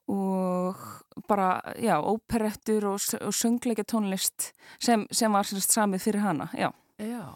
og 0.09 0.77
bara, 1.29 1.61
já, 1.79 1.99
óperettur 1.99 2.85
og, 2.85 3.01
og 3.21 3.35
söngleika 3.35 3.83
tónlist 3.83 4.53
sem, 4.79 5.07
sem 5.11 5.33
var 5.33 5.45
sérst 5.45 5.73
samið 5.73 6.01
fyrir 6.01 6.21
hana, 6.21 6.49
já. 6.55 6.73
Já, 6.97 7.35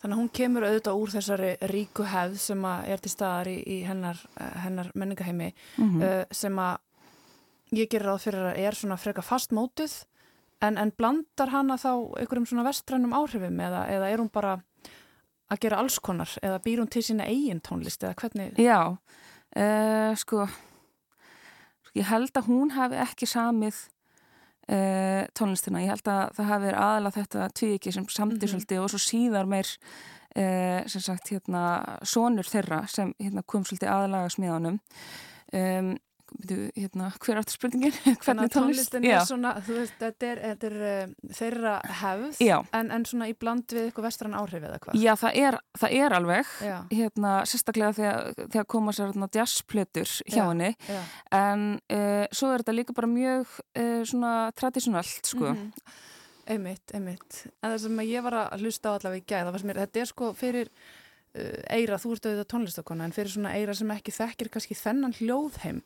þannig 0.00 0.14
að 0.14 0.20
hún 0.20 0.30
kemur 0.40 0.66
auðvitað 0.68 1.00
úr 1.00 1.14
þessari 1.16 1.50
ríku 1.72 2.06
hefð 2.06 2.36
sem 2.38 2.64
er 2.64 3.02
til 3.02 3.10
staðar 3.10 3.50
í, 3.50 3.58
í 3.66 3.80
hennar, 3.88 4.20
hennar 4.64 4.92
menningaheimi 4.94 5.50
mm 5.50 5.88
-hmm. 5.88 6.02
uh, 6.02 6.24
sem 6.30 6.58
að 6.58 6.78
ég 7.72 7.90
gerir 7.90 8.06
ráð 8.06 8.22
fyrir 8.26 8.46
að 8.50 8.58
er 8.58 8.74
svona 8.74 8.96
freka 8.96 9.22
fastmótuð 9.22 10.04
En, 10.60 10.76
en 10.76 10.90
blandar 10.92 11.48
hana 11.54 11.78
þá 11.80 11.92
einhverjum 12.20 12.46
svona 12.50 12.66
vestrænum 12.66 13.14
áhrifum 13.16 13.62
eða, 13.64 13.86
eða 13.88 14.08
er 14.12 14.20
hún 14.20 14.28
bara 14.32 14.58
að 15.50 15.62
gera 15.64 15.78
alls 15.80 15.96
konar 16.04 16.34
eða 16.44 16.58
býr 16.66 16.82
hún 16.82 16.90
til 16.92 17.02
sína 17.06 17.28
eigin 17.30 17.62
tónlist 17.64 18.04
eða 18.04 18.18
hvernig? 18.20 18.60
Já, 18.60 18.80
uh, 18.92 20.10
sko, 20.20 20.44
ég 21.96 22.10
held 22.10 22.36
að 22.36 22.50
hún 22.52 22.74
hafi 22.76 23.00
ekki 23.00 23.30
samið 23.30 23.80
uh, 24.70 25.24
tónlistina. 25.36 25.82
Ég 25.84 25.92
held 25.94 26.10
að 26.10 26.36
það 26.36 26.50
hafi 26.52 26.66
verið 26.66 26.80
aðalega 26.86 27.18
þetta 27.18 27.48
tvíiki 27.60 27.92
sem 27.92 28.08
samtir 28.08 28.52
mm 28.54 28.60
-hmm. 28.60 28.82
og 28.82 28.90
svo 28.90 28.98
síðar 28.98 29.46
meir 29.46 29.68
uh, 30.36 30.86
sem 30.86 31.00
sagt 31.00 31.32
hérna 31.32 31.64
sonur 32.02 32.46
þeirra 32.46 32.86
sem 32.88 33.14
hérna, 33.18 33.42
kom 33.46 33.64
svolítið 33.64 33.90
aðalega 33.90 34.28
smiðanum. 34.28 34.80
Um, 35.52 35.96
hérna, 36.76 37.10
hver 37.20 37.40
áttur 37.40 37.56
spurningin? 37.56 37.94
Hvernig 38.24 38.52
tónlistin 38.54 39.06
er 39.08 39.22
svona, 39.28 39.54
þú 39.66 39.78
veist, 39.78 39.96
þetta 40.00 40.28
er, 40.28 40.42
þetta 40.44 40.70
er 40.70 40.76
uh, 40.90 41.32
þeirra 41.40 41.74
hefð 42.00 42.42
en, 42.48 42.92
en 42.96 43.06
svona 43.08 43.30
í 43.30 43.34
bland 43.38 43.74
við 43.74 43.88
eitthvað 43.88 44.08
vestran 44.08 44.36
áhrif 44.38 44.66
eða 44.68 44.78
hvað? 44.84 45.00
Já, 45.00 45.12
það 45.20 45.40
er, 45.44 45.58
það 45.82 45.96
er 46.00 46.16
alveg 46.20 46.54
hérna, 46.92 47.34
sérstaklega 47.50 47.96
þegar, 47.98 48.30
þegar 48.44 48.70
koma 48.76 48.94
sér 48.96 49.10
hérna, 49.10 49.30
jazzplötur 49.40 50.14
hjá 50.26 50.44
henni. 50.44 50.72
en 51.36 51.66
uh, 51.80 52.24
svo 52.32 52.52
er 52.54 52.64
þetta 52.64 52.78
líka 52.78 52.96
bara 52.96 53.10
mjög 53.10 53.58
uh, 53.58 54.00
svona 54.08 54.34
tradísjonalt, 54.58 55.20
sko. 55.26 55.52
Mm 55.52 55.60
-hmm. 55.66 55.98
Einmitt, 56.50 56.90
einmitt. 56.94 57.44
En 57.62 57.70
það 57.70 57.82
sem 57.84 58.00
ég 58.08 58.24
var 58.26 58.34
að 58.34 58.64
hlusta 58.64 58.90
á 58.90 58.94
allavega 58.96 59.22
í 59.22 59.28
gæð 59.28 59.76
þetta 59.76 60.00
er 60.00 60.08
sko 60.10 60.32
fyrir 60.34 60.70
eira, 61.70 61.98
þú 62.00 62.14
ert 62.14 62.26
auðvitað 62.26 62.48
tónlistakona 62.50 63.06
en 63.06 63.14
fyrir 63.14 63.30
svona 63.30 63.52
eira 63.54 63.74
sem 63.76 63.90
ekki 63.94 64.14
þekkir 64.14 64.50
kannski 64.50 64.74
þennan 64.78 65.14
hljóðheim 65.20 65.82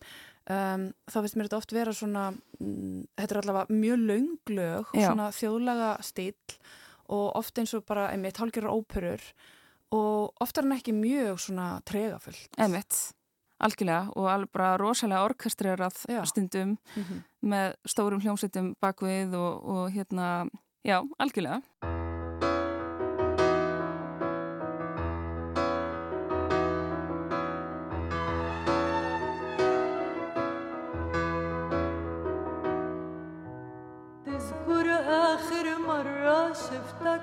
um, 0.49 0.87
þá 1.05 1.17
finnst 1.19 1.37
mér 1.37 1.49
þetta 1.49 1.59
oft 1.59 1.75
vera 1.75 1.93
svona 1.93 2.23
mm, 2.33 3.03
þetta 3.19 3.35
er 3.35 3.41
allavega 3.43 3.77
mjög 3.83 4.07
launglög 4.09 4.95
svona 4.95 5.29
þjóðlaga 5.35 5.91
stíl 6.05 6.57
og 7.13 7.27
oft 7.37 7.61
eins 7.61 7.75
og 7.77 7.85
bara 7.85 8.09
einmitt 8.13 8.39
hálgjörur 8.41 8.73
óperur 8.73 9.21
og 9.93 10.33
oft 10.41 10.57
er 10.57 10.65
hann 10.65 10.77
ekki 10.79 10.95
mjög 10.97 11.37
svona 11.45 11.67
tregafullt. 11.87 12.49
Einmitt, 12.57 12.97
algjörlega 13.61 14.15
og 14.17 14.29
alveg 14.31 14.53
bara 14.57 14.75
rosalega 14.81 15.27
orkestrerað 15.29 16.01
stundum 16.25 16.77
mm 16.77 17.03
-hmm. 17.03 17.21
með 17.41 17.75
stórum 17.85 18.21
hljómsveitum 18.21 18.75
bakvið 18.81 19.35
og, 19.35 19.65
og 19.65 19.91
hérna, 19.91 20.49
já, 20.83 21.05
algjörlega 21.19 21.94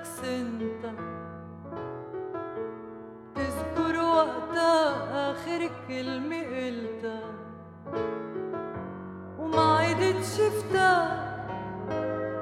شفتك 0.03 0.23
سنت 0.25 0.83
تذكر 3.35 3.95
وقتها 3.99 5.31
آخر 5.31 5.69
كلمة 5.87 6.41
قلتها 6.43 7.21
وما 9.39 9.77
عدت 9.77 10.23
شفتك 10.23 11.23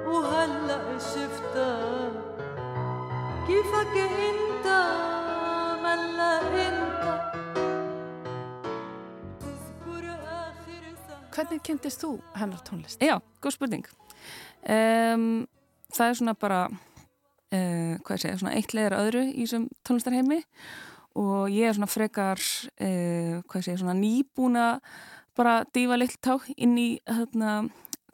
وهلأ 0.07 0.97
شفتك 0.97 2.13
كيفك 3.47 3.97
أنت؟ 3.97 4.67
ملا 5.83 6.41
أنت. 6.67 7.01
Hvernig 11.31 11.61
kynntist 11.63 12.01
þú 12.03 12.19
hennar 12.35 12.59
tónlist? 12.67 12.99
Já, 13.01 13.21
góð 13.41 13.53
spurning. 13.55 13.85
Um, 14.67 15.47
það 15.95 16.09
er 16.09 16.17
svona 16.19 16.33
bara 16.35 16.67
uh, 17.51 17.99
hvað 18.05 18.23
segja, 18.23 18.39
svona 18.41 18.55
eitt 18.57 18.75
leðar 18.77 18.97
öðru 18.99 19.25
í 19.29 19.43
þessum 19.43 19.67
tónlistarheimi. 19.87 20.41
Og 21.19 21.51
ég 21.51 21.67
er 21.67 21.75
svona 21.75 21.91
frekar 21.91 22.39
uh, 22.39 23.41
hvað 23.51 23.65
segja, 23.67 23.81
svona 23.83 23.97
nýbúna 23.97 24.67
bara 25.37 25.61
dífa 25.73 25.97
lill 25.99 26.15
tá 26.23 26.37
inn 26.57 26.75
í 26.79 26.89
hérna, 27.07 27.61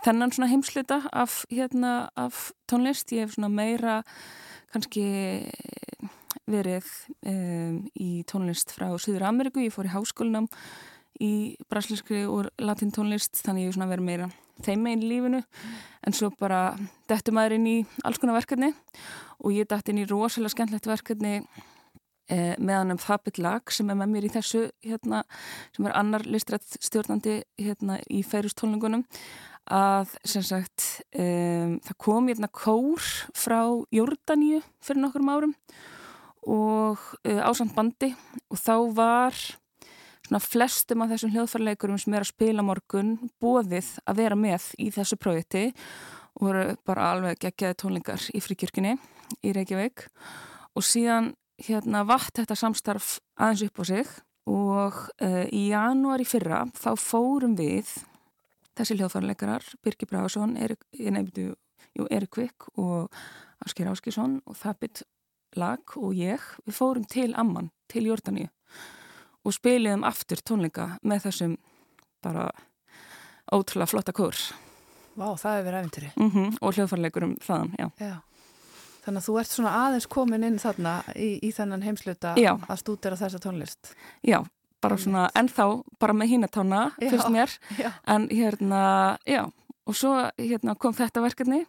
þennan 0.06 0.34
svona 0.34 0.52
heimsluta 0.52 1.02
af, 1.12 1.42
hérna, 1.50 2.10
af 2.18 2.52
tónlist. 2.70 3.14
Ég 3.14 3.26
hef 3.26 3.38
svona 3.38 3.50
meira 3.54 4.02
kannski 4.74 5.08
verið 6.48 6.88
um, 7.28 7.80
í 7.98 8.24
tónlist 8.30 8.72
frá 8.76 8.90
Suður 9.00 9.28
Ameriku, 9.28 9.64
ég 9.64 9.74
fór 9.74 9.90
í 9.90 9.94
háskólinam 9.94 10.48
í 11.24 11.58
brasilískri 11.72 12.26
og 12.30 12.52
latintónlist 12.62 13.42
þannig 13.42 13.66
ég 13.66 13.72
hef 13.72 13.78
svona 13.80 13.90
verið 13.92 14.08
meira 14.12 14.30
þeim 14.66 14.86
meginn 14.86 15.08
lífinu. 15.08 15.42
En 16.08 16.16
svo 16.16 16.32
bara 16.40 16.78
dættu 17.10 17.34
maður 17.36 17.58
inn 17.58 17.68
í 17.68 17.78
alls 18.08 18.22
konar 18.22 18.40
verkefni. 18.40 18.72
Og 19.44 19.56
ég 19.56 19.68
dætt 19.70 19.92
inn 19.92 20.02
í 20.02 20.08
rosalega 20.10 20.56
skemmtlegt 20.56 20.88
verkefni 20.90 21.36
eh, 22.30 22.56
meðan 22.58 22.96
um 22.96 23.02
Fabit 23.02 23.42
Lag 23.42 23.74
sem 23.74 23.90
er 23.92 24.00
með 24.00 24.14
mér 24.14 24.30
í 24.30 24.34
þessu 24.34 24.64
hérna, 24.86 25.24
sem 25.76 25.88
er 25.88 25.98
annar 26.00 26.26
listrætt 26.28 26.80
stjórnandi 26.84 27.42
hérna, 27.60 28.00
í 28.10 28.24
færustólningunum 28.26 29.06
að 29.68 30.16
sem 30.24 30.44
sagt 30.46 30.86
um, 31.20 31.76
það 31.84 31.98
kom 32.00 32.30
hérna 32.30 32.48
kór 32.48 33.04
frá 33.36 33.60
Jórdaníu 33.92 34.62
fyrir 34.84 35.02
nokkur 35.04 35.26
árum 35.28 35.56
og 36.48 37.02
uh, 37.28 37.42
ásand 37.44 37.76
bandi. 37.76 38.14
Og 38.48 38.60
þá 38.62 38.76
var 38.96 39.36
svona 40.28 40.44
flestum 40.44 41.04
af 41.04 41.14
þessum 41.14 41.32
hljóðfærleikurum 41.36 42.00
sem 42.02 42.16
er 42.18 42.26
að 42.26 42.32
spila 42.34 42.66
morgun 42.66 43.16
bóðið 43.42 43.94
að 44.04 44.20
vera 44.20 44.38
með 44.40 44.70
í 44.84 44.90
þessu 44.92 45.18
projekti 45.20 45.70
og 46.38 46.50
voru 46.50 46.64
bara 46.88 47.12
alveg 47.14 47.40
geggjaði 47.46 47.78
tónlingar 47.82 48.26
í 48.36 48.42
fríkjörginni 48.44 48.98
í 49.44 49.54
Reykjavík. 49.56 50.06
Og 50.76 50.86
síðan 50.86 51.32
hérna 51.64 52.04
vatt 52.08 52.36
þetta 52.38 52.58
samstarf 52.60 53.18
aðeins 53.40 53.66
upp 53.70 53.82
á 53.82 53.84
sig 53.88 54.12
og 54.48 55.00
uh, 55.24 55.46
í 55.48 55.70
janúar 55.72 56.22
í 56.24 56.28
fyrra 56.28 56.66
þá 56.78 56.92
fórum 57.00 57.56
við 57.58 57.90
þessi 58.78 59.00
hljóðfærleikarar, 59.00 59.66
Birgir 59.82 60.12
Bragason 60.12 60.54
Erik, 60.60 60.84
jú, 60.94 62.06
Erik 62.12 62.38
Vik 62.38 62.68
og 62.78 63.10
Asker 63.66 63.90
Áskísson 63.90 64.42
og 64.46 64.60
Þabbit 64.60 65.02
Lag 65.58 65.96
og 65.98 66.14
ég 66.14 66.44
við 66.68 66.76
fórum 66.76 67.08
til 67.10 67.32
Amman, 67.40 67.72
til 67.90 68.06
Jórdaníu 68.12 68.52
og 69.48 69.56
spiliðum 69.56 70.06
aftur 70.08 70.42
tónleika 70.44 70.88
með 71.08 71.28
þessum 71.28 71.58
bara 72.26 72.50
ótrúlega 73.54 73.88
flotta 73.88 74.16
kór. 74.16 74.36
Vá, 75.18 75.32
það 75.40 75.54
hefur 75.56 75.68
verið 75.68 75.80
æfintýri 75.80 76.10
mm 76.16 76.32
-hmm, 76.32 76.58
og 76.62 76.74
hljóðfærleikurum 76.76 77.38
þaðan, 77.42 77.72
já. 77.80 77.88
já. 78.00 78.16
Þannig 79.06 79.22
að 79.22 79.28
þú 79.28 79.40
ert 79.40 79.52
svona 79.52 79.72
aðeins 79.86 80.08
komin 80.08 80.44
inn 80.44 80.60
þarna 80.60 81.04
í, 81.16 81.40
í 81.42 81.52
þennan 81.56 81.84
heimsluta 81.84 82.36
já. 82.36 82.54
að 82.68 82.80
stúdera 82.80 83.16
þessa 83.16 83.40
tónlist. 83.40 83.96
Já, 84.22 84.44
bara 84.82 84.98
svona 84.98 85.30
ennþá 85.34 85.84
bara 86.00 86.14
með 86.14 86.28
hínatána, 86.28 86.92
fyrst 87.00 87.30
mér. 87.30 87.50
Já. 87.84 87.92
en 88.06 88.28
hérna, 88.30 89.18
já 89.26 89.50
og 89.88 89.96
svo 89.96 90.14
hérna 90.38 90.76
kom 90.76 90.94
þetta 90.94 91.24
verkefni 91.24 91.66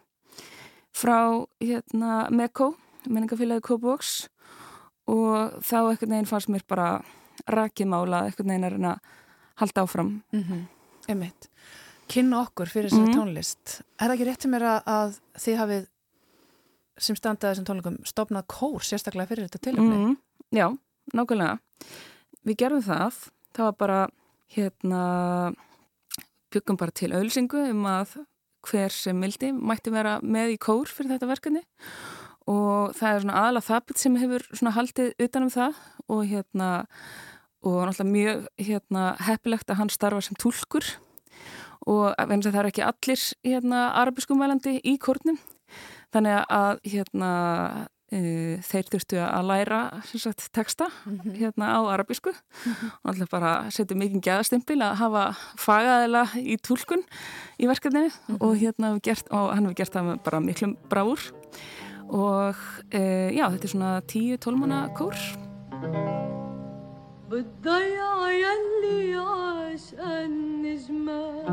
frá 0.95 1.45
hérna 1.63 2.27
Mekko, 2.29 2.73
menningafélagi 3.07 3.61
Kópavóks 3.61 4.27
og 5.07 5.63
þá 5.63 5.93
ekkert 5.93 6.11
neginn 6.11 6.29
fannst 6.29 6.51
mér 6.51 6.65
bara 6.67 7.01
rakimála 7.47 8.27
ekkert 8.29 8.45
neginn 8.49 8.63
er 8.63 8.73
að 8.77 8.99
halda 9.55 9.81
áfram. 9.83 10.21
Mm 10.33 10.43
-hmm. 10.43 10.67
Einmitt. 11.09 11.49
Kynna 12.09 12.41
okkur 12.47 12.65
fyrir 12.67 12.89
þessari 12.89 13.09
Mhm. 13.13 13.17
tónlist. 13.19 13.81
Er 13.99 14.07
það 14.09 14.13
ekki 14.15 14.25
rétt 14.27 14.37
til 14.39 14.51
mér 14.51 14.61
að, 14.61 14.83
að 14.85 15.19
þið 15.37 15.57
hafið 15.57 15.87
sem 16.97 17.15
standaði 17.15 17.55
þessum 17.55 17.65
tónleikum 17.65 17.97
stopnað 18.05 18.47
kór 18.47 18.79
sérstaklega 18.81 19.27
fyrir 19.27 19.47
þetta 19.47 19.59
tilöfni? 19.59 19.95
mm, 19.95 20.17
Já, 20.51 20.77
nákvæmlega. 21.13 21.59
Við 22.45 22.55
gerðum 22.57 22.83
það. 22.83 23.29
Það 23.53 23.63
var 23.63 23.71
bara 23.73 24.07
hérna 24.55 25.55
byggum 26.51 26.77
bara 26.77 26.91
til 26.91 27.11
auðlsingu 27.11 27.69
um 27.69 27.83
að 27.85 28.25
hver 28.67 28.89
sem 28.91 29.21
vildi 29.21 29.51
mætti 29.53 29.91
vera 29.91 30.19
með 30.21 30.53
í 30.55 30.57
kór 30.57 30.85
fyrir 30.87 31.11
þetta 31.17 31.27
verkefni. 31.27 31.61
og 31.61 32.18
það 32.97 33.11
er 33.11 33.21
svona 33.23 33.41
aðalega 33.41 33.67
þabbit 33.67 34.01
sem 34.01 34.15
hefur 34.15 34.45
svona 34.53 34.75
haldið 34.77 35.11
utanum 35.25 35.51
það 35.53 35.83
og 36.09 36.23
hérna 36.29 36.69
og 37.59 37.77
náttúrulega 37.83 38.13
mjög 38.13 38.47
hérna 38.57 39.03
heppilegt 39.27 39.69
að 39.69 39.79
hann 39.81 39.91
starfa 39.91 40.21
sem 40.23 40.39
tólkur 40.39 40.85
og 41.89 42.15
það 42.15 42.59
er 42.61 42.69
ekki 42.71 42.85
allir 42.85 43.23
hérna 43.43 43.85
arabiskumælandi 43.99 44.79
í 44.83 44.97
kórnum 45.01 45.39
þannig 46.13 46.45
að 46.49 46.79
hérna 46.87 47.31
e, 48.11 48.19
þeir 48.65 48.87
þurftu 48.93 49.19
að 49.23 49.49
læra 49.49 49.81
sagt, 50.09 50.47
texta 50.53 50.87
mm 51.05 51.19
-hmm. 51.19 51.35
hérna 51.37 51.65
á 51.77 51.79
arabísku 51.93 52.31
mm 52.31 52.73
-hmm. 52.73 52.91
og 53.03 53.09
alltaf 53.11 53.29
bara 53.29 53.71
setja 53.71 53.97
mikið 53.97 54.21
gæðastimpil 54.21 54.81
að 54.81 54.95
hafa 54.95 55.35
fagaðila 55.57 56.23
í 56.35 56.57
tólkun 56.57 57.03
í 57.59 57.67
verkefninu 57.67 58.09
mm 58.09 58.35
-hmm. 58.35 58.41
og 58.41 58.55
hérna 58.57 58.99
gert, 58.99 59.27
og 59.29 59.55
hann 59.55 59.65
hefur 59.65 59.75
gert 59.75 59.93
það 59.93 60.03
með 60.03 60.23
bara 60.23 60.39
miklum 60.39 60.77
bráur 60.89 61.19
og 62.09 62.55
e, 62.91 63.01
já, 63.37 63.45
þetta 63.53 63.65
er 63.67 63.73
svona 63.73 63.91
10-12 64.01 64.57
manna 64.57 64.89
kór. 64.97 65.15
بالضيعة 67.29 68.29
يلي 68.29 69.15
عاش 69.15 69.93
النجمات 69.93 71.45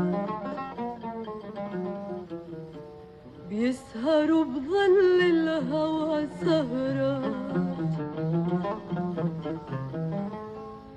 بيسهروا 3.49 4.43
بظل 4.43 5.19
الهوى 5.21 6.27
سهرات 6.41 7.35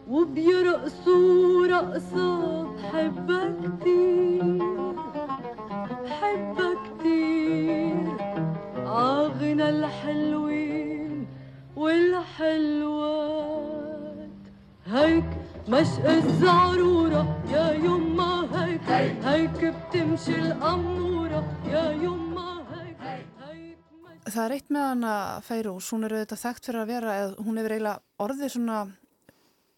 وبيرقصوا 0.08 1.66
رقصة 1.66 2.62
بحبها 2.62 3.54
كتير 3.62 4.62
بحبها 6.04 6.74
كتير 6.84 8.29
عاغنى 8.89 9.69
الحلوين 9.69 11.27
والحلوات 11.75 13.35
هيك 14.85 15.25
مشق 15.67 16.09
الزعرورة 16.09 17.43
يا 17.51 17.71
يما 17.73 18.33
هيك 18.53 18.89
هيك 19.25 19.75
بتمشي 19.75 20.35
الأمورة 20.35 21.43
يا 21.65 21.91
يما 21.91 22.65
هيك 22.71 22.95
Það 24.25 24.45
er 24.45 24.53
eitt 24.55 24.71
með 24.73 24.85
hana 24.89 25.15
Feirús, 25.45 25.87
hún 25.93 26.07
er 26.07 26.15
auðvitað 26.15 26.39
þekkt 26.41 26.67
fyrir 26.67 26.81
að 26.81 26.89
vera, 26.89 27.11
eða 27.21 27.43
hún 27.45 27.57
hefur 27.59 27.73
eiginlega 27.75 28.23
orðið 28.25 28.49
svona 28.55 28.77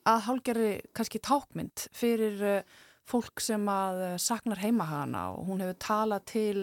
að 0.08 0.22
hálgerri 0.28 0.70
kannski 0.96 1.20
tákmynd 1.20 1.84
fyrir 1.92 2.46
uh, 2.48 2.62
fólk 3.08 3.44
sem 3.44 3.68
að 3.72 4.00
uh, 4.06 4.14
saknar 4.22 4.62
heima 4.64 4.88
hana 4.88 5.26
og 5.36 5.50
hún 5.50 5.64
hefur 5.66 5.80
talað 5.84 6.26
til 6.32 6.62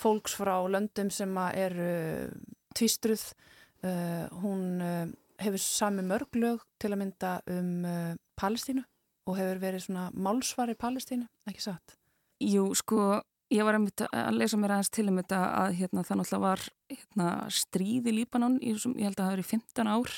fólks 0.00 0.36
frá 0.40 0.54
löndum 0.68 1.10
sem 1.12 1.36
eru 1.52 1.90
tvistruð, 2.76 3.24
uh, 3.84 4.26
hún 4.42 4.80
hefur 5.40 5.62
sami 5.62 6.04
mörglög 6.04 6.64
til 6.80 6.92
að 6.92 7.00
mynda 7.00 7.34
um 7.48 7.84
Palestínu 8.40 8.84
og 9.28 9.36
hefur 9.38 9.60
verið 9.62 9.86
svona 9.86 10.08
málsvari 10.12 10.76
Palestínu, 10.78 11.28
ekki 11.48 11.64
satt? 11.64 11.96
Jú, 12.40 12.70
sko, 12.78 13.20
ég 13.52 13.66
var 13.66 13.76
að 13.76 14.36
lesa 14.36 14.58
mér 14.60 14.76
aðeins 14.76 14.92
til 14.94 15.06
um 15.10 15.20
þetta 15.20 15.40
að 15.60 15.76
hérna, 15.80 16.04
það 16.06 16.20
náttúrulega 16.20 16.44
var 16.46 16.64
hérna, 16.92 17.28
stríð 17.52 18.10
í 18.10 18.16
Líbanon, 18.20 18.58
ég, 18.64 18.80
ég 18.96 19.08
held 19.08 19.18
að 19.18 19.24
það 19.24 19.32
hefur 19.34 19.44
í 19.44 19.50
15 19.50 19.92
ár 19.92 20.14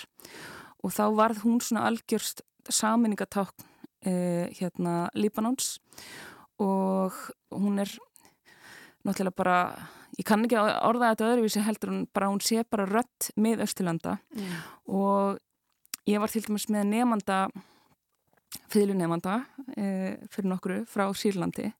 og 0.83 0.95
þá 0.95 1.05
varð 1.19 1.43
hún 1.47 1.61
svona 1.63 1.87
algjörst 1.91 2.45
saminningatákn 2.71 3.67
eh, 4.07 4.51
hérna 4.59 5.09
Líbanons 5.19 5.77
og 6.63 7.17
hún 7.51 7.83
er 7.83 7.91
náttúrulega 9.07 9.39
bara, 9.39 9.57
ég 10.19 10.27
kann 10.29 10.45
ekki 10.47 10.59
orða 10.61 11.13
þetta 11.13 11.31
öðruvísi 11.31 11.65
heldur 11.67 11.93
hún 11.93 12.05
bara, 12.15 12.31
hún 12.33 12.43
sé 12.45 12.65
bara 12.69 12.89
rött 12.89 13.33
með 13.37 13.65
Östurlanda 13.67 14.19
mm. 14.37 14.57
og 14.95 15.41
ég 16.09 16.23
var 16.23 16.33
til 16.33 16.45
dæmis 16.47 16.69
með 16.73 16.91
nefnda 16.93 17.45
fylgjunemanda 18.73 19.39
eh, 19.77 20.21
fyrir 20.33 20.51
nokkru 20.51 20.83
frá 20.89 21.07
Sýrlandi 21.17 21.71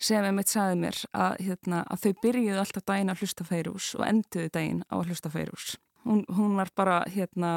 sem 0.00 0.26
einmitt 0.26 0.50
saði 0.50 0.76
mér 0.80 0.98
að, 1.14 1.38
hérna, 1.46 1.82
að 1.88 2.04
þau 2.04 2.12
byrjuðu 2.24 2.60
alltaf 2.60 2.84
daginn 2.88 3.12
að 3.12 3.22
hlusta 3.22 3.46
feirús 3.46 3.92
og 3.98 4.06
enduðu 4.08 4.50
daginn 4.52 4.82
á 4.90 4.94
að 4.98 5.12
hlusta 5.12 5.30
feirús. 5.32 5.74
Hún, 6.04 6.24
hún 6.36 6.56
var 6.58 6.72
bara, 6.76 6.98
hérna, 7.08 7.52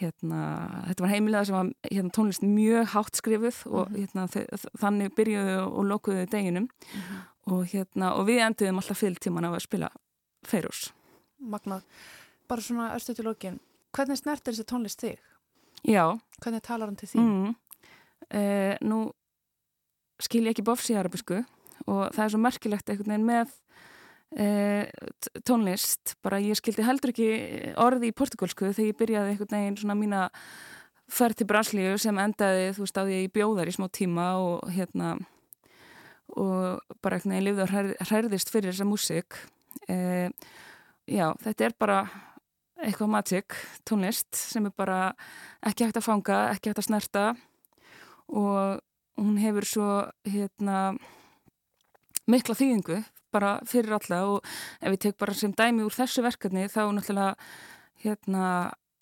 hérna, 0.00 0.40
þetta 0.88 1.04
var 1.04 1.12
heimilega 1.12 1.44
sem 1.48 1.54
var 1.54 1.68
hérna, 1.90 2.10
tónlist 2.16 2.42
mjög 2.46 2.86
hátt 2.94 3.16
skrifuð 3.20 3.60
og 3.70 3.90
Mhm. 3.90 3.96
hérna, 4.00 4.26
þannig 4.80 5.14
byrjuðu 5.14 5.56
og 5.66 5.84
lokuðu 5.86 6.26
daginum 6.30 6.68
Mhm. 6.94 7.20
og, 7.46 7.66
hérna, 7.66 8.12
og 8.18 8.26
við 8.26 8.40
enduðum 8.42 8.78
alltaf 8.80 8.98
fylgtíman 9.02 9.44
á 9.46 9.50
að 9.54 9.60
spila 9.62 9.90
feirús. 10.44 10.92
Magnað, 11.42 11.82
bara 12.48 12.60
svona 12.60 12.94
örstu 12.94 13.14
til 13.14 13.24
lókin, 13.24 13.60
hvernig 13.92 14.18
snertir 14.18 14.52
þessi 14.54 14.64
tónlist 14.64 15.00
þig? 15.00 15.18
Já. 15.86 16.18
Hvernig 16.40 16.62
talar 16.62 16.86
hann 16.86 16.96
til 16.96 17.08
þín? 17.08 17.20
Mm. 17.20 17.56
Uh, 18.34 18.76
nú 18.80 19.12
skil 20.20 20.44
ég 20.44 20.54
ekki 20.54 20.64
bofs 20.64 20.88
í 20.90 20.96
arabisku 20.96 21.44
og 21.86 22.12
það 22.12 22.24
er 22.24 22.28
svo 22.30 22.40
merkilegt 22.40 22.88
einhvern 22.88 23.12
veginn 23.12 23.26
með 23.26 23.50
tónlist. 24.34 26.16
Bara 26.24 26.40
ég 26.42 26.58
skildi 26.58 26.82
heldur 26.82 27.12
ekki 27.12 27.28
orði 27.78 28.10
í 28.10 28.16
portugalsku 28.16 28.72
þegar 28.72 28.88
ég 28.88 28.98
byrjaði 28.98 29.34
einhvern 29.34 29.54
veginn 29.54 29.78
svona 29.78 29.98
mína 29.98 30.24
ferð 31.10 31.38
til 31.38 31.48
Braslíu 31.50 31.94
sem 32.00 32.18
endaði 32.18 32.72
þú 32.74 32.84
veist 32.84 32.98
á 32.98 33.02
því 33.04 33.14
að 33.14 33.24
ég 33.26 33.34
bjóðar 33.34 33.70
í 33.70 33.74
smá 33.76 33.86
tíma 33.92 34.26
og 34.40 34.68
hérna 34.74 35.14
og 36.34 36.94
bara 37.04 37.18
einhvern 37.18 37.34
veginn 37.36 37.48
lifði 37.48 37.64
og 37.66 38.08
hærðist 38.10 38.50
fyrir 38.50 38.72
þessa 38.72 38.88
músík. 38.88 39.38
Uh, 39.86 40.30
já, 41.06 41.28
þetta 41.44 41.68
er 41.68 41.76
bara 41.78 41.98
eitthvað 42.84 43.12
magic 43.12 43.56
tónlist 43.86 44.34
sem 44.34 44.66
er 44.66 44.74
bara 44.76 45.00
ekki 45.64 45.86
hægt 45.86 46.00
að 46.00 46.08
fanga, 46.08 46.40
ekki 46.54 46.72
hægt 46.72 46.82
að 46.82 46.88
snerta. 46.88 47.24
Og 48.32 48.80
hún 49.20 49.36
hefur 49.38 49.68
svo 49.68 49.88
hérna 50.26 50.94
mikla 52.26 52.56
þýðingu 52.56 53.02
bara 53.34 53.56
fyrir 53.68 53.96
alla 53.98 54.22
og 54.30 54.54
ef 54.80 54.94
ég 54.94 55.02
tek 55.02 55.18
bara 55.20 55.34
sem 55.36 55.52
dæmi 55.52 55.84
úr 55.84 55.94
þessu 55.94 56.24
verkefni 56.24 56.68
þá 56.70 56.86
náttúrulega 56.94 57.34
hérna 58.04 58.46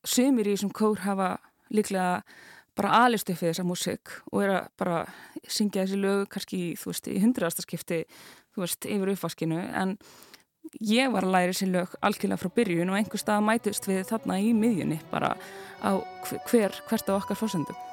sömur 0.02 0.48
í 0.48 0.56
þessum 0.56 0.72
kór 0.74 1.04
hafa 1.04 1.36
líklega 1.72 2.22
bara 2.76 3.04
alist 3.04 3.28
upp 3.28 3.40
við 3.42 3.52
þessa 3.52 3.68
músik 3.68 4.12
og 4.32 4.44
er 4.44 4.54
að 4.56 4.68
bara 4.80 4.98
syngja 5.44 5.84
þessi 5.84 6.00
lög 6.00 6.26
kannski 6.32 6.60
þú 6.80 6.92
veist 6.92 7.08
í 7.12 7.18
hundraðasta 7.20 7.66
skipti 7.66 8.02
þú 8.54 8.64
veist 8.64 8.88
yfir 8.88 9.12
uppvaskinu. 9.14 9.60
En 9.60 9.96
ég 10.80 11.12
var 11.12 11.26
að 11.26 11.34
læra 11.36 11.52
þessi 11.52 11.70
lög 11.72 11.96
algjörlega 12.00 12.40
frá 12.40 12.52
byrjun 12.56 12.92
og 12.92 12.98
einhver 12.98 13.20
stað 13.20 13.46
mætust 13.48 13.88
við 13.90 14.04
þarna 14.08 14.40
í 14.40 14.52
miðjunni 14.56 15.00
bara 15.12 15.34
á 15.84 16.00
hver, 16.48 16.76
hvert 16.88 17.10
á 17.10 17.18
okkar 17.18 17.40
fórsendum 17.40 17.91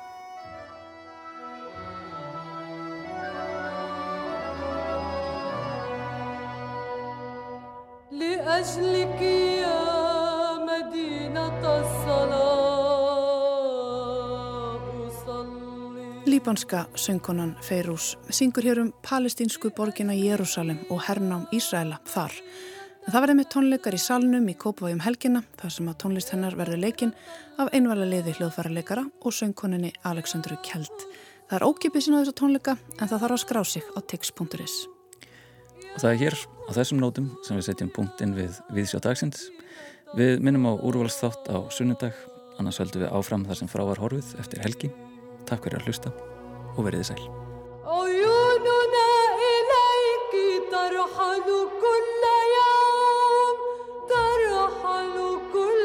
لأجلك 8.59 9.23
يا 9.63 9.85
مدينة 10.59 11.63
الصلاة 11.81 12.45
أصلي 15.09 16.25
Líbanska 16.27 16.87
söngkonan 16.95 17.57
Feirús 17.63 18.19
syngur 18.31 18.65
hér 18.65 18.79
um 18.81 18.93
palestínsku 19.11 19.71
borgina 19.77 20.13
Jérúsalem 20.13 20.79
og 20.91 21.01
hernám 21.07 21.47
Ísraela 21.53 21.99
þar. 22.15 22.33
En 23.07 23.13
það 23.13 23.23
verði 23.23 23.37
með 23.39 23.51
tónleikar 23.55 23.95
í 23.95 24.01
salnum 24.01 24.49
í 24.49 24.55
Kópavægjum 24.63 25.05
helgina 25.05 25.45
þar 25.61 25.71
sem 25.77 25.91
að 25.91 25.99
tónlist 26.03 26.33
hennar 26.33 26.57
verður 26.57 26.81
leikinn 26.87 27.15
af 27.61 27.71
einvala 27.77 28.07
liði 28.09 28.35
hljóðfærarleikara 28.39 29.05
og 29.21 29.33
söngkoninni 29.39 29.93
Aleksandru 30.11 30.57
Kjeld. 30.67 30.99
Það 31.49 31.57
er 31.61 31.69
ókipið 31.69 32.03
sín 32.03 32.17
á 32.17 32.21
þessu 32.23 32.37
tónleika 32.41 32.79
en 32.99 33.09
það 33.09 33.21
þarf 33.21 33.37
að 33.37 33.45
skrá 33.45 33.63
sig 33.65 33.85
á 33.95 33.99
tix.is. 34.01 34.98
Og 35.99 35.99
það 36.03 36.11
er 36.11 36.21
hér 36.25 36.37
á 36.41 36.71
þessum 36.75 37.01
nótum 37.03 37.31
sem 37.47 37.59
við 37.59 37.69
setjum 37.69 37.93
punktinn 37.95 38.35
við 38.37 38.61
viðsjá 38.75 39.01
dagsins. 39.05 39.49
Við 40.15 40.43
minnum 40.47 40.69
á 40.71 40.73
úrvalsþátt 40.79 41.51
á 41.51 41.59
sunnudag, 41.75 42.15
annars 42.59 42.79
höldum 42.83 43.03
við 43.05 43.15
áfram 43.15 43.47
þar 43.49 43.61
sem 43.63 43.71
frá 43.71 43.83
var 43.87 44.03
horfið 44.03 44.35
eftir 44.43 44.63
helgi. 44.63 44.93
Takk 45.49 45.67
fyrir 45.67 45.81
að 45.83 45.91
hlusta 45.91 46.15
og 46.75 46.87
veriði 46.87 47.11
sæl. 47.11 47.25
عيوننا 47.85 49.11
إليك 49.53 50.33
ترحل 50.73 51.49
كل 51.85 52.25
يوم 52.57 53.59
ترحل 54.09 55.17
كل 55.53 55.78